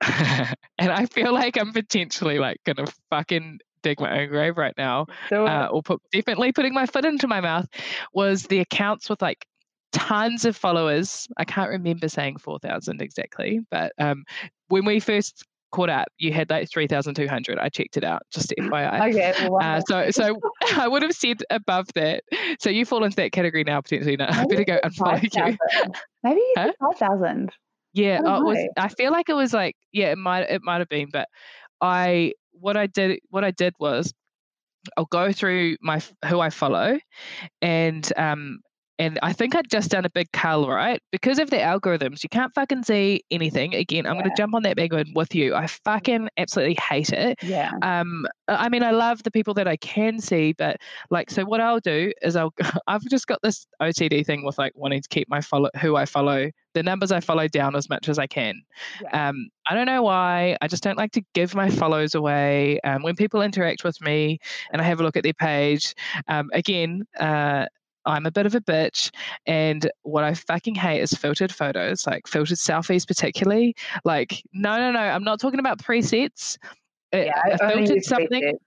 and 0.78 0.92
I 0.92 1.06
feel 1.06 1.32
like 1.32 1.58
I'm 1.58 1.72
potentially 1.72 2.38
like 2.38 2.58
gonna 2.64 2.86
fucking 3.10 3.58
dig 3.82 4.00
my 4.00 4.20
own 4.20 4.28
grave 4.28 4.56
right 4.56 4.74
now, 4.78 5.06
uh, 5.46 5.66
or 5.66 5.82
put 5.82 6.00
definitely 6.12 6.52
putting 6.52 6.74
my 6.74 6.86
foot 6.86 7.04
into 7.04 7.26
my 7.26 7.40
mouth. 7.40 7.66
Was 8.12 8.44
the 8.44 8.60
accounts 8.60 9.10
with 9.10 9.20
like 9.20 9.46
tons 9.92 10.44
of 10.44 10.56
followers? 10.56 11.26
I 11.36 11.44
can't 11.44 11.70
remember 11.70 12.08
saying 12.08 12.38
four 12.38 12.60
thousand 12.60 13.02
exactly, 13.02 13.60
but 13.70 13.92
um, 13.98 14.24
when 14.68 14.84
we 14.84 15.00
first 15.00 15.44
caught 15.70 15.90
up, 15.90 16.08
you 16.18 16.32
had 16.32 16.50
like 16.50 16.70
3,200. 16.70 17.58
I 17.58 17.68
checked 17.68 17.96
it 17.96 18.04
out, 18.04 18.22
just 18.30 18.52
FYI. 18.58 19.10
Okay. 19.10 19.48
Well, 19.48 19.62
uh, 19.62 19.80
so 19.86 20.10
so 20.10 20.38
I 20.76 20.88
would 20.88 21.02
have 21.02 21.12
said 21.12 21.42
above 21.50 21.86
that. 21.94 22.22
So 22.60 22.70
you 22.70 22.84
fall 22.84 23.04
into 23.04 23.16
that 23.16 23.32
category 23.32 23.64
now, 23.64 23.80
potentially. 23.80 24.16
No, 24.16 24.26
I 24.28 24.44
better 24.46 24.64
go 24.64 24.78
unfollow 24.84 25.22
you. 25.22 25.56
Maybe 26.22 26.40
huh? 26.56 26.72
5,000. 26.80 27.50
Yeah, 27.94 28.20
I, 28.24 28.38
was, 28.40 28.58
I 28.76 28.88
feel 28.88 29.10
like 29.10 29.28
it 29.28 29.34
was 29.34 29.52
like, 29.52 29.74
yeah, 29.92 30.12
it 30.12 30.18
might 30.18 30.48
it 30.50 30.62
might 30.62 30.78
have 30.78 30.88
been, 30.88 31.08
but 31.12 31.28
I 31.80 32.34
what 32.52 32.76
I 32.76 32.86
did 32.86 33.20
what 33.30 33.44
I 33.44 33.50
did 33.50 33.74
was 33.80 34.12
I'll 34.96 35.06
go 35.06 35.32
through 35.32 35.76
my 35.80 36.00
who 36.26 36.40
I 36.40 36.50
follow, 36.50 36.98
and 37.62 38.12
um, 38.16 38.60
and 38.98 39.18
I 39.22 39.32
think 39.32 39.54
I'd 39.54 39.70
just 39.70 39.90
done 39.90 40.04
a 40.04 40.10
big 40.10 40.30
cull, 40.32 40.68
right? 40.68 41.00
Because 41.12 41.38
of 41.38 41.50
the 41.50 41.56
algorithms, 41.56 42.22
you 42.22 42.28
can't 42.28 42.52
fucking 42.52 42.82
see 42.82 43.22
anything. 43.30 43.74
Again, 43.74 44.06
I'm 44.06 44.16
yeah. 44.16 44.22
going 44.22 44.34
to 44.34 44.36
jump 44.36 44.54
on 44.54 44.62
that 44.64 44.76
big 44.76 44.92
one 44.92 45.12
with 45.14 45.34
you. 45.34 45.54
I 45.54 45.68
fucking 45.68 46.28
absolutely 46.36 46.76
hate 46.82 47.12
it. 47.12 47.38
Yeah. 47.42 47.70
Um, 47.82 48.26
I 48.48 48.68
mean, 48.68 48.82
I 48.82 48.90
love 48.90 49.22
the 49.22 49.30
people 49.30 49.54
that 49.54 49.68
I 49.68 49.76
can 49.76 50.18
see, 50.20 50.52
but 50.52 50.78
like, 51.10 51.30
so 51.30 51.44
what 51.44 51.60
I'll 51.60 51.80
do 51.80 52.12
is 52.22 52.34
I'll, 52.34 52.52
I've 52.88 53.04
just 53.04 53.28
got 53.28 53.38
this 53.42 53.66
OCD 53.80 54.26
thing 54.26 54.44
with 54.44 54.58
like 54.58 54.72
wanting 54.74 55.02
to 55.02 55.08
keep 55.08 55.28
my 55.28 55.40
follow, 55.40 55.70
who 55.80 55.94
I 55.94 56.04
follow, 56.04 56.50
the 56.74 56.82
numbers 56.82 57.12
I 57.12 57.20
follow 57.20 57.46
down 57.46 57.76
as 57.76 57.88
much 57.88 58.08
as 58.08 58.18
I 58.18 58.26
can. 58.26 58.62
Yeah. 59.00 59.28
Um, 59.28 59.48
I 59.68 59.74
don't 59.74 59.86
know 59.86 60.02
why. 60.02 60.56
I 60.60 60.66
just 60.66 60.82
don't 60.82 60.98
like 60.98 61.12
to 61.12 61.22
give 61.34 61.54
my 61.54 61.70
follows 61.70 62.14
away. 62.14 62.80
Um, 62.80 63.02
when 63.02 63.14
people 63.14 63.42
interact 63.42 63.84
with 63.84 64.00
me 64.00 64.38
and 64.72 64.80
I 64.82 64.84
have 64.84 65.00
a 65.00 65.02
look 65.02 65.16
at 65.16 65.22
their 65.22 65.34
page, 65.34 65.94
um, 66.26 66.50
again, 66.52 67.04
uh, 67.20 67.66
I'm 68.08 68.26
a 68.26 68.30
bit 68.30 68.46
of 68.46 68.54
a 68.54 68.60
bitch. 68.60 69.10
And 69.46 69.90
what 70.02 70.24
I 70.24 70.34
fucking 70.34 70.74
hate 70.74 71.00
is 71.00 71.12
filtered 71.12 71.52
photos, 71.52 72.06
like 72.06 72.26
filtered 72.26 72.58
selfies, 72.58 73.06
particularly. 73.06 73.76
Like, 74.04 74.42
no, 74.52 74.78
no, 74.78 74.90
no, 74.90 75.00
I'm 75.00 75.24
not 75.24 75.40
talking 75.40 75.60
about 75.60 75.78
presets. 75.78 76.56
Yeah, 77.12 77.32
a, 77.46 77.54
a 77.54 77.70
filtered 77.70 78.04
something. 78.04 78.58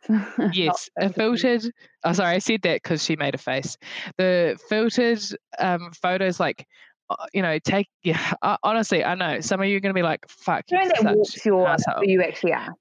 yes, 0.53 0.89
a 0.99 1.11
filtered. 1.11 1.63
Oh, 2.03 2.13
sorry, 2.13 2.35
I 2.35 2.39
said 2.39 2.61
that 2.63 2.81
because 2.81 3.03
she 3.03 3.15
made 3.15 3.35
a 3.35 3.37
face. 3.37 3.77
The 4.17 4.59
filtered 4.69 5.21
um, 5.59 5.91
photos, 5.91 6.39
like 6.39 6.65
uh, 7.11 7.25
you 7.33 7.41
know, 7.41 7.59
take 7.59 7.89
yeah. 8.03 8.33
Uh, 8.41 8.57
honestly, 8.63 9.03
I 9.03 9.15
know 9.15 9.41
some 9.41 9.61
of 9.61 9.67
you 9.67 9.77
are 9.77 9.79
going 9.79 9.93
to 9.93 9.97
be 9.97 10.03
like, 10.03 10.27
"Fuck." 10.29 10.65
You 10.69 10.79
know 10.79 10.91
that 11.01 11.15
walks 11.15 11.45
your 11.45 11.67
who 11.67 12.09
you 12.09 12.23
actually 12.23 12.53
are. 12.53 12.73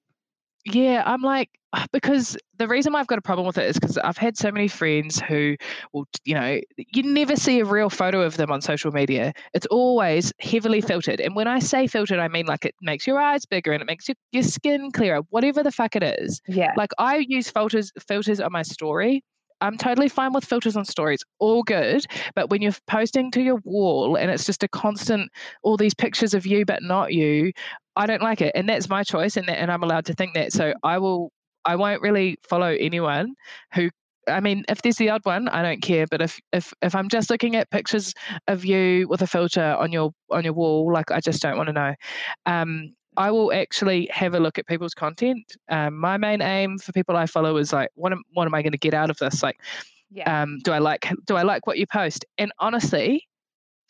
Yeah, 0.65 1.03
I'm 1.07 1.23
like, 1.23 1.51
because 1.93 2.37
the 2.59 2.69
reason 2.69 2.93
why 2.93 3.01
I've 3.01 3.07
got 3.07 3.19
a 3.19 3.23
problem 3.23 3.47
with 3.47 3.59
it 3.59 3.67
is 3.67 3.79
because 3.79 3.97
I've 3.99 4.17
had 4.17 4.37
so 4.37 4.51
many 4.51 4.69
friends 4.69 5.21
who 5.21 5.57
will, 5.93 6.07
you 6.25 6.35
know, 6.35 6.61
you 6.77 7.03
never 7.03 7.37
see 7.37 7.61
a 7.61 7.65
real 7.65 7.91
photo 7.91 8.23
of 8.23 8.37
them 8.37 8.51
on 8.51 8.61
social 8.61 8.93
media. 8.93 9.33
It's 9.55 9.67
always 9.67 10.33
heavily 10.41 10.81
mm-hmm. 10.81 10.89
filtered. 10.89 11.21
And 11.21 11.35
when 11.35 11.47
I 11.47 11.59
say 11.59 11.87
filtered, 11.87 12.19
I 12.19 12.29
mean 12.29 12.47
like 12.47 12.65
it 12.65 12.75
makes 12.83 13.07
your 13.07 13.19
eyes 13.19 13.47
bigger 13.47 13.73
and 13.73 13.83
it 13.83 13.87
makes 13.87 14.09
your, 14.09 14.17
your 14.33 14.43
skin 14.43 14.91
clearer, 14.93 15.21
whatever 15.31 15.63
the 15.63 15.73
fuck 15.73 15.97
it 15.97 16.03
is. 16.03 16.41
Yeah. 16.49 16.73
Like 16.77 16.91
I 16.99 17.25
use 17.29 17.51
filters 17.51 17.93
filters 18.07 18.41
on 18.41 18.53
my 18.53 18.63
story 18.63 19.23
I'm 19.61 19.77
totally 19.77 20.09
fine 20.09 20.33
with 20.33 20.45
filters 20.45 20.77
on 20.77 20.85
stories, 20.85 21.23
all 21.39 21.63
good. 21.63 22.05
But 22.35 22.51
when 22.51 22.63
you're 22.63 22.73
posting 22.87 23.31
to 23.33 23.43
your 23.43 23.57
wall 23.65 24.17
and 24.17 24.31
it's 24.31 24.47
just 24.47 24.63
a 24.63 24.69
constant, 24.69 25.31
all 25.63 25.77
these 25.77 25.95
pictures 25.95 26.35
of 26.35 26.47
you 26.47 26.65
but 26.65 26.83
not 26.83 27.13
you, 27.13 27.53
I 28.01 28.07
don't 28.07 28.23
like 28.23 28.41
it. 28.41 28.53
And 28.55 28.69
that's 28.69 28.89
my 28.89 29.05
choice, 29.05 29.37
and, 29.37 29.47
that, 29.49 29.59
and 29.59 29.71
I'm 29.71 29.83
allowed 29.83 30.07
to 30.07 30.15
think 30.15 30.35
that. 30.35 30.53
So 30.53 30.73
I 30.83 30.99
will, 30.99 31.31
I 31.65 31.77
won't 31.77 32.01
really 32.01 32.39
follow 32.49 32.69
anyone 32.69 33.35
who. 33.75 33.91
I 34.29 34.41
mean, 34.41 34.65
if 34.69 34.83
there's 34.83 34.97
the 34.97 35.11
odd 35.11 35.23
one, 35.25 35.49
I 35.49 35.63
don't 35.63 35.83
care. 35.83 36.07
But 36.07 36.23
if 36.23 36.41
if 36.53 36.73
if 36.83 36.95
I'm 36.95 37.09
just 37.09 37.31
looking 37.31 37.57
at 37.57 37.71
pictures 37.71 38.15
of 38.49 38.65
you 38.65 39.07
with 39.09 39.23
a 39.23 39.27
filter 39.27 39.77
on 39.79 39.93
your 39.93 40.13
on 40.31 40.45
your 40.45 40.53
wall, 40.53 40.93
like 40.93 41.11
I 41.11 41.21
just 41.21 41.43
don't 41.43 41.57
want 41.57 41.67
to 41.69 41.73
know. 41.73 41.95
Um, 42.47 42.95
I 43.17 43.31
will 43.31 43.53
actually 43.53 44.09
have 44.13 44.35
a 44.35 44.41
look 44.41 44.59
at 44.59 44.67
people's 44.67 44.95
content. 44.95 45.57
Um, 45.69 45.97
my 45.99 46.17
main 46.17 46.41
aim 46.41 46.79
for 46.79 46.93
people 46.93 47.17
I 47.17 47.27
follow 47.27 47.57
is 47.57 47.73
like, 47.73 47.91
what 47.95 48.13
am, 48.13 48.23
what 48.33 48.47
am 48.47 48.55
I 48.55 48.63
going 48.63 48.73
to 48.73 48.79
get 48.79 48.95
out 48.95 49.11
of 49.11 49.19
this? 49.19 49.43
Like, 49.43 49.59
yeah. 50.11 50.43
um, 50.43 50.59
do 50.65 50.73
I 50.73 50.79
like 50.79 51.07
do 51.27 51.37
I 51.37 51.43
like 51.43 51.67
what 51.67 51.77
you 51.79 51.87
post? 51.87 52.25
And 52.39 52.53
honestly, 52.59 53.27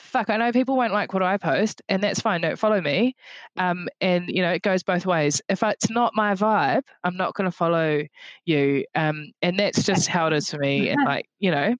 fuck, 0.00 0.30
I 0.30 0.36
know 0.36 0.52
people 0.52 0.76
won't 0.76 0.92
like 0.92 1.12
what 1.12 1.22
I 1.22 1.36
post, 1.36 1.82
and 1.88 2.02
that's 2.02 2.20
fine. 2.20 2.40
Don't 2.40 2.58
follow 2.58 2.80
me. 2.80 3.14
Um, 3.56 3.88
and 4.00 4.28
you 4.28 4.42
know, 4.42 4.50
it 4.50 4.62
goes 4.62 4.82
both 4.82 5.06
ways. 5.06 5.40
If 5.48 5.62
it's 5.62 5.90
not 5.90 6.12
my 6.14 6.34
vibe, 6.34 6.82
I'm 7.04 7.16
not 7.16 7.34
going 7.34 7.50
to 7.50 7.56
follow 7.56 8.02
you. 8.44 8.84
Um, 8.94 9.32
and 9.42 9.58
that's 9.58 9.84
just 9.84 10.08
how 10.08 10.26
it 10.26 10.32
is 10.32 10.50
for 10.50 10.58
me. 10.58 10.90
And 10.90 11.04
like, 11.04 11.28
you 11.38 11.50
know, 11.50 11.76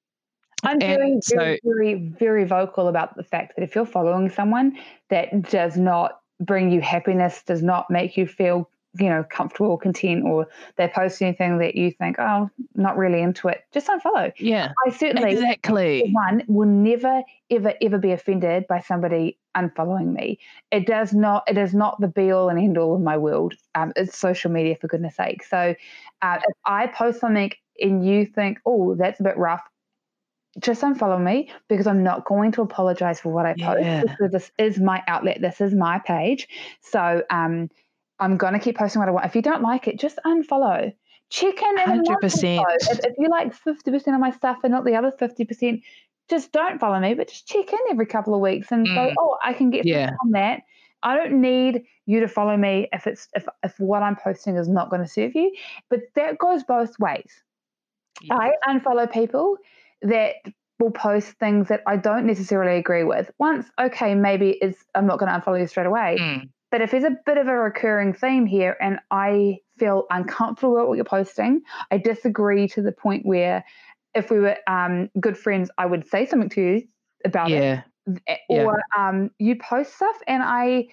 I'm 0.63 0.79
very, 0.79 1.19
so, 1.23 1.37
very, 1.37 1.61
very, 1.65 1.95
very 1.95 2.45
vocal 2.45 2.89
about 2.89 3.17
the 3.17 3.25
fact 3.25 3.57
that 3.57 3.63
if 3.63 3.75
you're 3.75 3.87
following 3.87 4.29
someone 4.29 4.79
that 5.09 5.51
does 5.51 5.77
not 5.77 6.21
bring 6.39 6.71
you 6.71 6.81
happiness, 6.81 7.43
does 7.43 7.63
not 7.63 7.91
make 7.91 8.17
you 8.17 8.27
feel 8.27 8.69
you 8.99 9.09
know 9.09 9.25
comfortable 9.31 9.71
or 9.71 9.79
content 9.79 10.25
or 10.25 10.49
they 10.77 10.89
post 10.89 11.23
anything 11.23 11.59
that 11.59 11.77
you 11.77 11.93
think 11.93 12.17
oh 12.19 12.51
not 12.75 12.97
really 12.97 13.21
into 13.21 13.47
it 13.47 13.65
just 13.73 13.87
unfollow 13.87 14.33
yeah 14.39 14.73
i 14.87 14.91
certainly 14.91 15.31
exactly 15.33 16.11
one 16.13 16.43
will 16.49 16.67
never 16.67 17.23
ever 17.51 17.73
ever 17.81 17.99
be 17.99 18.11
offended 18.11 18.67
by 18.67 18.81
somebody 18.81 19.39
unfollowing 19.57 20.13
me 20.13 20.39
it 20.73 20.87
does 20.87 21.13
not 21.13 21.45
it 21.47 21.57
is 21.57 21.73
not 21.73 22.01
the 22.01 22.09
be 22.09 22.33
all 22.33 22.49
and 22.49 22.59
end 22.59 22.77
all 22.77 22.95
of 22.97 23.01
my 23.01 23.17
world 23.17 23.55
um, 23.77 23.93
it's 23.95 24.19
social 24.19 24.51
media 24.51 24.75
for 24.81 24.89
goodness 24.89 25.15
sake 25.17 25.45
so 25.45 25.75
uh, 26.23 26.39
if 26.49 26.57
i 26.65 26.87
post 26.89 27.21
something 27.21 27.53
and 27.81 28.05
you 28.05 28.27
think 28.27 28.59
oh 28.67 28.97
that's 28.97 29.21
a 29.21 29.23
bit 29.23 29.37
rough 29.37 29.63
just 30.59 30.83
unfollow 30.83 31.23
me 31.23 31.49
because 31.69 31.87
I'm 31.87 32.03
not 32.03 32.25
going 32.25 32.51
to 32.53 32.63
apologize 32.63 33.21
for 33.21 33.33
what 33.33 33.47
I 33.47 33.55
post. 33.55 33.83
Yeah. 33.83 34.03
This 34.33 34.51
is 34.59 34.81
my 34.81 35.01
outlet. 35.07 35.41
This 35.41 35.61
is 35.61 35.75
my 35.75 36.01
page. 36.01 36.49
So 36.81 37.23
um, 37.31 37.71
I'm 38.21 38.37
going 38.37 38.53
to 38.53 38.59
keep 38.59 38.77
posting 38.77 39.01
what 39.01 39.09
I 39.09 39.13
want. 39.13 39.27
If 39.27 39.35
you 39.35 39.43
don't 39.43 39.63
like 39.63 39.89
it, 39.89 39.99
just 39.99 40.19
unfollow. 40.27 40.93
check 41.31 41.63
in 41.63 41.79
in 41.81 42.05
100%. 42.05 42.65
If, 42.91 42.99
if 43.05 43.15
you 43.19 43.29
like 43.29 43.55
50% 43.55 44.15
of 44.15 44.21
my 44.21 44.31
stuff 44.31 44.59
and 44.63 44.73
not 44.73 44.85
the 44.85 44.95
other 44.95 45.11
50%, 45.11 45.83
just 46.29 46.53
don't 46.53 46.79
follow 46.79 47.01
me, 47.01 47.15
but 47.15 47.29
just 47.29 47.49
check 47.49 47.73
in 47.73 47.79
every 47.91 48.07
couple 48.07 48.35
of 48.35 48.41
weeks 48.41 48.71
and 48.71 48.87
mm. 48.87 48.95
go, 48.95 49.13
oh, 49.19 49.37
I 49.43 49.53
can 49.53 49.71
get 49.71 49.87
yeah. 49.87 50.11
on 50.25 50.31
that. 50.33 50.63
I 51.03 51.17
don't 51.17 51.41
need 51.41 51.85
you 52.07 52.21
to 52.21 52.29
follow 52.29 52.57
me 52.57 52.89
if 52.93 53.07
it's 53.07 53.29
if, 53.35 53.47
if 53.63 53.79
what 53.81 54.03
I'm 54.03 54.17
posting 54.17 54.57
is 54.57 54.69
not 54.69 54.91
going 54.91 55.03
to 55.03 55.09
serve 55.09 55.35
you. 55.35 55.55
But 55.89 56.01
that 56.15 56.39
goes 56.39 56.63
both 56.63 56.99
ways. 56.99 57.43
Yeah. 58.21 58.35
I 58.35 58.51
unfollow 58.69 59.11
people 59.11 59.57
that 60.03 60.35
will 60.79 60.91
post 60.91 61.33
things 61.33 61.69
that 61.69 61.83
I 61.87 61.97
don't 61.97 62.27
necessarily 62.27 62.79
agree 62.79 63.05
with. 63.05 63.31
Once, 63.39 63.67
okay, 63.81 64.15
maybe 64.15 64.59
it's 64.61 64.85
I'm 64.95 65.07
not 65.07 65.19
going 65.19 65.33
to 65.33 65.39
unfollow 65.39 65.61
you 65.61 65.67
straight 65.67 65.87
away. 65.87 66.17
Mm. 66.21 66.49
But 66.71 66.81
if 66.83 66.91
there's 66.91 67.05
a 67.05 67.17
bit 67.27 67.37
of 67.37 67.49
a 67.49 67.55
recurring 67.55 68.13
theme 68.13 68.47
here 68.47 68.77
and 68.81 68.99
I 69.11 69.59
feel 69.79 70.05
uncomfortable 70.11 70.75
with 70.75 70.87
what 70.87 70.95
you're 70.95 71.05
posting, 71.05 71.63
I 71.91 71.99
disagree 71.99 72.69
to 72.69 72.83
the 72.83 72.93
point 72.93 73.27
where 73.27 73.65
if 74.15 74.31
we 74.31 74.39
were 74.39 74.57
um, 74.67 75.11
good 75.19 75.37
friends, 75.37 75.71
I 75.79 75.87
would 75.87 76.07
say 76.09 76.27
something 76.27 76.51
to 76.51 76.61
you 76.61 76.83
about 77.25 77.51
yeah. 77.51 77.83
it. 78.09 78.23
Eh, 78.27 78.37
or 78.49 78.83
yeah. 78.97 79.09
um, 79.09 79.31
you 79.39 79.57
post 79.57 79.95
stuff 79.95 80.17
and 80.27 80.43
I 80.43 80.89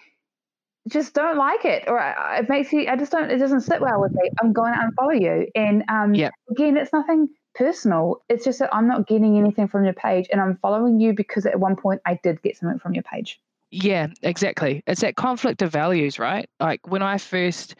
just 0.87 1.13
don't 1.13 1.37
like 1.37 1.65
it 1.65 1.85
or 1.87 1.99
it 2.37 2.49
makes 2.49 2.71
you, 2.71 2.87
I 2.87 2.95
just 2.95 3.11
don't, 3.11 3.29
it 3.31 3.37
doesn't 3.37 3.61
sit 3.61 3.81
well 3.81 3.99
with 3.99 4.13
me. 4.13 4.29
I'm 4.41 4.53
going 4.53 4.73
to 4.73 4.79
unfollow 4.79 5.19
you. 5.19 5.47
And 5.55 5.83
um, 5.89 6.13
yeah. 6.13 6.29
again, 6.49 6.77
it's 6.77 6.93
nothing 6.93 7.29
personal. 7.55 8.23
It's 8.29 8.45
just 8.45 8.59
that 8.59 8.73
I'm 8.73 8.87
not 8.87 9.07
getting 9.07 9.37
anything 9.37 9.67
from 9.67 9.83
your 9.83 9.93
page 9.93 10.27
and 10.31 10.39
I'm 10.39 10.57
following 10.57 10.99
you 10.99 11.13
because 11.13 11.45
at 11.45 11.59
one 11.59 11.75
point 11.75 12.01
I 12.05 12.19
did 12.23 12.41
get 12.41 12.57
something 12.57 12.79
from 12.79 12.93
your 12.93 13.03
page. 13.03 13.39
Yeah, 13.71 14.07
exactly. 14.21 14.81
It's 14.87 15.01
that 15.01 15.15
conflict 15.15 15.61
of 15.61 15.71
values, 15.71 16.19
right? 16.19 16.49
Like 16.59 16.87
when 16.87 17.01
I 17.01 17.17
first, 17.17 17.75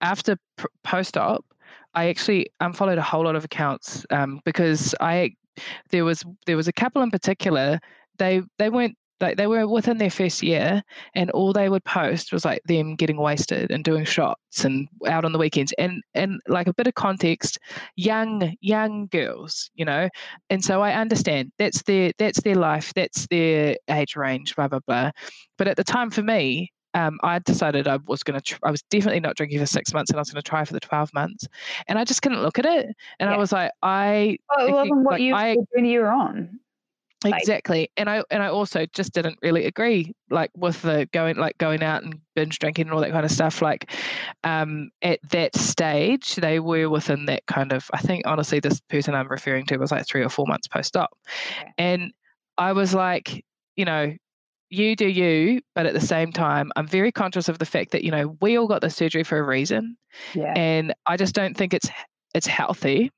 after 0.00 0.38
post 0.84 1.16
op, 1.16 1.44
I 1.94 2.08
actually 2.08 2.48
unfollowed 2.60 2.98
a 2.98 3.02
whole 3.02 3.24
lot 3.24 3.36
of 3.36 3.44
accounts 3.44 4.04
um, 4.10 4.40
because 4.44 4.94
I 5.00 5.32
there 5.90 6.04
was 6.04 6.24
there 6.46 6.56
was 6.56 6.68
a 6.68 6.72
couple 6.72 7.02
in 7.02 7.10
particular. 7.10 7.80
They 8.18 8.42
they 8.58 8.70
weren't 8.70 8.96
like 9.20 9.36
they 9.36 9.46
were 9.46 9.66
within 9.66 9.98
their 9.98 10.10
first 10.10 10.42
year 10.42 10.82
and 11.14 11.30
all 11.30 11.52
they 11.52 11.68
would 11.68 11.84
post 11.84 12.32
was 12.32 12.44
like 12.44 12.62
them 12.64 12.96
getting 12.96 13.18
wasted 13.18 13.70
and 13.70 13.84
doing 13.84 14.04
shots 14.04 14.64
and 14.64 14.88
out 15.06 15.24
on 15.24 15.32
the 15.32 15.38
weekends 15.38 15.72
and 15.78 16.02
and 16.14 16.40
like 16.48 16.66
a 16.66 16.74
bit 16.74 16.86
of 16.86 16.94
context 16.94 17.58
young 17.96 18.54
young 18.60 19.06
girls 19.08 19.70
you 19.74 19.84
know 19.84 20.08
and 20.48 20.64
so 20.64 20.80
i 20.80 20.92
understand 20.92 21.52
that's 21.58 21.82
their 21.82 22.12
that's 22.18 22.40
their 22.42 22.54
life 22.54 22.92
that's 22.94 23.26
their 23.28 23.76
age 23.90 24.16
range 24.16 24.54
blah 24.56 24.68
blah 24.68 24.80
blah 24.86 25.10
but 25.58 25.68
at 25.68 25.76
the 25.76 25.84
time 25.84 26.10
for 26.10 26.22
me 26.22 26.70
um, 26.94 27.18
I 27.22 27.38
decided 27.38 27.86
I 27.86 27.98
was 28.06 28.24
going 28.24 28.38
to, 28.38 28.44
tr- 28.44 28.58
I 28.64 28.70
was 28.72 28.82
definitely 28.82 29.20
not 29.20 29.36
drinking 29.36 29.60
for 29.60 29.66
six 29.66 29.94
months 29.94 30.10
and 30.10 30.18
I 30.18 30.22
was 30.22 30.30
going 30.30 30.42
to 30.42 30.48
try 30.48 30.64
for 30.64 30.72
the 30.72 30.80
12 30.80 31.14
months. 31.14 31.46
And 31.86 31.98
I 31.98 32.04
just 32.04 32.20
couldn't 32.20 32.42
look 32.42 32.58
at 32.58 32.66
it. 32.66 32.86
And 33.20 33.30
yeah. 33.30 33.34
I 33.34 33.38
was 33.38 33.52
like, 33.52 33.70
I. 33.80 34.38
Well, 34.56 34.66
it 34.66 34.72
wasn't 34.72 35.04
what 35.04 35.12
like, 35.12 35.22
you, 35.22 35.34
I, 35.34 35.56
you 35.76 36.00
were 36.00 36.10
on. 36.10 36.58
Exactly. 37.24 37.90
and 37.96 38.08
I 38.08 38.22
and 38.30 38.42
I 38.42 38.48
also 38.48 38.86
just 38.86 39.12
didn't 39.12 39.38
really 39.42 39.66
agree 39.66 40.14
like 40.30 40.50
with 40.56 40.80
the 40.82 41.08
going 41.12 41.36
like 41.36 41.58
going 41.58 41.82
out 41.82 42.02
and 42.02 42.18
binge 42.34 42.58
drinking 42.58 42.86
and 42.86 42.94
all 42.94 43.00
that 43.00 43.12
kind 43.12 43.24
of 43.24 43.30
stuff. 43.30 43.60
Like 43.60 43.92
um 44.44 44.90
at 45.02 45.20
that 45.30 45.54
stage 45.54 46.36
they 46.36 46.60
were 46.60 46.88
within 46.88 47.26
that 47.26 47.44
kind 47.46 47.72
of 47.72 47.90
I 47.92 47.98
think 47.98 48.26
honestly 48.26 48.60
this 48.60 48.80
person 48.88 49.14
I'm 49.14 49.28
referring 49.28 49.66
to 49.66 49.76
was 49.76 49.90
like 49.90 50.06
three 50.06 50.22
or 50.22 50.30
four 50.30 50.46
months 50.46 50.68
post 50.68 50.96
op. 50.96 51.10
Okay. 51.60 51.72
And 51.78 52.12
I 52.56 52.72
was 52.72 52.94
like, 52.94 53.44
you 53.76 53.84
know, 53.84 54.14
you 54.70 54.94
do 54.94 55.08
you, 55.08 55.60
but 55.74 55.86
at 55.86 55.94
the 55.94 56.00
same 56.00 56.32
time, 56.32 56.70
I'm 56.76 56.86
very 56.86 57.10
conscious 57.10 57.48
of 57.48 57.58
the 57.58 57.66
fact 57.66 57.90
that, 57.90 58.04
you 58.04 58.10
know, 58.10 58.36
we 58.40 58.56
all 58.56 58.68
got 58.68 58.80
the 58.80 58.90
surgery 58.90 59.24
for 59.24 59.38
a 59.38 59.42
reason. 59.42 59.96
Yeah. 60.32 60.52
And 60.56 60.94
I 61.06 61.16
just 61.16 61.34
don't 61.34 61.56
think 61.56 61.74
it's 61.74 61.90
it's 62.34 62.46
healthy 62.46 63.10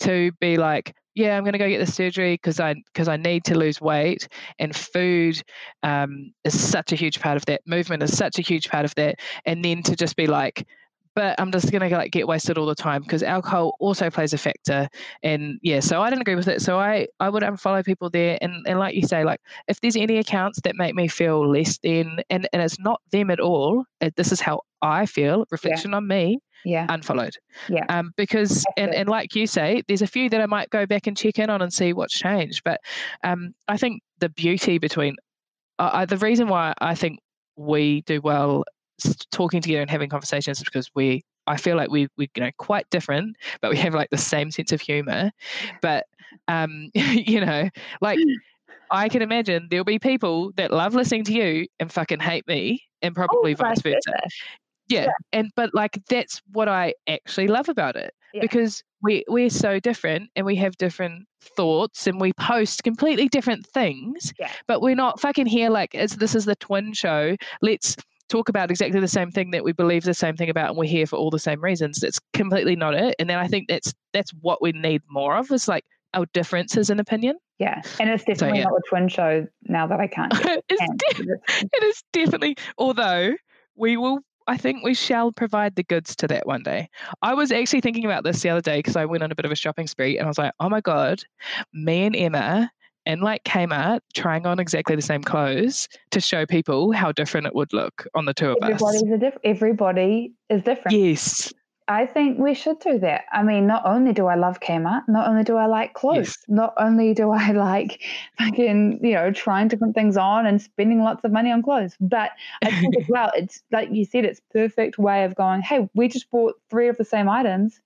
to 0.00 0.30
be 0.40 0.56
like, 0.56 0.94
yeah, 1.14 1.36
I'm 1.36 1.44
going 1.44 1.52
to 1.52 1.58
go 1.58 1.68
get 1.68 1.84
the 1.84 1.90
surgery 1.90 2.34
because 2.34 2.58
I 2.60 2.74
because 2.92 3.08
I 3.08 3.16
need 3.16 3.44
to 3.44 3.56
lose 3.56 3.80
weight, 3.80 4.28
and 4.58 4.74
food 4.74 5.40
um, 5.82 6.32
is 6.44 6.58
such 6.58 6.92
a 6.92 6.96
huge 6.96 7.20
part 7.20 7.36
of 7.36 7.46
that. 7.46 7.60
Movement 7.66 8.02
is 8.02 8.16
such 8.16 8.38
a 8.38 8.42
huge 8.42 8.68
part 8.68 8.84
of 8.84 8.94
that, 8.96 9.16
and 9.46 9.64
then 9.64 9.82
to 9.84 9.94
just 9.94 10.16
be 10.16 10.26
like, 10.26 10.66
but 11.14 11.40
I'm 11.40 11.52
just 11.52 11.70
going 11.70 11.88
to 11.88 11.96
like 11.96 12.10
get 12.10 12.26
wasted 12.26 12.58
all 12.58 12.66
the 12.66 12.74
time 12.74 13.02
because 13.02 13.22
alcohol 13.22 13.76
also 13.78 14.10
plays 14.10 14.32
a 14.32 14.38
factor. 14.38 14.88
And 15.22 15.58
yeah, 15.62 15.80
so 15.80 16.02
I 16.02 16.10
didn't 16.10 16.22
agree 16.22 16.34
with 16.34 16.48
it. 16.48 16.60
So 16.62 16.78
I 16.78 17.06
I 17.20 17.28
would 17.28 17.44
unfollow 17.44 17.84
people 17.84 18.10
there, 18.10 18.36
and 18.40 18.66
and 18.66 18.78
like 18.78 18.94
you 18.94 19.06
say, 19.06 19.24
like 19.24 19.40
if 19.68 19.80
there's 19.80 19.96
any 19.96 20.18
accounts 20.18 20.60
that 20.64 20.74
make 20.74 20.94
me 20.94 21.06
feel 21.06 21.48
less 21.48 21.78
than, 21.78 22.20
and 22.30 22.48
and 22.52 22.62
it's 22.62 22.80
not 22.80 23.00
them 23.12 23.30
at 23.30 23.40
all. 23.40 23.84
It, 24.00 24.16
this 24.16 24.32
is 24.32 24.40
how 24.40 24.62
I 24.82 25.06
feel. 25.06 25.46
Reflection 25.50 25.92
yeah. 25.92 25.98
on 25.98 26.08
me 26.08 26.38
yeah. 26.64 26.86
unfollowed. 26.88 27.34
Yeah. 27.68 27.84
Um 27.88 28.12
because 28.16 28.64
and, 28.76 28.94
and 28.94 29.08
like 29.08 29.34
you 29.34 29.46
say 29.46 29.82
there's 29.88 30.02
a 30.02 30.06
few 30.06 30.28
that 30.30 30.40
i 30.40 30.46
might 30.46 30.70
go 30.70 30.86
back 30.86 31.06
and 31.06 31.16
check 31.16 31.38
in 31.38 31.50
on 31.50 31.62
and 31.62 31.72
see 31.72 31.92
what's 31.92 32.14
changed 32.14 32.62
but 32.64 32.80
um 33.22 33.54
i 33.68 33.76
think 33.76 34.02
the 34.20 34.28
beauty 34.28 34.78
between 34.78 35.16
uh, 35.78 36.06
the 36.06 36.16
reason 36.18 36.48
why 36.48 36.72
i 36.78 36.94
think 36.94 37.18
we 37.56 38.02
do 38.02 38.20
well 38.20 38.64
talking 39.30 39.60
together 39.60 39.80
and 39.80 39.90
having 39.90 40.08
conversations 40.08 40.58
is 40.58 40.64
because 40.64 40.88
we 40.94 41.22
i 41.46 41.56
feel 41.56 41.76
like 41.76 41.90
we 41.90 42.08
we 42.16 42.30
you 42.36 42.42
know 42.42 42.50
quite 42.58 42.88
different 42.90 43.36
but 43.60 43.70
we 43.70 43.76
have 43.76 43.94
like 43.94 44.10
the 44.10 44.18
same 44.18 44.50
sense 44.50 44.72
of 44.72 44.80
humor. 44.80 45.30
But 45.82 46.06
um 46.48 46.90
you 46.94 47.44
know 47.44 47.68
like 48.00 48.18
I 48.90 49.08
can 49.08 49.22
imagine 49.22 49.68
there'll 49.70 49.84
be 49.84 49.98
people 49.98 50.52
that 50.56 50.70
love 50.70 50.94
listening 50.94 51.24
to 51.24 51.32
you 51.32 51.66
and 51.80 51.90
fucking 51.90 52.20
hate 52.20 52.46
me, 52.46 52.82
and 53.02 53.14
probably 53.14 53.54
oh, 53.54 53.56
vice 53.56 53.80
versa 53.80 54.12
yeah. 54.88 55.04
yeah. 55.04 55.10
and 55.32 55.50
but 55.56 55.70
like 55.74 56.00
that's 56.08 56.40
what 56.52 56.68
i 56.68 56.92
actually 57.08 57.48
love 57.48 57.68
about 57.68 57.96
it 57.96 58.12
yeah. 58.32 58.40
because 58.40 58.82
we 59.02 59.24
we're 59.28 59.50
so 59.50 59.78
different 59.78 60.30
and 60.36 60.44
we 60.44 60.56
have 60.56 60.76
different 60.76 61.26
thoughts 61.40 62.06
and 62.06 62.20
we 62.20 62.32
post 62.34 62.82
completely 62.82 63.28
different 63.28 63.66
things 63.66 64.32
yeah. 64.38 64.50
but 64.66 64.80
we're 64.80 64.94
not 64.94 65.20
fucking 65.20 65.46
here 65.46 65.70
like 65.70 65.94
as 65.94 66.12
this 66.16 66.34
is 66.34 66.44
the 66.44 66.56
twin 66.56 66.92
show 66.92 67.36
let's 67.62 67.96
talk 68.28 68.48
about 68.48 68.70
exactly 68.70 69.00
the 69.00 69.08
same 69.08 69.30
thing 69.30 69.50
that 69.50 69.62
we 69.62 69.72
believe 69.72 70.02
the 70.02 70.14
same 70.14 70.36
thing 70.36 70.48
about 70.48 70.70
and 70.70 70.78
we're 70.78 70.84
here 70.84 71.06
for 71.06 71.16
all 71.16 71.30
the 71.30 71.38
same 71.38 71.62
reasons 71.62 72.00
that's 72.00 72.18
completely 72.32 72.74
not 72.74 72.94
it 72.94 73.14
and 73.18 73.28
then 73.28 73.38
i 73.38 73.46
think 73.46 73.68
that's 73.68 73.92
that's 74.12 74.32
what 74.40 74.62
we 74.62 74.72
need 74.72 75.02
more 75.08 75.36
of 75.36 75.50
is 75.50 75.68
like 75.68 75.84
our 76.14 76.26
differences 76.32 76.90
in 76.90 77.00
opinion 77.00 77.36
yeah 77.58 77.82
and 78.00 78.08
it's 78.08 78.24
definitely 78.24 78.62
so, 78.62 78.62
yeah. 78.62 78.64
not 78.64 78.72
a 78.72 78.82
twin 78.88 79.08
show 79.08 79.46
now 79.64 79.86
that 79.86 80.00
i 80.00 80.06
can't 80.06 80.32
it's 80.68 81.16
de- 81.18 81.38
it 81.72 81.84
is 81.84 82.02
definitely 82.12 82.56
although 82.78 83.34
we 83.76 83.96
will 83.96 84.20
I 84.46 84.56
think 84.56 84.84
we 84.84 84.94
shall 84.94 85.32
provide 85.32 85.76
the 85.76 85.84
goods 85.84 86.14
to 86.16 86.26
that 86.28 86.46
one 86.46 86.62
day. 86.62 86.88
I 87.22 87.34
was 87.34 87.50
actually 87.50 87.80
thinking 87.80 88.04
about 88.04 88.24
this 88.24 88.42
the 88.42 88.50
other 88.50 88.60
day 88.60 88.78
because 88.78 88.96
I 88.96 89.06
went 89.06 89.22
on 89.22 89.32
a 89.32 89.34
bit 89.34 89.44
of 89.44 89.52
a 89.52 89.56
shopping 89.56 89.86
spree 89.86 90.18
and 90.18 90.26
I 90.26 90.28
was 90.28 90.38
like, 90.38 90.52
oh 90.60 90.68
my 90.68 90.80
God, 90.80 91.20
me 91.72 92.04
and 92.04 92.14
Emma 92.14 92.70
in 93.06 93.20
like 93.20 93.44
Kmart 93.44 94.00
trying 94.14 94.46
on 94.46 94.58
exactly 94.58 94.96
the 94.96 95.02
same 95.02 95.22
clothes 95.22 95.88
to 96.10 96.20
show 96.20 96.46
people 96.46 96.92
how 96.92 97.12
different 97.12 97.46
it 97.46 97.54
would 97.54 97.72
look 97.72 98.06
on 98.14 98.24
the 98.24 98.34
two 98.34 98.50
of 98.50 98.58
Everybody's 98.62 99.02
us. 99.02 99.08
A 99.10 99.18
diff- 99.18 99.38
everybody 99.44 100.32
is 100.48 100.62
different. 100.62 100.96
Yes. 100.96 101.52
I 101.86 102.06
think 102.06 102.38
we 102.38 102.54
should 102.54 102.78
do 102.80 102.98
that. 103.00 103.24
I 103.30 103.42
mean, 103.42 103.66
not 103.66 103.82
only 103.84 104.14
do 104.14 104.26
I 104.26 104.36
love 104.36 104.60
Kmart, 104.60 105.02
not 105.06 105.28
only 105.28 105.44
do 105.44 105.56
I 105.56 105.66
like 105.66 105.92
clothes, 105.92 106.28
yes. 106.28 106.44
not 106.48 106.72
only 106.78 107.12
do 107.12 107.30
I 107.30 107.50
like 107.52 108.00
fucking, 108.38 109.00
you 109.02 109.12
know, 109.12 109.30
trying 109.32 109.68
different 109.68 109.94
things 109.94 110.16
on 110.16 110.46
and 110.46 110.62
spending 110.62 111.02
lots 111.02 111.24
of 111.24 111.32
money 111.32 111.52
on 111.52 111.62
clothes, 111.62 111.94
but 112.00 112.30
I 112.62 112.70
think 112.70 112.96
as 112.96 113.04
well, 113.08 113.30
it's 113.34 113.62
like 113.70 113.90
you 113.92 114.06
said, 114.06 114.24
it's 114.24 114.40
perfect 114.50 114.98
way 114.98 115.24
of 115.24 115.34
going, 115.34 115.60
hey, 115.60 115.88
we 115.94 116.08
just 116.08 116.30
bought 116.30 116.54
three 116.70 116.88
of 116.88 116.96
the 116.96 117.04
same 117.04 117.28
items 117.28 117.80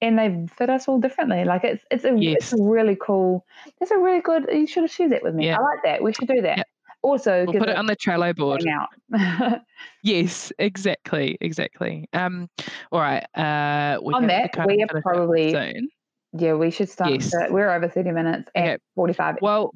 and 0.00 0.18
they 0.18 0.46
fit 0.56 0.70
us 0.70 0.88
all 0.88 0.98
differently. 0.98 1.44
Like 1.44 1.64
it's 1.64 1.84
it's 1.90 2.04
a 2.04 2.16
yes. 2.16 2.36
it's 2.38 2.52
a 2.54 2.62
really 2.62 2.96
cool. 2.98 3.44
It's 3.80 3.90
a 3.90 3.98
really 3.98 4.20
good. 4.20 4.48
You 4.50 4.66
should 4.66 4.84
have 4.84 4.92
shared 4.92 5.12
that 5.12 5.22
with 5.22 5.34
me. 5.34 5.46
Yeah. 5.46 5.58
I 5.58 5.60
like 5.60 5.82
that. 5.84 6.02
We 6.02 6.12
should 6.12 6.28
do 6.28 6.40
that. 6.42 6.66
Also, 7.02 7.44
we'll 7.46 7.58
put 7.58 7.68
it 7.68 7.76
on 7.76 7.86
the 7.86 7.96
Trello 7.96 8.34
board. 8.34 8.64
Out. 8.66 9.60
yes, 10.02 10.52
exactly, 10.58 11.38
exactly. 11.40 12.08
Um, 12.12 12.48
all 12.90 13.00
right. 13.00 13.24
Uh, 13.36 13.98
on 14.04 14.26
that, 14.26 14.50
we 14.66 14.82
are 14.82 15.00
probably 15.02 15.52
soon. 15.52 15.88
Yeah, 16.32 16.54
we 16.54 16.70
should 16.70 16.90
start. 16.90 17.12
Yes. 17.12 17.32
we're 17.50 17.70
over 17.70 17.88
thirty 17.88 18.10
minutes 18.10 18.50
and 18.54 18.68
okay. 18.68 18.78
forty-five. 18.94 19.36
Well, 19.40 19.72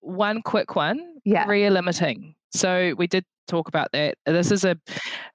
one 0.00 0.42
quick 0.42 0.74
one. 0.74 1.00
Yeah. 1.24 1.44
Career 1.46 1.70
limiting. 1.70 2.34
So 2.54 2.94
we 2.96 3.06
did 3.06 3.24
talk 3.46 3.68
about 3.68 3.92
that. 3.92 4.16
This 4.26 4.50
is 4.50 4.64
a, 4.64 4.76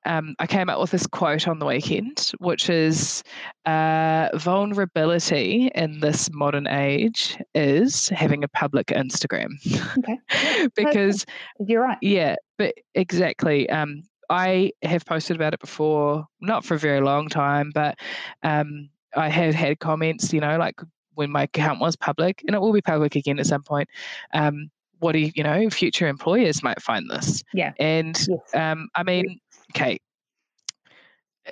um, 0.06 0.36
I 0.40 0.48
came 0.48 0.70
up 0.70 0.80
with 0.80 0.92
this 0.92 1.06
quote 1.06 1.48
on 1.48 1.60
the 1.60 1.66
weekend, 1.66 2.32
which 2.40 2.70
is 2.70 3.24
uh, 3.66 4.30
vulnerability 4.36 5.70
in 5.76 6.00
this 6.00 6.30
modern 6.32 6.68
age 6.68 7.38
is 7.54 8.10
having 8.10 8.44
a 8.44 8.48
public 8.48 8.88
Instagram. 8.88 9.50
Okay. 9.98 10.68
because 10.76 11.26
you're 11.68 11.84
right. 11.84 11.98
Yeah, 12.02 12.36
but 12.58 12.74
exactly. 12.96 13.70
Um, 13.70 14.04
I 14.30 14.72
have 14.84 15.06
posted 15.06 15.36
about 15.36 15.54
it 15.54 15.60
before, 15.60 16.26
not 16.40 16.64
for 16.64 16.76
a 16.76 16.80
very 16.80 17.02
long 17.02 17.30
time, 17.30 17.72
but 17.74 18.00
um, 18.44 18.90
I 19.16 19.30
have 19.30 19.56
had 19.56 19.80
comments, 19.80 20.32
you 20.32 20.40
know, 20.40 20.58
like 20.58 20.80
when 21.16 21.32
my 21.32 21.44
account 21.44 21.82
was 21.82 21.96
public, 21.96 22.44
and 22.48 22.56
it 22.56 22.62
will 22.62 22.72
be 22.72 22.82
public 22.82 23.16
again 23.16 23.40
at 23.40 23.48
some 23.48 23.64
point. 23.64 23.90
Um, 24.34 24.70
what 25.00 25.14
do 25.14 25.20
you, 25.20 25.32
you 25.36 25.44
know, 25.44 25.70
future 25.70 26.08
employers 26.08 26.64
might 26.64 26.82
find 26.82 27.10
this. 27.10 27.44
Yeah. 27.54 27.74
And 27.80 28.18
yes. 28.28 28.40
um, 28.54 28.90
I 28.96 29.04
mean, 29.04 29.40
okay, 29.76 30.00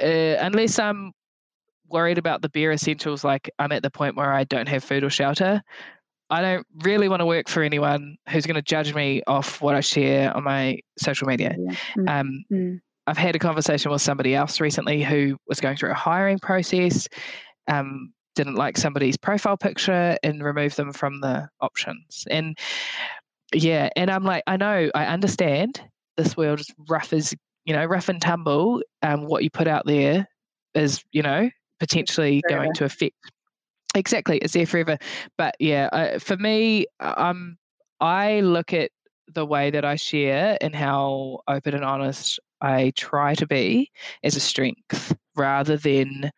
uh, 0.02 0.44
unless 0.44 0.80
I'm 0.80 1.12
worried 1.90 2.18
about 2.18 2.42
the 2.42 2.50
bare 2.50 2.72
essentials, 2.72 3.24
like 3.24 3.50
I'm 3.60 3.72
at 3.72 3.84
the 3.84 3.90
point 3.90 4.16
where 4.16 4.34
I 4.34 4.44
don't 4.44 4.68
have 4.68 4.84
food 4.84 5.04
or 5.04 5.10
shelter, 5.10 5.62
I 6.30 6.42
don't 6.42 6.68
really 6.84 7.08
want 7.08 7.22
to 7.22 7.26
work 7.26 7.48
for 7.48 7.64
anyone 7.64 8.18
who's 8.30 8.46
going 8.46 8.56
to 8.56 8.62
judge 8.62 8.94
me 8.94 9.22
off 9.28 9.62
what 9.62 9.76
I 9.76 9.80
share 9.80 10.36
on 10.36 10.44
my 10.44 10.80
social 10.98 11.28
media. 11.28 11.56
Yeah. 11.58 11.76
Mm. 11.98 12.10
Um, 12.10 12.46
mm. 12.52 12.82
I've 13.08 13.18
had 13.18 13.36
a 13.36 13.40
conversation 13.40 13.90
with 13.90 14.02
somebody 14.02 14.36
else 14.36 14.60
recently 14.60 15.02
who 15.02 15.38
was 15.48 15.62
going 15.62 15.78
through 15.78 15.92
a 15.92 15.96
hiring 15.96 16.40
process, 16.40 17.08
um, 17.70 18.12
didn't 18.36 18.56
like 18.56 18.78
somebody's 18.78 19.16
profile 19.16 19.56
picture 19.56 20.18
and 20.24 20.44
removed 20.44 20.76
them 20.76 20.92
from 20.92 21.22
the 21.22 21.48
options. 21.62 22.26
And 22.30 22.58
yeah, 23.54 23.90
and 23.96 24.10
I'm 24.10 24.24
like, 24.24 24.44
I 24.48 24.58
know, 24.58 24.90
I 24.94 25.06
understand 25.06 25.82
this 26.18 26.36
world 26.36 26.60
is 26.60 26.74
rough 26.90 27.14
as 27.14 27.34
you 27.66 27.74
know, 27.74 27.86
rough 27.86 28.10
and 28.10 28.22
tumble. 28.22 28.82
Um, 29.02 29.26
what 29.26 29.44
you 29.44 29.50
put 29.50 29.68
out 29.68 29.86
there 29.86 30.26
is, 30.74 31.04
you 31.12 31.22
know, 31.22 31.50
potentially 31.80 32.42
going 32.50 32.74
to 32.74 32.86
affect 32.86 33.16
Exactly, 33.96 34.38
it's 34.38 34.54
there 34.54 34.66
forever. 34.66 34.98
But 35.38 35.56
yeah, 35.60 35.90
uh, 35.92 36.20
for 36.20 36.38
me, 36.38 36.86
um, 37.00 37.58
I 38.00 38.42
look 38.42 38.74
at 38.74 38.92
the 39.34 39.46
way 39.46 39.72
that 39.72 39.86
I 39.86 39.96
share 39.96 40.58
and 40.62 40.76
how 40.76 41.40
open 41.48 41.74
and 41.74 41.84
honest 41.84 42.40
I 42.62 42.92
try 42.96 43.34
to 43.36 43.48
be 43.48 43.92
as 44.24 44.36
a 44.36 44.40
strength 44.40 45.16
rather 45.36 45.78
than 45.78 46.32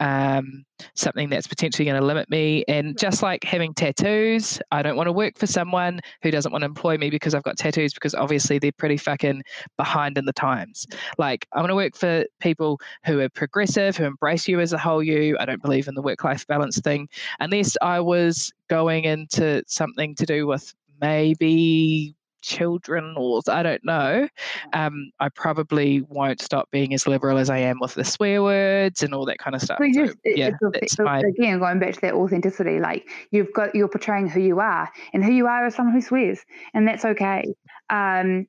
um, 0.00 0.64
something 0.94 1.28
that's 1.28 1.46
potentially 1.46 1.84
going 1.84 1.98
to 1.98 2.06
limit 2.06 2.28
me. 2.30 2.64
And 2.68 2.98
just 2.98 3.22
like 3.22 3.44
having 3.44 3.74
tattoos, 3.74 4.60
I 4.70 4.82
don't 4.82 4.96
want 4.96 5.06
to 5.06 5.12
work 5.12 5.38
for 5.38 5.46
someone 5.46 6.00
who 6.22 6.30
doesn't 6.30 6.52
want 6.52 6.62
to 6.62 6.66
employ 6.66 6.98
me 6.98 7.10
because 7.10 7.34
I've 7.34 7.42
got 7.42 7.56
tattoos 7.56 7.94
because 7.94 8.14
obviously 8.14 8.58
they're 8.58 8.72
pretty 8.72 8.96
fucking 8.96 9.42
behind 9.76 10.18
in 10.18 10.24
the 10.24 10.32
times. 10.32 10.86
Like, 11.18 11.46
I 11.52 11.60
want 11.60 11.70
to 11.70 11.76
work 11.76 11.96
for 11.96 12.24
people 12.40 12.80
who 13.04 13.20
are 13.20 13.28
progressive, 13.28 13.96
who 13.96 14.04
embrace 14.04 14.48
you 14.48 14.60
as 14.60 14.72
a 14.72 14.78
whole 14.78 15.02
you. 15.02 15.36
I 15.38 15.44
don't 15.44 15.62
believe 15.62 15.88
in 15.88 15.94
the 15.94 16.02
work 16.02 16.24
life 16.24 16.46
balance 16.46 16.78
thing 16.80 17.08
unless 17.40 17.76
I 17.80 18.00
was 18.00 18.52
going 18.68 19.04
into 19.04 19.62
something 19.66 20.14
to 20.16 20.26
do 20.26 20.46
with 20.46 20.74
maybe 21.00 22.14
children 22.46 23.14
or 23.16 23.42
I 23.48 23.62
don't 23.62 23.84
know, 23.84 24.28
um, 24.72 25.10
I 25.20 25.28
probably 25.28 26.02
won't 26.02 26.40
stop 26.40 26.70
being 26.70 26.94
as 26.94 27.06
liberal 27.06 27.38
as 27.38 27.50
I 27.50 27.58
am 27.58 27.78
with 27.80 27.94
the 27.94 28.04
swear 28.04 28.42
words 28.42 29.02
and 29.02 29.12
all 29.14 29.26
that 29.26 29.38
kind 29.38 29.54
of 29.54 29.62
stuff. 29.62 29.78
So 29.80 29.86
just, 29.92 30.16
yeah, 30.24 30.50
it's, 30.74 30.96
again, 30.98 31.58
going 31.58 31.78
back 31.78 31.94
to 31.94 32.00
that 32.02 32.14
authenticity, 32.14 32.80
like 32.80 33.08
you've 33.30 33.52
got 33.52 33.74
you're 33.74 33.88
portraying 33.88 34.28
who 34.28 34.40
you 34.40 34.60
are, 34.60 34.90
and 35.12 35.24
who 35.24 35.32
you 35.32 35.46
are 35.46 35.66
is 35.66 35.74
someone 35.74 35.94
who 35.94 36.00
swears, 36.00 36.40
and 36.72 36.86
that's 36.86 37.04
okay. 37.04 37.44
Um, 37.90 38.46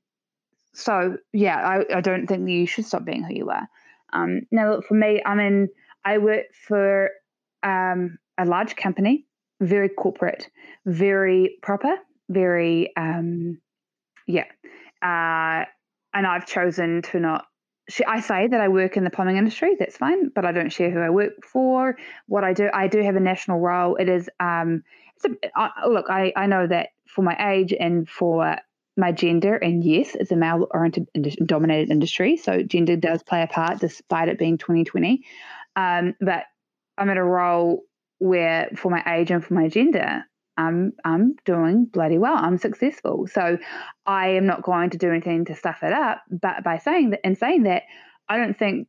so 0.73 1.17
yeah, 1.33 1.57
I, 1.57 1.97
I 1.97 2.01
don't 2.01 2.27
think 2.27 2.47
you 2.47 2.67
should 2.67 2.85
stop 2.85 3.03
being 3.03 3.23
who 3.23 3.33
you 3.33 3.49
are. 3.49 3.67
Um, 4.13 4.41
now, 4.51 4.71
look, 4.71 4.85
for 4.85 4.93
me, 4.93 5.21
I 5.25 5.35
mean, 5.35 5.67
I 6.05 6.19
work 6.19 6.45
for 6.67 7.09
um, 7.63 8.17
a 8.37 8.45
large 8.45 8.75
company, 8.75 9.25
very 9.59 9.89
corporate, 9.89 10.49
very 10.85 11.57
proper, 11.61 11.95
very 12.29 12.95
um, 12.95 13.59
yeah. 14.27 14.45
Uh, 15.01 15.65
and 16.13 16.27
I've 16.27 16.45
chosen 16.45 17.01
to 17.03 17.19
not. 17.19 17.45
I 18.05 18.19
say 18.19 18.47
that 18.47 18.59
I 18.59 18.67
work 18.67 18.97
in 18.97 19.05
the 19.05 19.09
plumbing 19.09 19.37
industry. 19.37 19.77
That's 19.79 19.95
fine, 19.95 20.27
but 20.29 20.45
I 20.45 20.51
don't 20.51 20.71
share 20.71 20.91
who 20.91 20.99
I 20.99 21.09
work 21.09 21.45
for. 21.45 21.97
What 22.27 22.43
I 22.43 22.51
do, 22.51 22.69
I 22.73 22.87
do 22.87 23.01
have 23.01 23.15
a 23.15 23.21
national 23.21 23.59
role. 23.59 23.95
It 23.95 24.09
is. 24.09 24.29
Um, 24.39 24.83
it's 25.15 25.35
look, 25.87 26.07
I 26.09 26.33
I 26.35 26.47
know 26.47 26.67
that 26.67 26.89
for 27.07 27.21
my 27.21 27.53
age 27.53 27.73
and 27.73 28.07
for 28.07 28.57
my 28.97 29.11
gender, 29.11 29.55
and 29.55 29.83
yes, 29.83 30.15
it's 30.15 30.31
a 30.31 30.35
male 30.35 30.67
oriented 30.71 31.07
dominated 31.45 31.91
industry, 31.91 32.35
so 32.35 32.61
gender 32.63 32.97
does 32.97 33.23
play 33.23 33.41
a 33.43 33.47
part, 33.47 33.79
despite 33.79 34.27
it 34.27 34.39
being 34.39 34.57
2020. 34.57 35.23
Um, 35.75 36.15
but 36.19 36.45
I'm 36.97 37.09
in 37.09 37.17
a 37.17 37.23
role 37.23 37.83
where, 38.17 38.69
for 38.75 38.89
my 38.89 39.03
age 39.07 39.31
and 39.31 39.45
for 39.45 39.53
my 39.53 39.67
gender, 39.69 40.25
I'm 40.57 40.93
I'm 41.05 41.35
doing 41.45 41.85
bloody 41.85 42.17
well. 42.17 42.35
I'm 42.35 42.57
successful. 42.57 43.27
So 43.27 43.57
I 44.05 44.29
am 44.29 44.45
not 44.45 44.63
going 44.63 44.91
to 44.91 44.97
do 44.97 45.09
anything 45.09 45.45
to 45.45 45.55
stuff 45.55 45.83
it 45.83 45.93
up. 45.93 46.23
But 46.29 46.63
by 46.63 46.77
saying 46.79 47.11
that 47.11 47.21
and 47.23 47.37
saying 47.37 47.63
that, 47.63 47.83
I 48.27 48.37
don't 48.37 48.57
think 48.57 48.87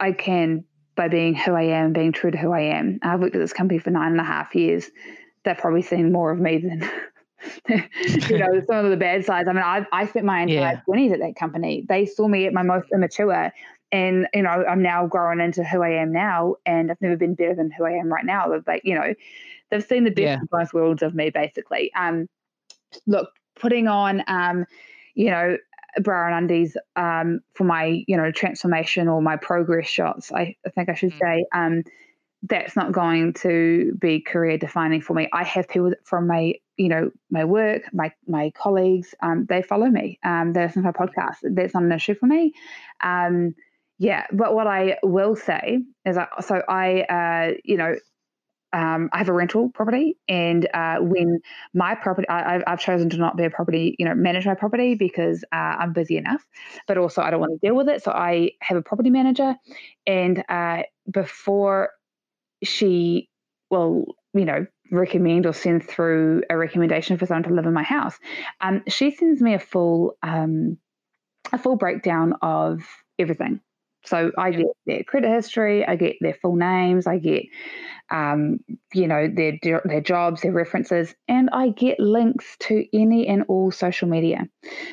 I 0.00 0.12
can 0.12 0.64
by 0.94 1.08
being 1.08 1.34
who 1.34 1.52
I 1.52 1.62
am, 1.62 1.92
being 1.92 2.12
true 2.12 2.30
to 2.30 2.38
who 2.38 2.52
I 2.52 2.60
am. 2.76 2.98
I've 3.02 3.20
worked 3.20 3.34
at 3.34 3.40
this 3.40 3.52
company 3.52 3.78
for 3.78 3.90
nine 3.90 4.12
and 4.12 4.20
a 4.20 4.24
half 4.24 4.54
years. 4.54 4.90
They've 5.44 5.56
probably 5.56 5.82
seen 5.82 6.12
more 6.12 6.30
of 6.30 6.38
me 6.38 6.58
than 6.58 6.90
you 7.68 8.38
know 8.38 8.60
some 8.66 8.84
of 8.84 8.90
the 8.90 8.96
bad 8.96 9.24
sides. 9.24 9.48
I 9.48 9.52
mean, 9.52 9.62
I 9.62 9.86
I 9.92 10.06
spent 10.06 10.26
my 10.26 10.42
entire 10.42 10.82
twenties 10.84 11.08
yeah. 11.08 11.14
at 11.14 11.20
that 11.20 11.36
company. 11.36 11.84
They 11.88 12.06
saw 12.06 12.28
me 12.28 12.46
at 12.46 12.52
my 12.52 12.62
most 12.62 12.88
immature, 12.92 13.52
and 13.90 14.26
you 14.34 14.42
know 14.42 14.50
I'm 14.50 14.82
now 14.82 15.06
growing 15.06 15.40
into 15.40 15.64
who 15.64 15.82
I 15.82 16.00
am 16.02 16.12
now, 16.12 16.56
and 16.66 16.90
I've 16.90 17.00
never 17.00 17.16
been 17.16 17.34
better 17.34 17.54
than 17.54 17.70
who 17.70 17.84
I 17.84 17.92
am 17.92 18.12
right 18.12 18.24
now. 18.24 18.52
But 18.64 18.84
you 18.84 18.94
know, 18.94 19.14
they've 19.72 19.84
seen 19.84 20.04
the 20.04 20.10
best 20.10 20.22
yeah. 20.22 20.42
of 20.42 20.48
both 20.50 20.74
worlds 20.74 21.02
of 21.02 21.14
me, 21.14 21.30
basically. 21.30 21.90
Um, 21.94 22.28
look, 23.06 23.30
putting 23.58 23.88
on, 23.88 24.22
um, 24.28 24.66
you 25.14 25.30
know, 25.30 25.56
bra 26.00 26.26
and 26.26 26.34
undies 26.34 26.76
um, 26.96 27.40
for 27.54 27.64
my, 27.64 28.04
you 28.06 28.16
know, 28.16 28.30
transformation 28.30 29.08
or 29.08 29.22
my 29.22 29.36
progress 29.36 29.88
shots. 29.88 30.30
I, 30.30 30.54
I 30.66 30.70
think 30.70 30.88
I 30.88 30.94
should 30.94 31.12
mm. 31.12 31.18
say. 31.18 31.46
Um, 31.54 31.82
that's 32.44 32.74
not 32.74 32.90
going 32.90 33.32
to 33.34 33.96
be 34.00 34.20
career 34.20 34.58
defining 34.58 35.00
for 35.00 35.14
me. 35.14 35.28
I 35.32 35.44
have 35.44 35.68
people 35.68 35.92
from 36.04 36.26
my, 36.26 36.54
you 36.76 36.88
know, 36.88 37.10
my 37.30 37.44
work, 37.44 37.82
my 37.92 38.12
my 38.26 38.50
colleagues, 38.56 39.14
um, 39.22 39.46
they 39.48 39.62
follow 39.62 39.86
me. 39.86 40.18
Um, 40.24 40.52
they 40.52 40.64
listen 40.64 40.82
to 40.82 40.88
my 40.88 40.92
podcast. 40.92 41.36
That's 41.42 41.72
not 41.72 41.84
an 41.84 41.92
issue 41.92 42.14
for 42.14 42.26
me. 42.26 42.52
Um, 43.00 43.54
yeah, 43.98 44.26
but 44.32 44.54
what 44.54 44.66
I 44.66 44.98
will 45.04 45.36
say 45.36 45.84
is, 46.04 46.16
I, 46.18 46.26
so 46.40 46.62
I, 46.68 47.02
uh, 47.02 47.54
you 47.62 47.76
know, 47.76 47.94
um, 48.72 49.10
I 49.12 49.18
have 49.18 49.28
a 49.28 49.32
rental 49.32 49.70
property, 49.70 50.16
and 50.28 50.68
uh, 50.72 50.96
when 50.98 51.40
my 51.74 51.94
property, 51.94 52.28
I, 52.28 52.62
have 52.66 52.80
chosen 52.80 53.10
to 53.10 53.16
not 53.16 53.36
be 53.36 53.44
a 53.44 53.50
property, 53.50 53.96
you 53.98 54.06
know, 54.06 54.14
manage 54.14 54.46
my 54.46 54.54
property 54.54 54.94
because 54.94 55.44
uh, 55.52 55.56
I'm 55.80 55.92
busy 55.92 56.16
enough, 56.16 56.44
but 56.86 56.98
also 56.98 57.22
I 57.22 57.30
don't 57.30 57.40
want 57.40 57.52
to 57.52 57.66
deal 57.66 57.76
with 57.76 57.88
it. 57.88 58.02
So 58.02 58.12
I 58.12 58.52
have 58.60 58.76
a 58.76 58.82
property 58.82 59.10
manager, 59.10 59.56
and 60.06 60.42
uh, 60.48 60.82
before 61.10 61.90
she 62.62 63.28
will, 63.70 64.06
you 64.34 64.44
know, 64.44 64.66
recommend 64.90 65.46
or 65.46 65.52
send 65.52 65.84
through 65.84 66.42
a 66.50 66.56
recommendation 66.56 67.16
for 67.16 67.26
someone 67.26 67.44
to 67.44 67.54
live 67.54 67.66
in 67.66 67.72
my 67.72 67.82
house, 67.82 68.18
um, 68.60 68.82
she 68.88 69.10
sends 69.10 69.40
me 69.40 69.54
a 69.54 69.58
full, 69.58 70.16
um, 70.22 70.78
a 71.52 71.58
full 71.58 71.76
breakdown 71.76 72.34
of 72.42 72.86
everything. 73.18 73.60
So 74.04 74.32
I 74.36 74.50
get 74.50 74.66
their 74.86 75.04
credit 75.04 75.30
history, 75.30 75.86
I 75.86 75.96
get 75.96 76.16
their 76.20 76.34
full 76.34 76.56
names, 76.56 77.06
I 77.06 77.18
get, 77.18 77.44
um, 78.10 78.58
you 78.92 79.06
know, 79.06 79.28
their 79.32 79.58
their 79.84 80.00
jobs, 80.00 80.42
their 80.42 80.52
references, 80.52 81.14
and 81.28 81.48
I 81.52 81.68
get 81.68 82.00
links 82.00 82.56
to 82.60 82.84
any 82.92 83.28
and 83.28 83.44
all 83.48 83.70
social 83.70 84.08
media. 84.08 84.48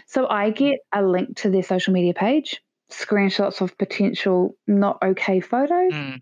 So 0.06 0.28
I 0.28 0.52
get 0.52 0.80
a 0.94 1.04
link 1.04 1.38
to 1.38 1.50
their 1.50 1.64
social 1.64 1.94
media 1.94 2.14
page, 2.14 2.62
screenshots 2.92 3.62
of 3.62 3.78
potential 3.78 4.56
not 4.68 5.00
okay 5.04 5.40
photos, 5.40 5.94
mm. 5.94 6.22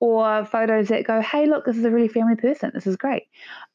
or 0.00 0.44
photos 0.44 0.88
that 0.88 1.06
go, 1.06 1.20
"Hey, 1.20 1.46
look, 1.46 1.64
this 1.64 1.76
is 1.76 1.84
a 1.84 1.90
really 1.90 2.08
family 2.08 2.36
person. 2.36 2.72
This 2.74 2.86
is 2.86 2.96
great." 2.96 3.24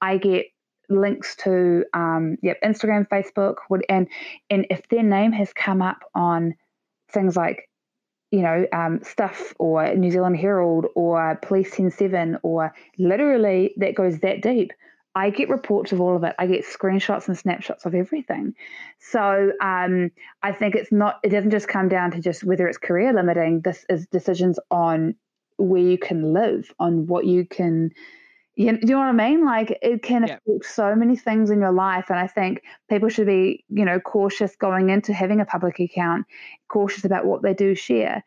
I 0.02 0.18
get 0.18 0.48
links 0.90 1.36
to, 1.38 1.86
um, 1.94 2.36
yep, 2.42 2.58
Instagram, 2.62 3.08
Facebook, 3.08 3.56
and 3.88 4.08
and 4.50 4.68
if 4.70 4.88
their 4.90 5.04
name 5.04 5.32
has 5.32 5.54
come 5.54 5.82
up 5.82 6.00
on 6.14 6.56
things 7.12 7.38
like 7.38 7.70
you 8.32 8.42
know, 8.42 8.66
um, 8.74 9.02
stuff 9.04 9.54
or 9.60 9.94
New 9.96 10.12
Zealand 10.12 10.38
Herald 10.38 10.88
or 10.96 11.38
Police 11.42 11.76
Ten 11.76 11.90
7 11.92 12.38
or 12.44 12.74
literally 12.98 13.74
that 13.78 13.96
goes 13.96 14.20
that 14.20 14.42
deep. 14.42 14.72
I 15.16 15.32
get 15.32 15.50
reports 15.50 15.92
of 15.92 16.00
all 16.00 16.16
of 16.16 16.24
it. 16.24 16.36
I 16.38 16.46
get 16.46 16.64
screenshots 16.66 17.28
and 17.28 17.38
snapshots 17.38 17.86
of 17.86 17.96
everything. 17.96 18.54
So 19.00 19.52
um, 19.60 20.12
I 20.44 20.52
think 20.52 20.76
it's 20.76 20.92
not, 20.92 21.20
it 21.24 21.30
doesn't 21.30 21.50
just 21.50 21.68
come 21.68 21.90
down 21.90 22.12
to 22.12 22.22
just 22.22 22.44
whether 22.44 22.68
it's 22.68 22.78
career 22.78 23.12
limiting. 23.12 23.62
This 23.62 23.86
is 23.90 24.06
decisions 24.08 24.60
on 24.70 25.16
where 25.58 25.82
you 25.82 25.98
can 25.98 26.32
live, 26.34 26.72
on 26.80 27.08
what 27.08 27.26
you 27.26 27.46
can 27.46 27.92
you, 28.60 28.74
do 28.74 28.88
you 28.88 28.94
know 28.94 29.00
what 29.00 29.08
I 29.08 29.12
mean? 29.14 29.46
Like 29.46 29.80
it 29.82 30.04
can 30.04 30.28
yeah. 30.28 30.38
affect 30.46 30.66
so 30.66 30.94
many 30.94 31.16
things 31.16 31.50
in 31.50 31.62
your 31.62 31.72
life. 31.72 32.08
And 32.10 32.20
I 32.20 32.28
think 32.28 32.62
people 32.90 33.08
should 33.08 33.26
be, 33.26 33.64
you 33.70 33.86
know, 33.86 34.02
cautious 34.02 34.58
going 34.58 34.90
into 34.90 35.14
having 35.14 35.40
a 35.40 35.46
public 35.46 35.80
account, 35.80 36.26
cautious 36.68 37.06
about 37.06 37.26
what 37.26 37.42
they 37.42 37.54
do 37.54 37.74
share. 37.74 38.22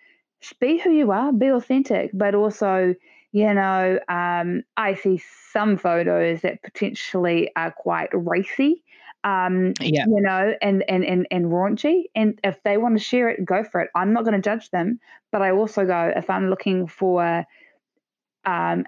Be 0.59 0.79
who 0.79 0.91
you 0.91 1.11
are, 1.13 1.33
be 1.35 1.49
authentic, 1.49 2.13
but 2.15 2.35
also, 2.35 2.95
you 3.33 3.53
know, 3.53 3.99
um, 4.09 4.63
I 4.79 4.95
see 4.95 5.23
some 5.53 5.77
photos 5.77 6.41
that 6.41 6.63
potentially 6.63 7.51
are 7.55 7.71
quite 7.71 8.09
racy, 8.15 8.83
um, 9.25 9.75
yeah. 9.81 10.07
you 10.09 10.21
know, 10.23 10.55
and, 10.63 10.83
and, 10.89 11.05
and, 11.05 11.27
and 11.31 11.45
raunchy. 11.45 12.05
And 12.15 12.41
if 12.43 12.59
they 12.65 12.79
want 12.79 12.97
to 12.97 13.05
share 13.05 13.29
it, 13.29 13.45
go 13.45 13.65
for 13.65 13.83
it. 13.83 13.91
I'm 13.95 14.15
not 14.15 14.25
going 14.25 14.35
to 14.35 14.41
judge 14.41 14.71
them, 14.71 14.99
but 15.31 15.43
I 15.43 15.51
also 15.51 15.85
go, 15.85 16.11
if 16.17 16.31
I'm 16.31 16.49
looking 16.49 16.87
for 16.87 17.45
um, 18.47 18.85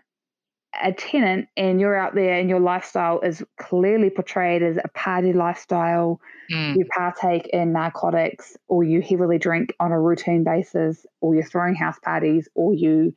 a 0.83 0.93
tenant 0.93 1.49
and 1.57 1.81
you're 1.81 1.97
out 1.97 2.15
there 2.15 2.39
and 2.39 2.49
your 2.49 2.61
lifestyle 2.61 3.21
is 3.21 3.43
clearly 3.59 4.11
portrayed 4.11 4.63
as 4.63 4.77
a 4.83 4.89
party 4.89 5.33
lifestyle, 5.33 6.21
mm. 6.53 6.77
you 6.77 6.85
partake 6.95 7.47
in 7.49 7.73
narcotics 7.73 8.57
or 8.69 8.85
you 8.85 9.01
heavily 9.01 9.39
drink 9.39 9.75
on 9.81 9.93
a 9.93 10.01
routine 10.01 10.45
basis, 10.45 11.07
or 11.21 11.35
you're 11.35 11.45
throwing 11.45 11.75
house 11.75 11.99
parties, 12.01 12.49
or 12.55 12.75
you 12.75 13.13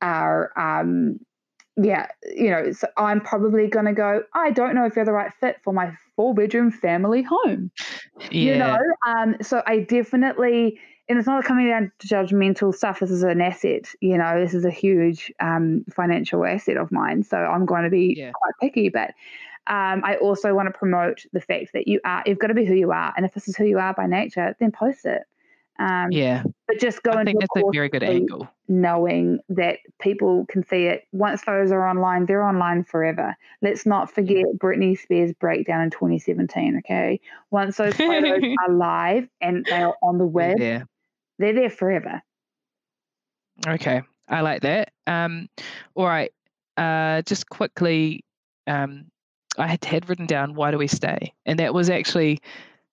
are 0.00 0.52
um, 0.58 1.18
yeah, 1.76 2.06
you 2.34 2.50
know, 2.50 2.72
so 2.72 2.86
I'm 2.96 3.20
probably 3.20 3.66
going 3.66 3.86
to 3.86 3.92
go, 3.92 4.22
I 4.34 4.50
don't 4.50 4.74
know 4.74 4.84
if 4.84 4.94
you're 4.94 5.04
the 5.04 5.12
right 5.12 5.32
fit 5.40 5.56
for 5.64 5.72
my 5.72 5.96
four 6.16 6.34
bedroom 6.34 6.70
family 6.70 7.22
home. 7.22 7.70
Yeah. 8.20 8.28
You 8.30 8.58
know, 8.58 8.78
um, 9.06 9.36
so 9.40 9.62
I 9.66 9.80
definitely, 9.80 10.78
and 11.12 11.18
it's 11.18 11.28
not 11.28 11.44
coming 11.44 11.68
down 11.68 11.92
to 11.98 12.08
judgmental 12.08 12.74
stuff. 12.74 13.00
This 13.00 13.10
is 13.10 13.22
an 13.22 13.42
asset, 13.42 13.86
you 14.00 14.16
know, 14.16 14.40
this 14.40 14.54
is 14.54 14.64
a 14.64 14.70
huge 14.70 15.30
um, 15.40 15.84
financial 15.94 16.46
asset 16.46 16.78
of 16.78 16.90
mine. 16.90 17.22
So 17.22 17.36
I'm 17.36 17.66
going 17.66 17.84
to 17.84 17.90
be 17.90 18.14
yeah. 18.16 18.32
quite 18.32 18.54
picky, 18.62 18.88
but 18.88 19.10
um, 19.66 20.00
I 20.06 20.16
also 20.22 20.54
want 20.54 20.68
to 20.68 20.72
promote 20.72 21.26
the 21.34 21.42
fact 21.42 21.74
that 21.74 21.86
you 21.86 22.00
are, 22.06 22.22
you've 22.24 22.38
got 22.38 22.46
to 22.46 22.54
be 22.54 22.64
who 22.64 22.72
you 22.72 22.92
are. 22.92 23.12
And 23.14 23.26
if 23.26 23.34
this 23.34 23.46
is 23.46 23.56
who 23.56 23.66
you 23.66 23.78
are 23.78 23.92
by 23.92 24.06
nature, 24.06 24.56
then 24.58 24.72
post 24.72 25.04
it. 25.04 25.24
Um, 25.78 26.10
yeah. 26.12 26.44
But 26.66 26.80
just 26.80 27.02
going. 27.02 27.18
I 27.18 27.24
think 27.24 27.40
that's 27.40 27.56
a 27.56 27.70
very 27.74 27.90
good 27.90 28.02
angle. 28.02 28.48
Knowing 28.68 29.40
that 29.50 29.80
people 30.00 30.46
can 30.48 30.66
see 30.66 30.86
it 30.86 31.06
once 31.12 31.42
those 31.44 31.72
are 31.72 31.86
online, 31.86 32.24
they're 32.24 32.42
online 32.42 32.84
forever. 32.84 33.36
Let's 33.60 33.84
not 33.84 34.10
forget 34.10 34.46
Britney 34.56 34.98
Spears 34.98 35.34
breakdown 35.34 35.82
in 35.82 35.90
2017. 35.90 36.78
Okay, 36.78 37.20
once 37.50 37.76
those 37.76 37.94
photos 37.94 38.42
are 38.66 38.72
live 38.72 39.28
and 39.42 39.66
they 39.66 39.82
are 39.82 39.96
on 40.02 40.16
the 40.16 40.26
web, 40.26 40.58
yeah. 40.58 40.84
They're 41.42 41.52
there 41.52 41.70
forever. 41.70 42.22
Okay, 43.66 44.02
I 44.28 44.40
like 44.40 44.62
that. 44.62 44.92
Um, 45.06 45.48
all 45.94 46.06
right. 46.06 46.32
Uh, 46.76 47.22
just 47.22 47.48
quickly, 47.48 48.24
um, 48.66 49.06
I 49.58 49.66
had 49.66 49.84
had 49.84 50.08
written 50.08 50.26
down 50.26 50.54
why 50.54 50.70
do 50.70 50.78
we 50.78 50.86
stay, 50.86 51.34
and 51.44 51.58
that 51.58 51.74
was 51.74 51.90
actually 51.90 52.40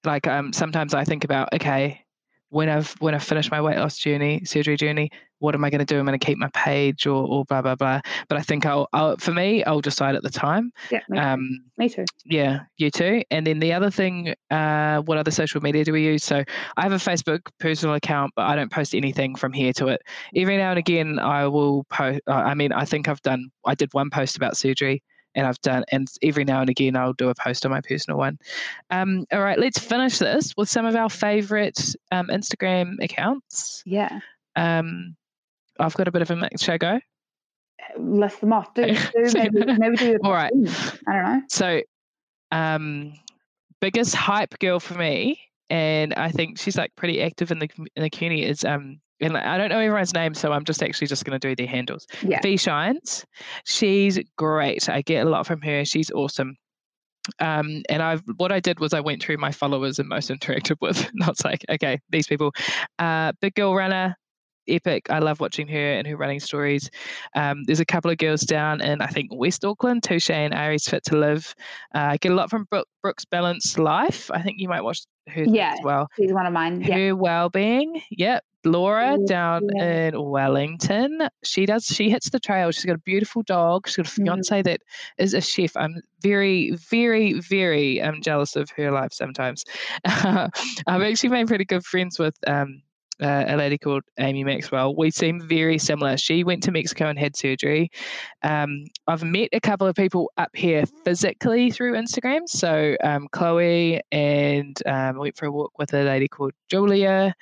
like 0.04 0.28
um, 0.28 0.54
sometimes 0.54 0.94
I 0.94 1.04
think 1.04 1.24
about 1.24 1.54
okay 1.54 2.04
when 2.50 2.70
I've 2.70 2.92
when 3.00 3.16
I 3.16 3.20
finish 3.20 3.50
my 3.52 3.62
weight 3.62 3.78
loss 3.78 3.98
journey, 3.98 4.44
surgery 4.44 4.76
journey, 4.76 5.12
what 5.40 5.56
am 5.56 5.64
I 5.64 5.70
going 5.70 5.80
to 5.80 5.86
do? 5.86 6.00
I'm 6.00 6.06
going 6.06 6.18
to 6.18 6.26
keep 6.26 6.38
my 6.38 6.50
page 6.50 7.06
or, 7.06 7.26
or 7.26 7.46
blah 7.46 7.62
blah 7.62 7.76
blah. 7.76 8.02
But 8.28 8.38
I 8.38 8.42
think 8.42 8.66
I'll, 8.66 8.88
I'll 8.94 9.18
for 9.18 9.32
me, 9.32 9.64
I'll 9.64 9.82
decide 9.82 10.16
at 10.16 10.24
the 10.24 10.30
time. 10.30 10.72
Yeah, 10.92 11.02
me, 11.10 11.20
um, 11.20 11.40
too. 11.40 11.72
me 11.78 11.90
too. 11.90 12.06
Yeah, 12.26 12.62
you 12.78 12.90
too. 12.92 13.24
And 13.32 13.46
then 13.46 13.60
the 13.60 13.74
other 13.74 13.92
thing, 13.92 14.34
uh, 14.50 15.02
what 15.02 15.18
other 15.18 15.32
social 15.32 15.62
media 15.62 15.84
do 15.84 15.94
we 15.94 16.04
use? 16.04 16.24
So 16.24 16.44
I 16.78 16.82
have 16.82 16.92
a 16.92 16.96
Facebook 16.96 17.42
personal 17.60 17.96
account, 17.96 18.34
but 18.36 18.46
I 18.46 18.56
don't 18.56 18.72
post 18.72 18.96
anything 18.96 19.36
from 19.36 19.54
here 19.54 19.74
to 19.74 19.88
it. 19.88 20.02
Every 20.36 20.58
now 20.58 20.72
and 20.72 20.80
again, 20.80 21.20
I 21.20 21.48
will 21.48 21.84
post. 21.86 22.22
I 22.28 22.54
mean, 22.54 22.72
I 22.72 22.86
think 22.86 23.08
I've 23.08 23.22
done. 23.22 23.52
I 23.66 23.76
did 23.76 23.94
one 23.94 24.10
post 24.10 24.38
about 24.38 24.58
surgery 24.58 25.04
and 25.36 25.46
I've 25.48 25.62
done, 25.62 25.84
and 25.92 26.08
every 26.22 26.44
now 26.44 26.62
and 26.62 26.70
again 26.70 26.96
I'll 26.96 27.14
do 27.14 27.30
a 27.30 27.36
post 27.36 27.66
on 27.66 27.72
my 27.72 27.82
personal 27.82 28.18
one. 28.18 28.40
Um, 28.90 29.26
all 29.32 29.42
right, 29.42 29.60
let's 29.60 29.80
finish 29.80 30.18
this 30.18 30.54
with 30.58 30.70
some 30.70 30.86
of 30.86 30.96
our 30.96 31.10
favorite 31.10 31.96
um, 32.12 32.28
Instagram 32.28 33.04
accounts. 33.04 33.84
Yeah. 33.86 34.20
Um, 34.56 35.16
I've 35.80 35.94
got 35.94 36.08
a 36.08 36.12
bit 36.12 36.22
of 36.22 36.32
a 36.32 36.36
mix. 36.36 36.64
Shall 36.64 36.76
I 36.76 36.78
go? 36.78 37.00
List 37.98 38.42
them 38.42 38.54
off. 38.54 38.74
Do, 38.74 38.86
do 38.94 39.32
maybe, 39.34 39.66
maybe 39.78 39.96
do. 39.96 40.20
All 40.24 40.34
right. 40.34 40.52
I 41.08 41.14
don't 41.14 41.24
know. 41.24 41.42
So, 41.50 41.82
um, 42.52 43.14
biggest 43.80 44.16
hype 44.16 44.58
girl 44.60 44.80
for 44.80 44.96
me, 44.96 45.40
and 45.70 46.14
I 46.16 46.30
think 46.32 46.60
she's 46.60 46.78
like 46.78 46.96
pretty 46.96 47.22
active 47.22 47.52
in 47.52 47.60
the 47.60 47.70
in 47.96 48.04
the 48.04 48.10
community 48.10 48.44
is 48.46 48.66
um 48.66 49.00
and 49.22 49.38
I 49.38 49.58
don't 49.58 49.70
know 49.70 49.80
everyone's 49.80 50.14
name, 50.14 50.34
so 50.34 50.52
I'm 50.52 50.64
just 50.64 50.82
actually 50.82 51.08
just 51.08 51.26
going 51.26 51.40
to 51.40 51.48
do 51.48 51.56
their 51.56 51.68
handles. 51.68 52.08
Yeah. 52.22 52.40
Fee 52.42 52.58
Shines, 52.58 53.26
she's 53.66 54.20
great. 54.38 54.90
I 54.90 55.02
get 55.02 55.26
a 55.26 55.30
lot 55.30 55.46
from 55.46 55.62
her. 55.62 55.86
She's 55.86 56.12
awesome. 56.12 56.56
Um, 57.40 57.84
and 57.90 58.02
I've 58.02 58.24
what 58.38 58.52
I 58.52 58.60
did 58.60 58.80
was 58.80 58.94
I 58.94 59.02
went 59.02 59.22
through 59.22 59.38
my 59.38 59.52
followers 59.52 60.00
and 60.00 60.10
most 60.10 60.30
interacted 60.30 60.78
with. 60.82 61.06
And 61.14 61.24
I 61.24 61.28
was 61.28 61.44
like, 61.44 61.66
okay, 61.70 62.00
these 62.10 62.28
people. 62.28 62.52
Uh, 62.98 63.34
Big 63.42 63.56
Girl 63.56 63.76
Runner, 63.76 64.16
epic. 64.70 65.10
I 65.10 65.20
love 65.20 65.40
watching 65.40 65.68
her 65.68 65.94
and 65.94 66.08
her 66.08 66.18
running 66.18 66.40
stories. 66.40 66.90
Um, 67.36 67.64
there's 67.66 67.80
a 67.80 67.86
couple 67.86 68.12
of 68.12 68.18
girls 68.18 68.42
down 68.42 68.82
in 68.82 69.02
I 69.02 69.08
think 69.08 69.30
West 69.34 69.66
Auckland, 69.66 70.04
Touche 70.04 70.30
and 70.30 70.54
Aries 70.54 70.88
Fit 70.88 71.04
to 71.06 71.18
Live. 71.18 71.56
Uh, 71.96 72.10
I 72.12 72.18
get 72.18 72.32
a 72.32 72.36
lot 72.36 72.50
from 72.50 72.66
Brooke, 72.66 72.88
Brooks 73.02 73.26
Balance 73.26 73.78
Life. 73.78 74.30
I 74.32 74.42
think 74.42 74.60
you 74.60 74.70
might 74.70 74.82
watch 74.82 75.02
her 75.28 75.44
yeah, 75.44 75.74
as 75.74 75.80
well. 75.84 76.08
She's 76.16 76.34
one 76.34 76.46
of 76.46 76.54
mine. 76.54 76.82
Her 76.82 77.08
yeah. 77.08 77.12
well-being. 77.12 78.02
Yep. 78.12 78.44
Laura 78.66 79.18
down 79.26 79.70
yeah. 79.76 80.08
in 80.08 80.22
Wellington. 80.22 81.30
She 81.44 81.66
does. 81.66 81.86
She 81.86 82.10
hits 82.10 82.30
the 82.30 82.40
trail. 82.40 82.72
She's 82.72 82.86
got 82.86 82.96
a 82.96 83.00
beautiful 83.00 83.42
dog. 83.44 83.88
She's 83.88 83.98
got 83.98 84.08
a 84.08 84.10
fiance 84.10 84.60
mm. 84.60 84.64
that 84.66 84.82
is 85.18 85.34
a 85.34 85.42
chef. 85.42 85.78
I'm 85.78 86.02
very, 86.22 86.72
very, 86.90 87.40
very 87.40 88.02
um, 88.02 88.22
jealous 88.22 88.56
of 88.56 88.70
her 88.72 88.92
life 88.92 89.14
sometimes. 89.14 89.64
I've 90.06 90.52
actually 90.88 91.30
made 91.30 91.48
pretty 91.48 91.66
good 91.66 91.86
friends 91.86 92.20
with 92.20 92.36
um, 92.48 92.82
uh, 93.22 93.46
a 93.48 93.58
lady 93.58 93.78
called 93.78 94.04
Amy 94.20 94.44
Maxwell. 94.44 94.96
We 94.96 95.12
seem 95.12 95.42
very 95.48 95.78
similar. 95.78 96.18
She 96.18 96.44
went 96.44 96.64
to 96.64 96.72
Mexico 96.72 97.08
and 97.08 97.20
had 97.20 97.36
surgery. 97.36 97.92
Um, 98.44 98.86
I've 99.08 99.24
met 99.24 99.50
a 99.54 99.60
couple 99.60 99.88
of 99.88 99.96
people 99.96 100.32
up 100.38 100.56
here 100.56 100.86
physically 101.04 101.72
through 101.72 101.94
Instagram. 101.94 102.48
So 102.48 102.96
um, 103.04 103.28
Chloe 103.32 104.02
and 104.12 104.78
um, 104.86 105.18
went 105.18 105.38
for 105.38 105.46
a 105.46 105.52
walk 105.52 105.78
with 105.78 105.94
a 105.94 106.04
lady 106.04 106.28
called 106.28 106.54
Julia. 106.70 107.34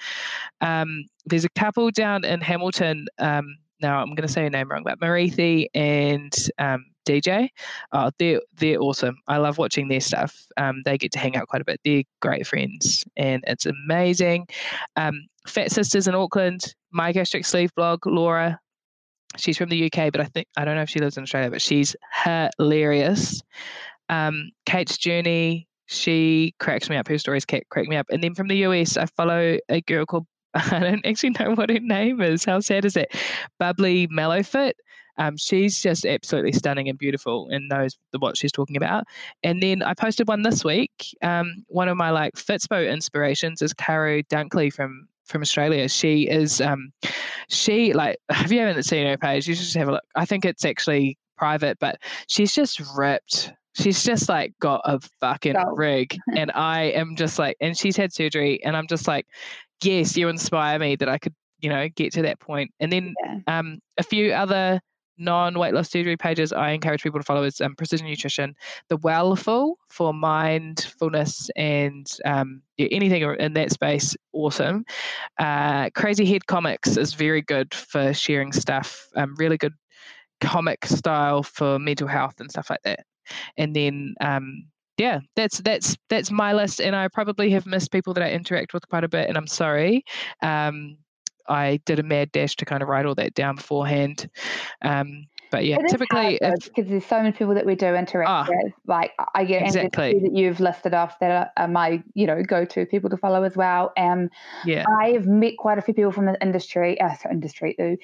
Um, 0.62 1.06
there's 1.26 1.46
a 1.46 1.50
couple 1.50 1.92
down 1.92 2.26
in 2.26 2.42
Hamilton. 2.42 3.06
Um, 3.20 3.58
now 3.82 4.00
I'm 4.00 4.10
going 4.16 4.28
to 4.28 4.34
say 4.34 4.44
her 4.44 4.50
name 4.50 4.72
wrong, 4.72 4.84
but 4.84 5.00
Marithi 5.00 5.68
and 5.76 6.34
um, 6.58 6.86
DJ. 7.08 7.50
Oh, 7.92 8.12
they're 8.20 8.42
they're 8.58 8.80
awesome. 8.80 9.18
I 9.28 9.38
love 9.38 9.58
watching 9.58 9.88
their 9.88 10.02
stuff. 10.02 10.46
Um, 10.58 10.82
they 10.86 10.98
get 10.98 11.12
to 11.14 11.20
hang 11.20 11.36
out 11.36 11.48
quite 11.48 11.62
a 11.62 11.66
bit. 11.66 11.80
They're 11.84 12.04
great 12.22 12.46
friends, 12.46 13.04
and 13.16 13.44
it's 13.48 13.66
amazing. 13.66 14.48
Um, 14.96 15.22
Fat 15.48 15.72
Sisters 15.72 16.08
in 16.08 16.16
Auckland, 16.16 16.76
My 16.92 17.12
Gastric 17.12 17.46
Sleeve 17.46 17.74
blog, 17.76 18.06
Laura. 18.06 18.60
She's 19.38 19.58
from 19.58 19.70
the 19.70 19.86
UK, 19.86 20.12
but 20.12 20.22
I 20.22 20.26
think 20.26 20.48
I 20.58 20.66
don't 20.66 20.76
know 20.76 20.82
if 20.82 20.90
she 20.90 21.00
lives 21.00 21.18
in 21.18 21.24
Australia, 21.24 21.50
but 21.50 21.62
she's 21.62 21.96
hilarious. 22.24 23.42
Um, 24.10 24.52
Kate's 24.66 24.98
Journey, 24.98 25.68
she 25.88 26.54
cracks 26.60 26.90
me 26.90 26.98
up. 26.98 27.08
Her 27.08 27.18
stories 27.18 27.46
crack 27.46 27.88
me 27.88 27.96
up. 27.96 28.08
And 28.10 28.24
then 28.24 28.36
from 28.36 28.48
the 28.48 28.58
US, 28.58 28.98
I 28.98 29.06
follow 29.06 29.58
a 29.70 29.82
girl 29.82 30.06
called 30.06 30.28
I 30.54 30.80
don't 30.80 31.06
actually 31.06 31.32
know 31.32 31.54
what 31.54 31.70
her 31.70 31.80
name 31.80 32.22
is. 32.22 32.46
How 32.46 32.60
sad 32.60 32.86
is 32.86 32.96
it? 32.96 33.14
Bubbly 33.60 34.08
Mellowfit. 34.08 34.74
Um, 35.18 35.38
she's 35.38 35.82
just 35.82 36.06
absolutely 36.06 36.52
stunning 36.52 36.90
and 36.90 36.98
beautiful 36.98 37.48
and 37.50 37.68
knows 37.70 37.98
what 38.20 38.38
she's 38.38 38.52
talking 38.52 38.78
about. 38.78 39.06
And 39.44 39.62
then 39.62 39.84
I 39.84 39.94
posted 39.94 40.28
one 40.28 40.44
this 40.44 40.64
week. 40.64 41.16
Um, 41.22 41.66
one 41.68 41.88
of 41.88 41.98
my 41.98 42.12
like 42.12 42.36
Fitspo 42.36 42.90
inspirations 42.90 43.62
is 43.62 43.74
Caro 43.74 44.22
Dunkley 44.24 44.72
from 44.72 45.08
from 45.26 45.42
Australia. 45.42 45.90
She 45.90 46.24
is 46.24 46.62
um, 46.62 46.92
she 47.50 47.94
like 47.94 48.18
if 48.30 48.52
you 48.52 48.60
haven't 48.60 48.84
seen 48.84 49.08
her 49.08 49.18
page, 49.18 49.48
you 49.48 49.56
should 49.56 49.66
just 49.66 49.78
have 49.78 49.90
a 49.90 49.94
look. 49.94 50.04
I 50.16 50.26
think 50.26 50.46
it's 50.46 50.66
actually 50.66 51.18
private, 51.38 51.78
but 51.80 52.00
she's 52.28 52.54
just 52.54 52.82
ripped. 52.96 53.54
She's 53.74 54.04
just 54.04 54.28
like 54.28 54.54
got 54.60 54.82
a 54.86 55.00
fucking 55.22 55.56
oh. 55.56 55.76
rig, 55.76 56.18
and 56.36 56.52
I 56.54 56.84
am 56.84 57.16
just 57.16 57.38
like, 57.38 57.58
and 57.62 57.78
she's 57.78 57.96
had 57.96 58.12
surgery, 58.12 58.64
and 58.64 58.76
I'm 58.76 58.88
just 58.88 59.08
like, 59.08 59.28
yes, 59.84 60.18
you 60.18 60.30
inspire 60.30 60.80
me 60.80 60.96
that 60.96 61.10
I 61.10 61.18
could, 61.18 61.36
you 61.60 61.70
know, 61.70 61.88
get 61.90 62.14
to 62.14 62.24
that 62.24 62.40
point. 62.40 62.72
And 62.80 62.92
then 62.92 63.14
yeah. 63.24 63.60
um, 63.60 63.80
a 63.98 64.04
few 64.04 64.32
other 64.34 64.82
non 65.18 65.58
weight 65.58 65.74
loss 65.74 65.90
surgery 65.90 66.18
pages 66.18 66.54
I 66.54 66.72
encourage 66.72 67.04
people 67.04 67.20
to 67.20 67.24
follow 67.24 67.44
is 67.44 67.62
um, 67.62 67.76
Precision 67.76 68.08
Nutrition, 68.08 68.56
the 68.90 68.98
Wellful 68.98 69.78
for 69.90 70.14
mindfulness 70.14 71.50
and 71.56 72.08
um, 72.26 72.62
yeah, 72.78 72.88
anything 72.92 73.24
in 73.40 73.54
that 73.54 73.72
space, 73.72 74.16
awesome. 74.34 74.86
Uh, 75.40 75.90
Crazy 75.92 76.26
Head 76.26 76.46
Comics 76.48 76.98
is 76.98 77.14
very 77.14 77.42
good 77.42 77.74
for 77.74 78.14
sharing 78.14 78.52
stuff, 78.52 79.08
um, 79.16 79.36
really 79.38 79.58
good 79.58 79.74
comic 80.42 80.86
style 80.86 81.44
for 81.44 81.80
mental 81.80 82.08
health 82.08 82.36
and 82.40 82.50
stuff 82.50 82.70
like 82.70 82.82
that. 82.84 83.00
And 83.58 83.76
then 83.76 84.16
um, 84.22 84.66
yeah, 84.98 85.20
that's 85.36 85.60
that's 85.60 85.96
that's 86.10 86.32
my 86.32 86.54
list, 86.54 86.82
and 86.82 86.96
I 86.96 87.08
probably 87.08 87.52
have 87.52 87.68
missed 87.68 87.92
people 87.92 88.14
that 88.16 88.24
I 88.24 88.32
interact 88.32 88.74
with 88.74 88.88
quite 88.90 89.04
a 89.04 89.10
bit, 89.10 89.30
and 89.30 89.38
I'm 89.38 89.48
sorry. 89.48 90.04
Um, 90.42 90.98
I 91.48 91.80
did 91.86 92.00
a 92.00 92.04
mad 92.04 92.32
dash 92.32 92.56
to 92.58 92.66
kind 92.66 92.82
of 92.82 92.90
write 92.90 93.06
all 93.06 93.16
that 93.16 93.34
down 93.34 93.56
beforehand. 93.56 94.30
Um, 94.82 95.28
but 95.52 95.66
yeah, 95.66 95.78
typically 95.88 96.40
because 96.42 96.90
there's 96.90 97.06
so 97.06 97.18
many 97.18 97.32
people 97.32 97.54
that 97.54 97.66
we 97.66 97.76
do 97.76 97.96
interact 97.96 98.50
oh, 98.50 98.54
with. 98.64 98.74
Like 98.86 99.14
I 99.34 99.46
get 99.46 99.64
exactly 99.64 100.20
that 100.20 100.34
you've 100.34 100.60
listed 100.60 100.94
off 100.94 101.20
that 101.20 101.32
are, 101.32 101.52
are 101.58 101.68
my 101.68 102.04
you 102.14 102.28
know 102.28 102.44
go 102.44 102.66
to 102.66 102.86
people 102.86 103.10
to 103.10 103.18
follow 103.18 103.44
as 103.44 103.56
well. 103.56 103.94
Um, 103.98 104.30
yeah, 104.66 104.86
I 105.00 105.10
have 105.12 105.26
met 105.26 105.58
quite 105.58 105.78
a 105.78 105.82
few 105.82 105.94
people 105.94 106.12
from 106.12 106.26
the 106.26 106.42
industry, 106.42 107.00
uh, 107.00 107.16
industry, 107.32 107.76
ooh, 107.80 107.98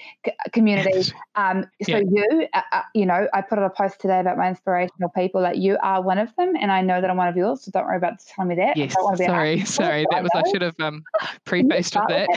community. 0.52 1.12
Um, 1.36 1.66
so 1.82 1.98
yeah. 1.98 2.02
you, 2.10 2.48
uh, 2.54 2.62
uh, 2.72 2.82
you 2.94 3.06
know, 3.06 3.28
I 3.34 3.42
put 3.42 3.60
out 3.60 3.66
a 3.66 3.70
post 3.70 4.00
today 4.00 4.20
about 4.20 4.38
my 4.38 4.50
inspirational 4.50 5.10
people. 5.10 5.42
Like 5.42 5.58
you 5.58 5.78
are 5.82 6.02
one 6.02 6.20
of 6.20 6.36
them, 6.36 6.54
and 6.60 6.72
I 6.72 6.82
know 6.82 7.02
that 7.02 7.10
I'm 7.10 7.18
one 7.18 7.28
of 7.28 7.36
yours. 7.36 7.64
So 7.64 7.72
don't 7.72 7.86
worry 7.86 7.98
about 7.98 8.20
telling 8.20 8.50
me 8.50 8.56
that. 8.56 8.78
Yes, 8.78 8.94
sorry, 8.94 9.66
sorry, 9.66 10.06
that 10.12 10.24
was 10.24 10.32
I 10.36 10.44
should 10.50 10.62
have 10.62 10.76
um 10.80 11.04
prefaced 11.46 11.96
with 11.96 12.08
that. 12.10 12.28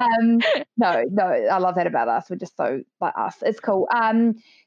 um, 0.00 0.40
no, 0.76 1.04
no, 1.10 1.24
I 1.24 1.58
love 1.58 1.76
that 1.76 1.86
about 1.86 2.08
us. 2.08 2.28
We're 2.28 2.36
just 2.36 2.56
so 2.56 2.82
like 3.00 3.14
us. 3.16 3.36
It's 3.42 3.60
cool. 3.60 3.88
Um, 3.94 4.15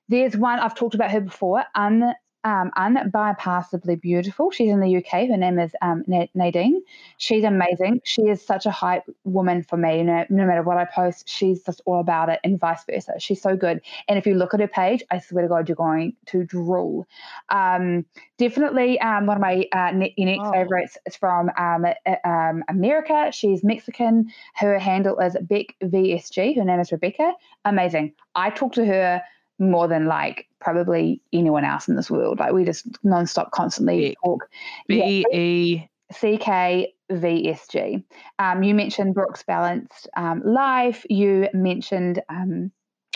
there's 0.07 0.35
one 0.35 0.59
I've 0.59 0.75
talked 0.75 0.95
about 0.95 1.11
her 1.11 1.21
before, 1.21 1.63
Anne 1.75 2.13
um, 2.43 2.71
unbypassably 2.77 3.97
beautiful. 3.97 4.49
She's 4.51 4.71
in 4.71 4.79
the 4.79 4.97
UK. 4.97 5.27
Her 5.27 5.37
name 5.37 5.59
is 5.59 5.71
um, 5.81 6.03
Nadine. 6.07 6.81
She's 7.17 7.43
amazing. 7.43 8.01
She 8.05 8.23
is 8.23 8.45
such 8.45 8.65
a 8.65 8.71
hype 8.71 9.03
woman 9.25 9.63
for 9.63 9.77
me. 9.77 10.03
no 10.03 10.25
matter 10.29 10.63
what 10.63 10.77
I 10.77 10.85
post, 10.85 11.27
she's 11.27 11.63
just 11.63 11.81
all 11.85 11.99
about 11.99 12.29
it, 12.29 12.39
and 12.43 12.59
vice 12.59 12.83
versa. 12.89 13.13
She's 13.19 13.41
so 13.41 13.55
good. 13.55 13.81
And 14.07 14.17
if 14.17 14.25
you 14.25 14.35
look 14.35 14.53
at 14.53 14.61
her 14.61 14.67
page, 14.67 15.03
I 15.11 15.19
swear 15.19 15.43
to 15.43 15.49
God, 15.49 15.67
you're 15.67 15.75
going 15.75 16.15
to 16.27 16.45
drool. 16.45 17.07
Um, 17.49 18.05
definitely 18.37 18.99
um, 19.01 19.25
one 19.25 19.37
of 19.37 19.41
my 19.41 19.65
uh, 19.73 19.91
unique 20.15 20.41
oh. 20.41 20.51
favorites 20.51 20.97
is 21.05 21.15
from 21.15 21.51
um, 21.57 21.85
um, 22.23 22.63
America. 22.69 23.31
She's 23.33 23.63
Mexican. 23.63 24.31
Her 24.55 24.79
handle 24.79 25.19
is 25.19 25.35
Beck 25.41 25.75
VSG. 25.83 26.55
Her 26.55 26.63
name 26.63 26.79
is 26.79 26.91
Rebecca. 26.91 27.33
Amazing. 27.65 28.13
I 28.35 28.49
talked 28.49 28.75
to 28.75 28.85
her 28.85 29.21
more 29.59 29.87
than 29.87 30.07
like 30.07 30.47
probably 30.59 31.21
anyone 31.33 31.65
else 31.65 31.87
in 31.87 31.95
this 31.95 32.09
world. 32.09 32.39
Like 32.39 32.53
we 32.53 32.63
just 32.65 32.91
nonstop, 33.03 33.51
constantly 33.51 34.17
talk. 34.23 34.49
B 34.87 35.25
E 35.31 35.89
C 36.11 36.37
K 36.37 36.93
V 37.11 37.49
S 37.49 37.67
G. 37.67 38.03
Um, 38.39 38.63
you 38.63 38.73
mentioned 38.73 39.13
Brooke's 39.13 39.43
Balanced 39.43 40.07
um, 40.15 40.41
Life. 40.43 41.05
You 41.09 41.47
mentioned 41.53 42.21
um, 42.29 42.71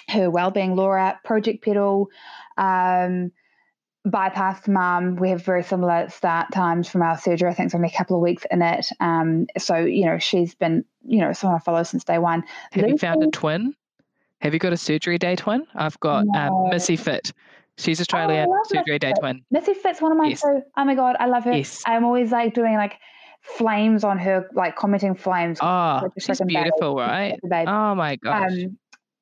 her 0.10 0.30
Wellbeing 0.30 0.76
Laura, 0.76 1.20
Project 1.24 1.64
Pedal, 1.64 2.10
um, 2.58 3.32
Bypassed 4.06 4.68
Mum. 4.68 5.16
We 5.16 5.30
have 5.30 5.44
very 5.44 5.64
similar 5.64 6.10
start 6.10 6.52
times 6.52 6.90
from 6.90 7.02
our 7.02 7.18
surgery. 7.18 7.50
I 7.50 7.54
think 7.54 7.68
it's 7.68 7.76
only 7.76 7.88
a 7.88 7.98
couple 7.98 8.18
of 8.18 8.22
weeks 8.22 8.46
in 8.52 8.62
it. 8.62 8.88
Um, 9.00 9.48
so, 9.58 9.78
you 9.78 10.06
know, 10.06 10.20
she's 10.20 10.56
been, 10.56 10.84
you 11.06 11.20
know, 11.20 11.32
someone 11.34 11.60
I 11.60 11.64
follow 11.64 11.84
since 11.84 12.04
day 12.04 12.18
one. 12.18 12.44
Have 12.72 12.84
Lucy, 12.84 12.92
you 12.92 12.98
found 12.98 13.24
a 13.24 13.28
twin? 13.28 13.74
Have 14.44 14.52
you 14.52 14.60
got 14.60 14.74
a 14.74 14.78
surgery 14.78 15.18
day 15.18 15.38
twin? 15.38 15.66
I've 15.74 15.98
got 16.02 16.24
um, 16.24 16.28
no. 16.34 16.66
um, 16.66 16.70
Missy 16.70 16.98
Fit. 16.98 17.32
She's 17.78 18.02
Australian 18.02 18.50
oh, 18.50 18.62
surgery 18.66 19.00
day 19.00 19.14
twin. 19.18 19.42
Missy 19.50 19.74
Fit's 19.74 20.02
one 20.02 20.12
of 20.12 20.18
mine 20.18 20.32
yes. 20.32 20.42
too. 20.42 20.62
Oh 20.76 20.84
my 20.84 20.96
god, 20.96 21.16
I 21.18 21.28
love 21.28 21.46
her. 21.46 21.54
Yes. 21.54 21.82
I'm 21.88 22.04
always 22.04 22.34
like 22.34 22.54
doing 22.54 22.76
like 22.76 23.00
flames 23.42 24.04
on 24.04 24.20
her, 24.20 24.50
like 24.54 24.76
commenting 24.76 25.16
flames. 25.16 25.60
Oh, 25.62 26.10
she's 26.20 26.42
beautiful, 26.42 26.98
baby. 26.98 27.40
right? 27.50 27.68
Oh 27.70 27.96
my 27.96 28.18
gosh. 28.18 28.52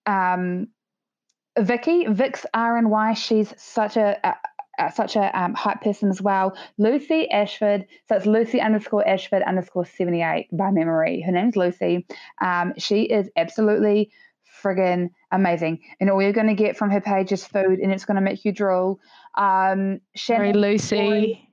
Um, 0.08 0.14
um, 0.16 0.68
Vicky, 1.60 2.08
Vix 2.08 2.44
R 2.56 2.78
and 2.78 2.90
Y. 2.90 3.14
She's 3.14 3.54
such 3.58 3.98
a, 3.98 4.18
a 4.80 4.92
such 4.92 5.16
a 5.16 5.40
um, 5.40 5.54
hype 5.54 5.82
person 5.82 6.10
as 6.10 6.20
well. 6.20 6.58
Lucy 6.80 7.30
Ashford, 7.30 7.86
so 8.10 8.16
it's 8.16 8.26
Lucy 8.26 8.60
underscore 8.60 9.08
Ashford 9.08 9.44
underscore 9.44 9.86
78 9.86 10.48
by 10.52 10.72
memory. 10.72 11.22
Her 11.22 11.32
name's 11.32 11.56
Lucy. 11.56 12.08
Um, 12.42 12.74
she 12.80 13.04
is 13.04 13.30
absolutely 13.38 14.12
friggin' 14.62 15.10
amazing. 15.32 15.80
And 16.00 16.10
all 16.10 16.22
you're 16.22 16.34
going 16.34 16.48
to 16.48 16.54
get 16.54 16.78
from 16.78 16.90
her 16.92 17.02
page 17.02 17.32
is 17.32 17.46
food, 17.46 17.80
and 17.80 17.92
it's 17.92 18.06
going 18.06 18.16
to 18.16 18.22
make 18.22 18.46
you 18.46 18.52
drool. 18.52 19.00
Um, 19.36 20.02
Shannon, 20.16 20.58
Lucy. 20.58 21.48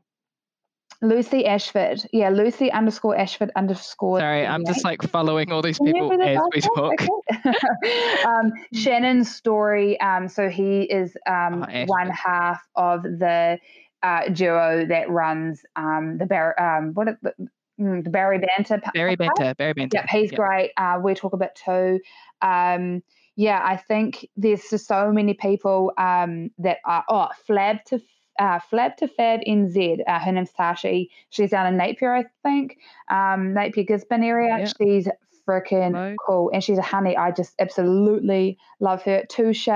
Lucy 1.01 1.47
Ashford. 1.47 2.05
Yeah, 2.13 2.31
Lucy 2.31 2.73
underscore 2.73 3.17
Ashford 3.17 3.51
underscore. 3.55 4.19
Sorry, 4.19 4.45
I'm 4.47 4.65
just 4.67 4.85
like 4.85 5.03
following 5.03 5.53
all 5.53 5.63
these 5.63 5.79
people 5.79 6.13
as 6.21 6.41
we 6.55 6.61
talk. 6.61 7.01
um, 8.27 8.53
Shannon's 8.75 9.35
story. 9.35 10.01
Um, 10.01 10.29
so 10.29 10.49
he 10.49 10.83
is 10.83 11.17
um, 11.29 11.65
oh, 11.73 11.85
one 11.87 12.11
half 12.11 12.61
of 12.75 13.03
the 13.03 13.59
uh, 14.03 14.29
duo 14.31 14.87
that 14.87 15.09
runs 15.09 15.63
um, 15.77 16.19
the 16.19 16.27
Bar- 16.27 16.61
um, 16.61 16.95
what 16.95 17.09
the, 17.23 17.33
mm, 17.81 18.03
the 18.03 18.11
Barry 18.11 18.39
Banter. 18.39 18.81
Barry 18.93 19.15
Banter. 19.15 19.55
Barry 19.57 19.75
Banter. 19.75 19.99
Yeah, 19.99 20.07
he's 20.11 20.33
yep. 20.33 20.39
great. 20.39 20.73
Uh, 20.77 20.99
we 21.03 21.15
talk 21.15 21.33
a 21.33 21.37
bit 21.37 21.59
too. 21.65 22.01
Um, 22.43 23.03
yeah, 23.36 23.62
I 23.64 23.76
think 23.76 24.28
there's 24.36 24.64
just 24.68 24.86
so 24.86 25.12
many 25.12 25.34
people 25.34 25.93
um, 25.97 26.51
that 26.59 26.78
are 26.84 27.05
oh 27.09 27.28
flab 27.49 27.84
to 27.84 28.01
uh, 28.39 28.59
flab 28.70 28.97
to 28.97 29.09
fab 29.09 29.41
NZ. 29.47 30.01
Uh, 30.07 30.18
her 30.18 30.32
name's 30.32 30.53
Tashi. 30.53 31.11
She's 31.30 31.51
down 31.51 31.66
in 31.66 31.76
Napier, 31.76 32.14
I 32.14 32.24
think, 32.43 32.78
um, 33.11 33.55
Napier 33.55 33.84
Gisborne 33.84 34.24
area. 34.24 34.59
Yeah. 34.59 34.72
She's 34.80 35.09
freaking 35.47 35.93
no. 35.93 36.16
cool, 36.26 36.51
and 36.53 36.62
she's 36.62 36.78
a 36.78 36.82
honey. 36.82 37.16
I 37.16 37.30
just 37.30 37.55
absolutely 37.59 38.59
love 38.80 39.03
her. 39.05 39.24
Touche, 39.28 39.68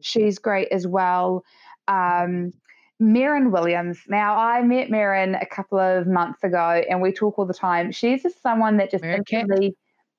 she's 0.00 0.38
great 0.38 0.68
as 0.72 0.86
well. 0.86 1.44
Um, 1.88 2.52
Marin 2.98 3.50
Williams. 3.50 3.98
Now, 4.08 4.38
I 4.38 4.62
met 4.62 4.90
Marin 4.90 5.34
a 5.34 5.46
couple 5.46 5.78
of 5.78 6.06
months 6.06 6.42
ago, 6.42 6.82
and 6.88 7.02
we 7.02 7.12
talk 7.12 7.38
all 7.38 7.46
the 7.46 7.54
time. 7.54 7.92
She's 7.92 8.22
just 8.22 8.42
someone 8.42 8.78
that 8.78 8.90
just 8.90 9.04
instantly 9.04 9.76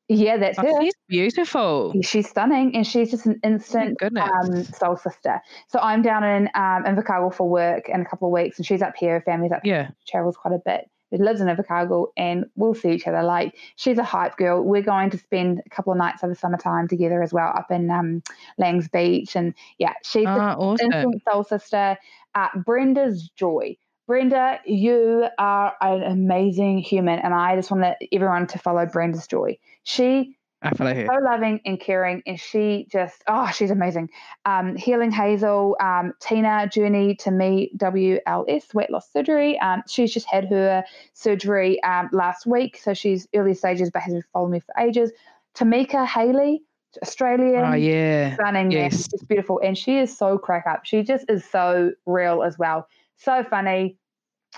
yeah, 0.10 0.38
that's 0.38 0.58
oh, 0.60 0.64
her. 0.64 0.82
She's 0.82 0.94
beautiful. 1.08 1.94
She's 2.02 2.30
stunning, 2.30 2.76
and 2.76 2.88
she's 2.88 3.12
just 3.12 3.26
an 3.26 3.40
instant 3.44 4.02
um, 4.02 4.64
soul 4.64 4.96
sister. 4.96 5.42
So 5.68 5.80
I'm 5.80 6.02
down 6.02 6.24
in 6.24 6.48
um, 6.56 6.84
Invercargill 6.86 7.34
for 7.34 7.50
work 7.50 7.90
in 7.90 8.02
a 8.02 8.06
couple 8.06 8.30
of 8.30 8.32
weeks, 8.32 8.58
and 8.58 8.66
she's 8.66 8.82
up 8.82 8.96
here. 8.98 9.14
Her 9.14 9.22
family's 9.22 9.52
up. 9.52 9.62
Yeah, 9.66 9.90
she 10.00 10.12
travels 10.12 10.38
quite 10.38 10.54
a 10.54 10.62
bit. 10.64 10.90
She 11.12 11.18
lives 11.18 11.42
in 11.42 11.48
Invercargill, 11.48 12.08
and 12.16 12.46
we'll 12.56 12.74
see 12.74 12.92
each 12.92 13.08
other. 13.08 13.22
Like 13.22 13.56
she's 13.76 13.98
a 13.98 14.04
hype 14.04 14.38
girl. 14.38 14.64
We're 14.64 14.82
going 14.82 15.10
to 15.10 15.18
spend 15.18 15.62
a 15.66 15.70
couple 15.70 15.92
of 15.92 15.98
nights 15.98 16.24
over 16.24 16.36
summertime 16.36 16.88
together 16.88 17.22
as 17.22 17.34
well, 17.34 17.52
up 17.56 17.70
in 17.70 17.90
um, 17.92 18.24
Langs 18.58 18.88
Beach, 18.88 19.36
and 19.36 19.54
yeah, 19.78 19.94
she's 20.04 20.26
oh, 20.28 20.40
an 20.40 20.56
awesome. 20.56 20.92
instant 20.92 21.22
soul 21.30 21.44
sister. 21.44 21.98
Uh, 22.34 22.48
Brenda's 22.56 23.30
joy. 23.36 23.76
Brenda, 24.08 24.62
you 24.66 25.28
are 25.38 25.76
an 25.82 26.02
amazing 26.02 26.78
human, 26.78 27.20
and 27.20 27.34
I 27.34 27.58
just 27.58 27.70
want 27.70 27.84
everyone 28.14 28.48
to 28.48 28.58
follow 28.58 28.86
Brenda's 28.86 29.28
joy. 29.28 29.58
She 29.84 30.38
I 30.62 30.74
follow 30.74 30.94
her. 30.94 31.06
so 31.06 31.20
loving 31.22 31.60
and 31.66 31.78
caring, 31.78 32.24
and 32.26 32.40
she 32.40 32.88
just 32.90 33.22
oh, 33.28 33.52
she's 33.54 33.70
amazing. 33.70 34.10
Um, 34.46 34.78
Healing 34.78 35.12
Hazel, 35.12 35.76
um, 35.82 36.14
Tina, 36.22 36.70
Journey 36.72 37.16
to 37.16 37.32
Me, 37.32 37.70
WLS, 37.76 38.74
weight 38.74 38.90
loss 38.90 39.12
surgery. 39.12 39.60
Um, 39.60 39.84
she's 39.90 40.14
just 40.14 40.28
had 40.32 40.46
her 40.46 40.86
surgery 41.12 41.84
um, 41.84 42.10
last 42.14 42.46
week, 42.46 42.80
so 42.82 42.94
she's 42.94 43.28
early 43.36 43.56
stages, 43.56 43.92
but 43.92 44.04
has 44.04 44.14
been 44.14 44.24
following 44.32 44.54
me 44.54 44.60
for 44.62 44.74
ages. 44.80 45.12
Tamika 45.54 46.08
Haley, 46.08 46.64
Australian. 47.04 47.66
Oh 47.66 47.74
yeah, 47.74 48.36
stunning. 48.36 48.72
Yes, 48.72 49.10
it's 49.12 49.24
beautiful, 49.24 49.60
and 49.62 49.78
she 49.78 49.98
is 49.98 50.18
so 50.18 50.38
crack 50.38 50.66
up. 50.66 50.86
She 50.86 51.04
just 51.04 51.26
is 51.30 51.44
so 51.44 51.92
real 52.06 52.42
as 52.42 52.58
well 52.58 52.88
so 53.18 53.44
funny. 53.44 53.98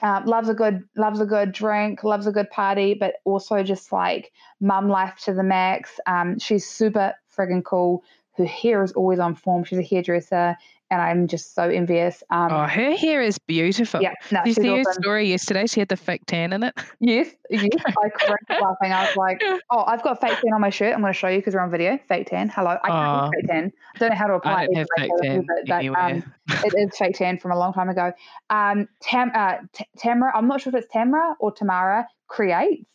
Um, 0.02 0.26
loves 0.26 0.48
a 0.48 0.54
good 0.54 0.84
loves 0.96 1.20
a 1.20 1.26
good 1.26 1.52
drink, 1.52 2.04
loves 2.04 2.28
a 2.28 2.32
good 2.32 2.50
party, 2.52 2.94
but 2.94 3.16
also 3.26 3.64
just 3.64 3.92
like 3.92 4.32
mum 4.62 4.88
life 4.88 5.20
to 5.24 5.34
the 5.34 5.44
max. 5.44 6.00
Um, 6.06 6.40
she's 6.40 6.66
super 6.66 7.16
friggin' 7.36 7.64
cool. 7.66 8.04
Her 8.38 8.46
hair 8.46 8.84
is 8.84 8.94
always 8.94 9.20
on 9.20 9.36
form. 9.36 9.64
She's 9.64 9.80
a 9.80 9.84
hairdresser 9.84 10.56
and 10.92 11.02
I'm 11.02 11.28
just 11.28 11.54
so 11.54 11.64
envious. 11.64 12.24
Um, 12.30 12.52
oh, 12.52 12.66
her 12.66 12.96
hair 12.96 13.22
is 13.22 13.38
beautiful. 13.38 14.02
Yeah, 14.02 14.14
no, 14.32 14.44
Did 14.44 14.58
you 14.58 14.64
see 14.64 14.70
awesome. 14.70 14.86
her 14.86 14.94
story 15.02 15.30
yesterday? 15.30 15.68
She 15.68 15.80
had 15.80 15.90
the 15.90 15.98
fake 15.98 16.26
tan 16.26 16.54
in 16.54 16.64
it. 16.64 16.78
Yes, 17.00 17.30
yes. 17.50 17.70
I 17.88 18.10
cracked 18.10 18.50
laughing. 18.50 18.92
I 18.92 19.06
was 19.06 19.16
like, 19.16 19.42
"Oh, 19.70 19.84
I've 19.86 20.04
got 20.04 20.20
fake 20.20 20.38
tan 20.42 20.54
on 20.54 20.62
my 20.62 20.70
shirt. 20.70 20.94
I'm 20.94 21.02
going 21.02 21.14
to 21.14 21.18
show 21.18 21.28
you 21.28 21.40
because 21.40 21.54
we're 21.54 21.62
on 21.62 21.72
video. 21.72 22.00
Fake 22.08 22.28
tan. 22.30 22.50
Hello, 22.50 22.78
I 22.84 22.88
can't 22.88 23.28
oh, 23.28 23.32
fake 23.36 23.48
tan. 23.48 23.72
I 23.96 24.00
don't 24.00 24.10
know 24.10 24.16
how 24.16 24.28
to 24.28 24.34
apply 24.34 24.54
I 24.54 24.66
don't 24.66 24.76
it. 24.76 24.78
Have 24.78 24.88
fake 24.98 25.12
tan 25.22 25.46
but, 25.68 25.86
um, 25.86 26.34
it 26.66 26.74
is 26.76 26.98
fake 26.98 27.16
tan 27.16 27.38
from 27.38 27.52
a 27.52 27.58
long 27.58 27.74
time 27.74 27.90
ago. 27.90 28.12
Um, 28.50 28.88
Tam, 29.02 29.32
uh, 29.36 29.58
T- 29.74 29.86
Tamara. 29.98 30.36
I'm 30.36 30.48
not 30.48 30.62
sure 30.62 30.72
if 30.76 30.84
it's 30.84 30.92
Tamara 30.92 31.36
or 31.40 31.52
Tamara 31.52 32.08
creates. 32.28 32.86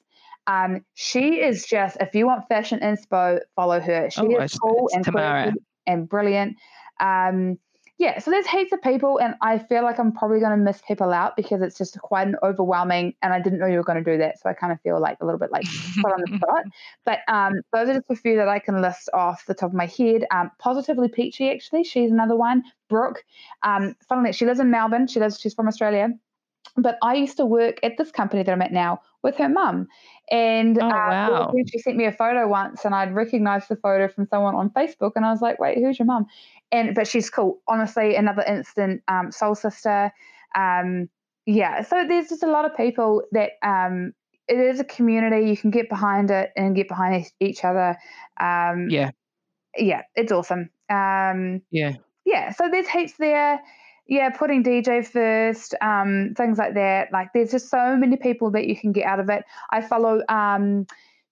Um, 0.47 0.85
she 0.95 1.41
is 1.41 1.65
just 1.65 1.97
if 2.01 2.15
you 2.15 2.27
want 2.27 2.49
fashion 2.49 2.81
inspo, 2.81 3.41
follow 3.57 3.81
her. 3.81 4.11
She 4.11 4.21
oh, 4.21 4.41
is 4.43 4.55
cool 4.55 4.91
and 4.93 5.05
Tamara. 5.05 5.55
and 5.87 6.09
brilliant. 6.09 6.57
Um, 7.01 7.59
yeah, 7.97 8.19
so 8.19 8.33
there's 8.33 8.47
heaps 8.47 8.73
of 8.73 8.83
people, 8.83 9.19
and 9.19 9.37
I 9.41 9.59
feel 9.59 9.85
like 9.85 10.01
I'm 10.01 10.11
probably 10.11 10.41
going 10.41 10.51
to 10.51 10.57
miss 10.57 10.83
people 10.87 11.13
out 11.13 11.37
because 11.37 11.63
it's 11.63 11.79
just 11.79 11.97
quite 12.01 12.27
an 12.27 12.35
overwhelming, 12.43 13.15
and 13.23 13.33
I 13.33 13.41
didn't 13.41 13.61
know 13.61 13.67
you 13.67 13.77
were 13.77 13.85
going 13.85 14.03
to 14.03 14.11
do 14.13 14.19
that, 14.19 14.41
so 14.41 14.51
I 14.51 14.53
kind 14.53 14.73
of 14.73 14.81
feel 14.81 15.01
like 15.01 15.19
a 15.21 15.25
little 15.25 15.39
bit 15.39 15.53
like 15.53 15.65
put 16.03 16.13
on 16.13 16.21
the 16.27 16.37
spot. 16.37 16.65
But 17.05 17.21
um, 17.29 17.53
those 17.73 17.89
are 17.89 17.95
just 17.95 18.11
a 18.11 18.17
few 18.17 18.37
that 18.37 18.49
I 18.49 18.59
can 18.59 18.83
list 18.83 19.11
off 19.15 19.47
the 19.47 19.55
top 19.55 19.71
of 19.71 19.75
my 19.75 19.87
head. 19.87 20.27
Um, 20.33 20.51
Positively 20.59 21.07
Peachy, 21.07 21.51
actually, 21.51 21.85
she's 21.85 22.11
another 22.11 22.35
one. 22.35 22.65
Brooke, 22.89 23.25
um, 23.63 23.95
funnily, 24.09 24.33
she 24.33 24.45
lives 24.45 24.59
in 24.59 24.73
Melbourne. 24.73 25.07
She 25.07 25.21
lives, 25.21 25.39
she's 25.39 25.55
from 25.55 25.69
Australia, 25.69 26.09
but 26.77 26.99
I 27.03 27.15
used 27.15 27.37
to 27.37 27.47
work 27.47 27.79
at 27.83 27.97
this 27.99 28.11
company 28.11 28.43
that 28.43 28.51
I'm 28.51 28.63
at 28.63 28.73
now 28.73 29.01
with 29.23 29.37
her 29.37 29.49
mum. 29.49 29.89
And 30.31 30.79
oh, 30.81 30.87
uh, 30.87 30.89
wow. 30.91 31.55
she 31.71 31.79
sent 31.79 31.97
me 31.97 32.07
a 32.07 32.13
photo 32.13 32.49
once, 32.49 32.85
and 32.85 32.95
I'd 32.95 33.15
recognized 33.15 33.69
the 33.69 33.77
photo 33.77 34.09
from 34.09 34.27
someone 34.27 34.55
on 34.55 34.71
Facebook, 34.71 35.13
and 35.17 35.25
I 35.25 35.31
was 35.31 35.43
like, 35.43 35.59
"Wait, 35.59 35.79
who's 35.79 35.99
your 35.99 36.07
mum?" 36.07 36.27
and 36.75 36.95
but 36.95 37.07
she's 37.07 37.31
cool. 37.31 37.61
Honestly, 37.69 38.17
another 38.17 38.43
instant 38.43 39.03
um, 39.09 39.31
soul 39.31 39.55
sister. 39.55 40.13
Um, 40.55 41.09
yeah, 41.47 41.83
so 41.83 42.05
there's 42.07 42.29
just 42.29 42.43
a 42.43 42.51
lot 42.51 42.65
of 42.65 42.77
people 42.77 43.23
that 43.33 43.53
um, 43.63 44.13
it 44.49 44.59
is 44.59 44.81
a 44.81 44.85
community. 44.85 45.49
You 45.49 45.57
can 45.57 45.71
get 45.71 45.89
behind 45.89 46.31
it 46.31 46.51
and 46.57 46.75
get 46.75 46.89
behind 46.89 47.27
each 47.41 47.65
other. 47.65 47.97
Um, 48.41 48.89
yeah, 48.91 49.11
yeah, 49.77 50.03
it's 50.17 50.33
awesome. 50.33 50.71
Um, 50.91 51.63
yeah, 51.71 51.93
yeah. 52.25 52.51
So 52.51 52.69
there's 52.71 52.89
heaps 52.89 53.15
there. 53.19 53.61
Yeah, 54.07 54.31
putting 54.31 54.63
DJ 54.63 55.07
first, 55.07 55.75
um, 55.81 56.35
things 56.37 56.59
like 56.59 56.75
that. 56.75 57.11
Like 57.13 57.33
there's 57.33 57.51
just 57.51 57.71
so 57.71 57.97
many 57.97 58.17
people 58.17 58.51
that 58.51 58.67
you 58.67 58.77
can 58.77 58.93
get 58.93 59.07
out 59.07 59.19
of 59.19 59.31
it. 59.31 59.45
I 59.71 59.81
follow 59.81 60.23
um, 60.29 60.87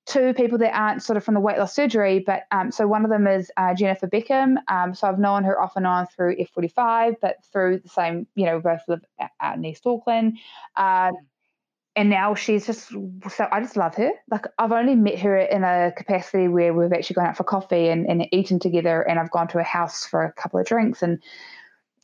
two 0.07 0.33
people 0.35 0.57
that 0.59 0.75
aren't 0.75 1.03
sort 1.03 1.19
of 1.19 1.25
from 1.25 1.35
the 1.35 1.41
weight 1.41 1.59
loss 1.59 1.75
surgery, 1.75 2.21
but 2.21 2.45
um, 2.51 2.73
so 2.73 2.87
one 2.87 3.05
of 3.05 3.11
them 3.11 3.27
is 3.27 3.51
uh, 3.59 3.75
Jennifer 3.75 4.07
Beckham. 4.07 4.57
Um, 4.69 4.95
so 4.95 5.07
I've 5.07 5.19
known 5.19 5.45
her 5.45 5.61
off 5.61 5.77
and 5.77 5.87
on 5.87 6.07
through 6.07 6.37
F45, 6.37 7.17
but 7.21 7.37
through 7.53 7.81
the 7.81 7.89
same, 7.91 8.27
you 8.35 8.47
know, 8.47 8.59
both 8.59 8.81
live 8.89 9.05
out 9.41 9.57
in 9.57 9.65
East 9.65 9.87
Auckland. 9.87 10.39
And 11.95 12.09
now 12.09 12.35
she's 12.35 12.65
just 12.65 12.89
so 12.89 13.49
I 13.53 13.61
just 13.61 13.77
love 13.77 13.95
her. 13.97 14.11
Like 14.31 14.47
I've 14.59 14.73
only 14.73 14.95
met 14.95 15.19
her 15.19 15.37
in 15.37 15.63
a 15.63 15.93
capacity 15.95 16.49
where 16.49 16.73
we've 16.73 16.93
actually 16.93 17.15
gone 17.15 17.27
out 17.27 17.37
for 17.37 17.45
coffee 17.45 17.89
and, 17.89 18.07
and 18.09 18.27
eaten 18.33 18.59
together, 18.59 19.03
and 19.03 19.19
I've 19.19 19.31
gone 19.31 19.49
to 19.49 19.59
a 19.59 19.63
house 19.63 20.07
for 20.07 20.25
a 20.25 20.33
couple 20.33 20.59
of 20.59 20.65
drinks 20.65 21.03
and 21.03 21.23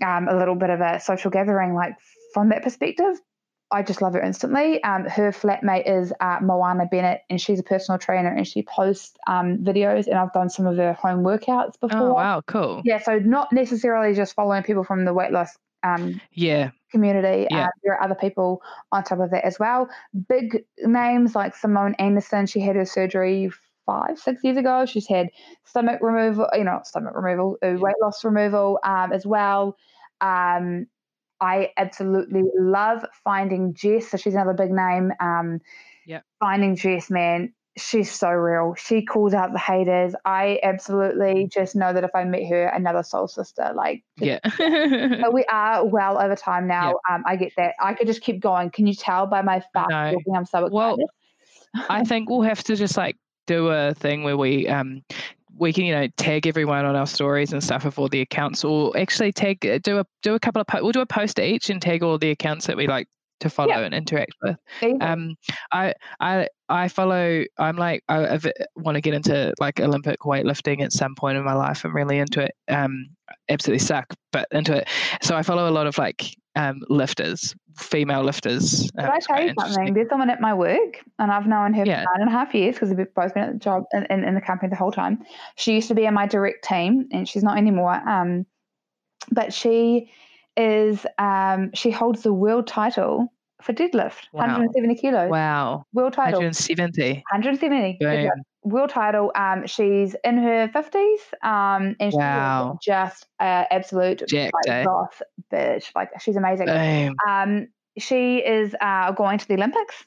um, 0.04 0.28
a 0.28 0.36
little 0.36 0.54
bit 0.54 0.70
of 0.70 0.80
a 0.80 1.00
social 1.00 1.30
gathering. 1.30 1.74
Like 1.74 1.94
from 2.34 2.50
that 2.50 2.62
perspective, 2.62 3.20
I 3.70 3.82
just 3.82 4.00
love 4.00 4.14
her 4.14 4.20
instantly. 4.20 4.82
Um, 4.82 5.04
her 5.04 5.30
flatmate 5.30 5.88
is 5.88 6.12
uh, 6.20 6.38
Moana 6.40 6.86
Bennett, 6.90 7.22
and 7.28 7.40
she's 7.40 7.60
a 7.60 7.62
personal 7.62 7.98
trainer, 7.98 8.32
and 8.32 8.46
she 8.46 8.62
posts 8.62 9.14
um, 9.26 9.58
videos. 9.58 10.06
And 10.06 10.16
I've 10.16 10.32
done 10.32 10.50
some 10.50 10.66
of 10.66 10.76
her 10.76 10.94
home 10.94 11.22
workouts 11.22 11.74
oh, 11.82 11.88
before. 11.88 12.10
Oh 12.10 12.14
wow, 12.14 12.42
cool. 12.46 12.82
Yeah, 12.84 12.98
so 12.98 13.18
not 13.18 13.52
necessarily 13.52 14.14
just 14.14 14.34
following 14.34 14.62
people 14.62 14.84
from 14.84 15.04
the 15.04 15.12
weight 15.12 15.32
loss 15.32 15.56
um, 15.82 16.20
yeah 16.32 16.70
community. 16.90 17.46
Yeah. 17.50 17.66
Uh, 17.66 17.68
there 17.84 17.94
are 17.94 18.02
other 18.02 18.14
people 18.14 18.62
on 18.92 19.04
top 19.04 19.20
of 19.20 19.30
that 19.30 19.44
as 19.44 19.58
well. 19.58 19.88
Big 20.28 20.64
names 20.82 21.34
like 21.34 21.54
Simone 21.54 21.94
Anderson. 21.98 22.46
She 22.46 22.60
had 22.60 22.76
her 22.76 22.86
surgery 22.86 23.50
five, 23.88 24.18
six 24.18 24.44
years 24.44 24.58
ago. 24.58 24.84
She's 24.84 25.08
had 25.08 25.30
stomach 25.64 26.00
removal, 26.02 26.46
you 26.52 26.64
know, 26.64 26.80
stomach 26.84 27.14
removal, 27.16 27.56
uh, 27.62 27.74
weight 27.78 27.94
loss 28.02 28.22
removal 28.22 28.78
um, 28.84 29.12
as 29.12 29.26
well. 29.26 29.76
Um, 30.20 30.86
I 31.40 31.70
absolutely 31.78 32.42
love 32.58 33.04
finding 33.24 33.72
Jess. 33.72 34.08
So 34.08 34.18
she's 34.18 34.34
another 34.34 34.52
big 34.52 34.70
name. 34.70 35.12
Um, 35.20 35.60
yeah. 36.06 36.20
Finding 36.38 36.76
Jess, 36.76 37.10
man, 37.10 37.54
she's 37.78 38.12
so 38.12 38.28
real. 38.28 38.74
She 38.74 39.04
calls 39.04 39.32
out 39.32 39.52
the 39.52 39.58
haters. 39.58 40.14
I 40.26 40.58
absolutely 40.62 41.44
mm. 41.44 41.52
just 41.52 41.74
know 41.74 41.92
that 41.94 42.04
if 42.04 42.10
I 42.14 42.24
meet 42.24 42.46
her, 42.50 42.66
another 42.66 43.02
soul 43.02 43.26
sister. 43.26 43.72
Like, 43.74 44.04
yeah. 44.18 44.40
but 45.22 45.32
we 45.32 45.44
are 45.50 45.86
well 45.86 46.20
over 46.20 46.36
time 46.36 46.66
now. 46.66 46.94
Yeah. 47.08 47.14
Um, 47.14 47.24
I 47.26 47.36
get 47.36 47.52
that. 47.56 47.74
I 47.80 47.94
could 47.94 48.06
just 48.06 48.20
keep 48.20 48.40
going. 48.40 48.70
Can 48.70 48.86
you 48.86 48.94
tell 48.94 49.26
by 49.26 49.40
my 49.40 49.62
fast 49.72 49.90
talking? 49.90 50.36
I'm 50.36 50.44
so 50.44 50.66
excited. 50.66 50.72
Well, 50.72 50.98
I 51.88 52.04
think 52.04 52.28
we'll 52.28 52.42
have 52.42 52.62
to 52.64 52.76
just 52.76 52.96
like 52.96 53.16
do 53.48 53.68
a 53.68 53.94
thing 53.94 54.22
where 54.22 54.36
we 54.36 54.68
um 54.68 55.02
we 55.56 55.72
can 55.72 55.84
you 55.84 55.92
know 55.92 56.06
tag 56.16 56.46
everyone 56.46 56.84
on 56.84 56.94
our 56.94 57.06
stories 57.06 57.52
and 57.52 57.64
stuff 57.64 57.84
of 57.84 57.98
all 57.98 58.08
the 58.08 58.20
accounts 58.20 58.62
or 58.62 58.96
actually 58.96 59.32
tag 59.32 59.58
do 59.82 59.98
a 59.98 60.04
do 60.22 60.34
a 60.34 60.38
couple 60.38 60.60
of 60.60 60.66
po- 60.66 60.82
we'll 60.82 60.92
do 60.92 61.00
a 61.00 61.06
post 61.06 61.40
each 61.40 61.70
and 61.70 61.82
tag 61.82 62.02
all 62.02 62.18
the 62.18 62.30
accounts 62.30 62.66
that 62.66 62.76
we 62.76 62.86
like 62.86 63.08
to 63.40 63.48
follow 63.48 63.68
yeah. 63.68 63.80
and 63.82 63.94
interact 63.94 64.34
with. 64.42 64.56
Um 65.00 65.36
i 65.72 65.94
i 66.20 66.48
i 66.68 66.88
follow 66.88 67.44
i'm 67.56 67.76
like 67.76 68.02
i, 68.08 68.34
I 68.34 68.38
want 68.76 68.96
to 68.96 69.00
get 69.00 69.14
into 69.14 69.54
like 69.60 69.80
olympic 69.80 70.20
weightlifting 70.20 70.82
at 70.82 70.92
some 70.92 71.14
point 71.14 71.38
in 71.38 71.44
my 71.44 71.54
life. 71.54 71.84
I'm 71.84 71.94
really 71.94 72.18
into 72.18 72.42
it. 72.42 72.52
Um 72.68 73.10
absolutely 73.48 73.84
suck 73.84 74.12
but 74.32 74.48
into 74.52 74.76
it. 74.76 74.88
So 75.22 75.36
i 75.36 75.42
follow 75.42 75.68
a 75.68 75.72
lot 75.72 75.86
of 75.86 75.98
like 75.98 76.36
um 76.58 76.82
lifters 76.88 77.54
female 77.78 78.22
lifters. 78.22 78.90
Um, 78.98 79.10
I 79.10 79.18
tell 79.20 79.42
you 79.42 79.54
something? 79.58 79.94
There's 79.94 80.08
someone 80.08 80.30
at 80.30 80.40
my 80.40 80.52
work, 80.52 81.04
and 81.18 81.30
I've 81.30 81.46
known 81.46 81.72
her 81.74 81.84
yeah. 81.84 82.02
for 82.02 82.10
nine 82.12 82.22
and 82.22 82.28
a 82.28 82.32
half 82.32 82.54
years 82.54 82.74
because 82.74 82.92
we've 82.92 83.12
both 83.14 83.34
been 83.34 83.44
at 83.44 83.52
the 83.54 83.58
job 83.58 83.84
in, 83.92 84.04
in, 84.10 84.24
in, 84.24 84.34
the 84.34 84.40
company 84.40 84.68
the 84.68 84.76
whole 84.76 84.92
time. 84.92 85.24
She 85.56 85.74
used 85.74 85.88
to 85.88 85.94
be 85.94 86.04
in 86.04 86.14
my 86.14 86.26
direct 86.26 86.64
team, 86.64 87.08
and 87.12 87.28
she's 87.28 87.42
not 87.42 87.56
anymore. 87.56 87.94
Um, 88.08 88.46
but 89.30 89.52
she 89.52 90.10
is 90.56 91.06
um, 91.18 91.70
she 91.74 91.90
holds 91.90 92.22
the 92.22 92.32
world 92.32 92.66
title 92.66 93.32
for 93.62 93.72
deadlift, 93.72 94.26
wow. 94.32 94.42
170 94.42 94.94
kilos. 94.96 95.30
Wow. 95.30 95.84
World 95.92 96.12
title. 96.12 96.40
170. 96.40 97.14
170. 97.32 97.98
World 98.62 98.90
title. 98.90 99.32
Um, 99.34 99.66
she's 99.66 100.14
in 100.24 100.38
her 100.38 100.68
50s. 100.68 101.18
Um, 101.42 101.96
and 101.98 102.12
wow. 102.12 102.78
she's 102.80 102.92
just 102.92 103.26
uh, 103.40 103.64
absolute 103.70 104.22
Jacked, 104.28 104.54
eh? 104.68 104.84
goth 104.84 105.22
bitch. 105.52 105.90
Like 105.94 106.10
she's 106.20 106.36
amazing. 106.36 106.66
Damn. 106.66 107.14
Um, 107.26 107.68
she 107.98 108.38
is 108.38 108.74
uh, 108.80 109.12
going 109.12 109.38
to 109.38 109.48
the 109.48 109.54
Olympics. 109.54 110.04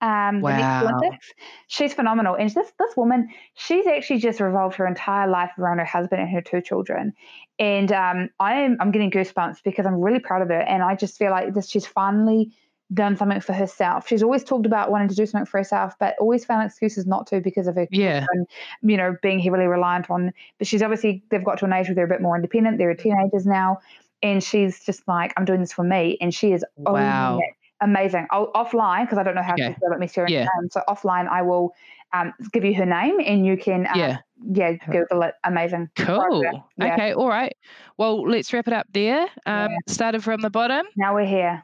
Um, 0.00 0.42
wow. 0.42 0.50
the 0.50 0.56
next 0.58 0.82
Olympics. 0.82 1.32
She's 1.66 1.94
phenomenal. 1.94 2.36
And 2.36 2.50
this 2.50 2.72
this 2.78 2.96
woman, 2.96 3.28
she's 3.54 3.86
actually 3.86 4.18
just 4.18 4.40
revolved 4.40 4.76
her 4.76 4.86
entire 4.86 5.28
life 5.28 5.50
around 5.58 5.78
her 5.78 5.84
husband 5.84 6.22
and 6.22 6.30
her 6.30 6.40
two 6.40 6.60
children. 6.60 7.14
And 7.58 7.90
um, 7.92 8.30
I'm 8.38 8.76
I'm 8.80 8.90
getting 8.90 9.10
goosebumps 9.10 9.62
because 9.64 9.86
I'm 9.86 10.00
really 10.00 10.20
proud 10.20 10.42
of 10.42 10.48
her. 10.48 10.60
And 10.60 10.82
I 10.82 10.94
just 10.94 11.18
feel 11.18 11.30
like 11.30 11.54
this 11.54 11.68
she's 11.68 11.86
finally 11.86 12.52
done 12.94 13.16
something 13.16 13.40
for 13.40 13.52
herself. 13.52 14.08
She's 14.08 14.22
always 14.22 14.44
talked 14.44 14.64
about 14.64 14.90
wanting 14.90 15.08
to 15.08 15.14
do 15.14 15.26
something 15.26 15.46
for 15.46 15.58
herself, 15.58 15.94
but 16.00 16.14
always 16.18 16.44
found 16.44 16.64
excuses 16.64 17.06
not 17.06 17.26
to 17.28 17.40
because 17.40 17.66
of 17.66 17.74
her 17.74 17.86
yeah. 17.90 18.24
and 18.32 18.46
you 18.82 18.96
know 18.96 19.16
being 19.20 19.38
heavily 19.38 19.66
reliant 19.66 20.10
on. 20.10 20.32
But 20.58 20.66
she's 20.66 20.82
obviously 20.82 21.22
they've 21.30 21.44
got 21.44 21.58
to 21.58 21.64
an 21.66 21.72
age 21.72 21.88
where 21.88 21.94
they're 21.94 22.06
a 22.06 22.08
bit 22.08 22.22
more 22.22 22.36
independent. 22.36 22.78
They're 22.78 22.94
teenagers 22.94 23.46
now, 23.46 23.80
and 24.22 24.42
she's 24.42 24.84
just 24.84 25.06
like, 25.06 25.32
I'm 25.36 25.44
doing 25.44 25.60
this 25.60 25.72
for 25.72 25.84
me, 25.84 26.18
and 26.20 26.34
she 26.34 26.52
is 26.52 26.64
wow. 26.76 27.40
amazing. 27.80 28.26
I'll, 28.30 28.52
offline 28.52 29.04
because 29.04 29.18
I 29.18 29.22
don't 29.22 29.34
know 29.34 29.42
how 29.42 29.54
okay. 29.54 29.74
to 29.74 29.80
let 29.88 29.98
me 29.98 30.08
share 30.08 30.28
yeah. 30.28 30.40
name. 30.40 30.68
So 30.70 30.82
offline, 30.88 31.28
I 31.28 31.42
will 31.42 31.74
um, 32.12 32.32
give 32.52 32.64
you 32.64 32.74
her 32.74 32.86
name, 32.86 33.18
and 33.24 33.46
you 33.46 33.56
can 33.56 33.86
um, 33.86 33.98
yeah 33.98 34.18
yeah 34.50 34.72
Google 34.90 35.22
it. 35.22 35.34
Amazing. 35.44 35.90
Cool. 35.96 36.42
Yeah. 36.42 36.92
Okay. 36.92 37.12
All 37.12 37.28
right. 37.28 37.56
Well, 37.96 38.22
let's 38.28 38.52
wrap 38.52 38.66
it 38.66 38.72
up 38.72 38.86
there. 38.92 39.22
Um, 39.46 39.70
yeah. 39.70 39.76
Started 39.86 40.24
from 40.24 40.40
the 40.40 40.50
bottom. 40.50 40.86
Now 40.96 41.14
we're 41.14 41.26
here. 41.26 41.62